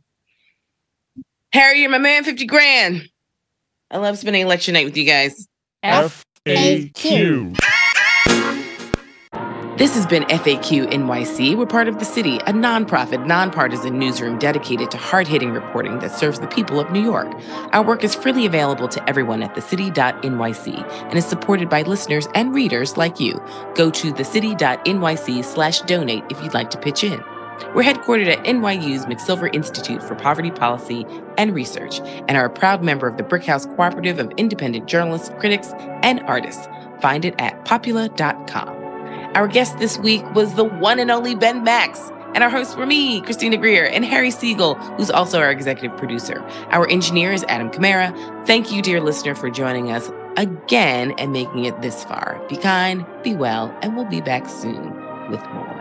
Harry, 1.53 1.81
you're 1.81 1.89
my 1.89 1.97
man, 1.97 2.23
50 2.23 2.45
grand. 2.45 3.09
I 3.89 3.97
love 3.97 4.17
spending 4.17 4.41
election 4.41 4.73
night 4.73 4.85
with 4.85 4.97
you 4.97 5.05
guys. 5.05 5.47
FAQ. 5.83 7.57
This 9.77 9.93
has 9.93 10.07
been 10.07 10.23
FAQ 10.23 10.91
NYC. 10.91 11.55
We're 11.55 11.67
part 11.67 11.87
of 11.87 11.99
The 11.99 12.05
City, 12.05 12.37
a 12.37 12.51
nonprofit, 12.51 13.27
nonpartisan 13.27 13.99
newsroom 13.99 14.39
dedicated 14.39 14.89
to 14.89 14.97
hard 14.97 15.27
hitting 15.27 15.51
reporting 15.51 15.99
that 15.99 16.09
serves 16.09 16.39
the 16.39 16.47
people 16.47 16.79
of 16.79 16.89
New 16.91 17.03
York. 17.03 17.31
Our 17.73 17.83
work 17.83 18.03
is 18.03 18.15
freely 18.15 18.47
available 18.47 18.87
to 18.87 19.07
everyone 19.07 19.43
at 19.43 19.53
thecity.nyc 19.53 20.91
and 21.03 21.13
is 21.13 21.27
supported 21.27 21.69
by 21.69 21.83
listeners 21.83 22.27
and 22.33 22.55
readers 22.55 22.97
like 22.97 23.19
you. 23.19 23.39
Go 23.75 23.91
to 23.91 24.11
thecity.nyc 24.11 25.45
slash 25.45 25.81
donate 25.81 26.23
if 26.31 26.41
you'd 26.41 26.55
like 26.55 26.71
to 26.71 26.79
pitch 26.79 27.03
in. 27.03 27.23
We're 27.75 27.83
headquartered 27.83 28.35
at 28.35 28.45
NYU's 28.45 29.05
McSilver 29.05 29.53
Institute 29.53 30.01
for 30.01 30.15
Poverty 30.15 30.49
Policy 30.49 31.05
and 31.37 31.53
Research 31.53 31.99
and 31.99 32.35
are 32.35 32.45
a 32.45 32.49
proud 32.49 32.81
member 32.81 33.07
of 33.07 33.17
the 33.17 33.23
Brickhouse 33.23 33.67
Cooperative 33.75 34.17
of 34.17 34.31
Independent 34.37 34.87
Journalists, 34.87 35.29
Critics, 35.37 35.73
and 36.01 36.21
Artists. 36.21 36.67
Find 36.99 37.25
it 37.25 37.35
at 37.37 37.63
popula.com. 37.63 38.86
Our 39.35 39.47
guest 39.47 39.77
this 39.79 39.97
week 39.97 40.23
was 40.33 40.55
the 40.55 40.63
one 40.63 40.99
and 40.99 41.11
only 41.11 41.35
Ben 41.35 41.63
Max. 41.63 42.11
And 42.33 42.43
our 42.43 42.49
hosts 42.49 42.75
were 42.75 42.85
me, 42.85 43.21
Christina 43.21 43.57
Greer, 43.57 43.85
and 43.85 44.05
Harry 44.05 44.31
Siegel, 44.31 44.75
who's 44.75 45.09
also 45.09 45.39
our 45.39 45.49
executive 45.49 45.97
producer. 45.97 46.41
Our 46.69 46.87
engineer 46.89 47.31
is 47.31 47.43
Adam 47.47 47.71
Kamara. 47.71 48.13
Thank 48.45 48.71
you, 48.71 48.81
dear 48.81 49.01
listener, 49.01 49.33
for 49.33 49.49
joining 49.49 49.91
us 49.91 50.11
again 50.35 51.13
and 51.17 51.31
making 51.31 51.65
it 51.65 51.81
this 51.81 52.03
far. 52.03 52.39
Be 52.47 52.57
kind, 52.57 53.05
be 53.23 53.33
well, 53.33 53.75
and 53.81 53.95
we'll 53.95 54.05
be 54.05 54.21
back 54.21 54.47
soon 54.47 54.91
with 55.31 55.41
more. 55.53 55.76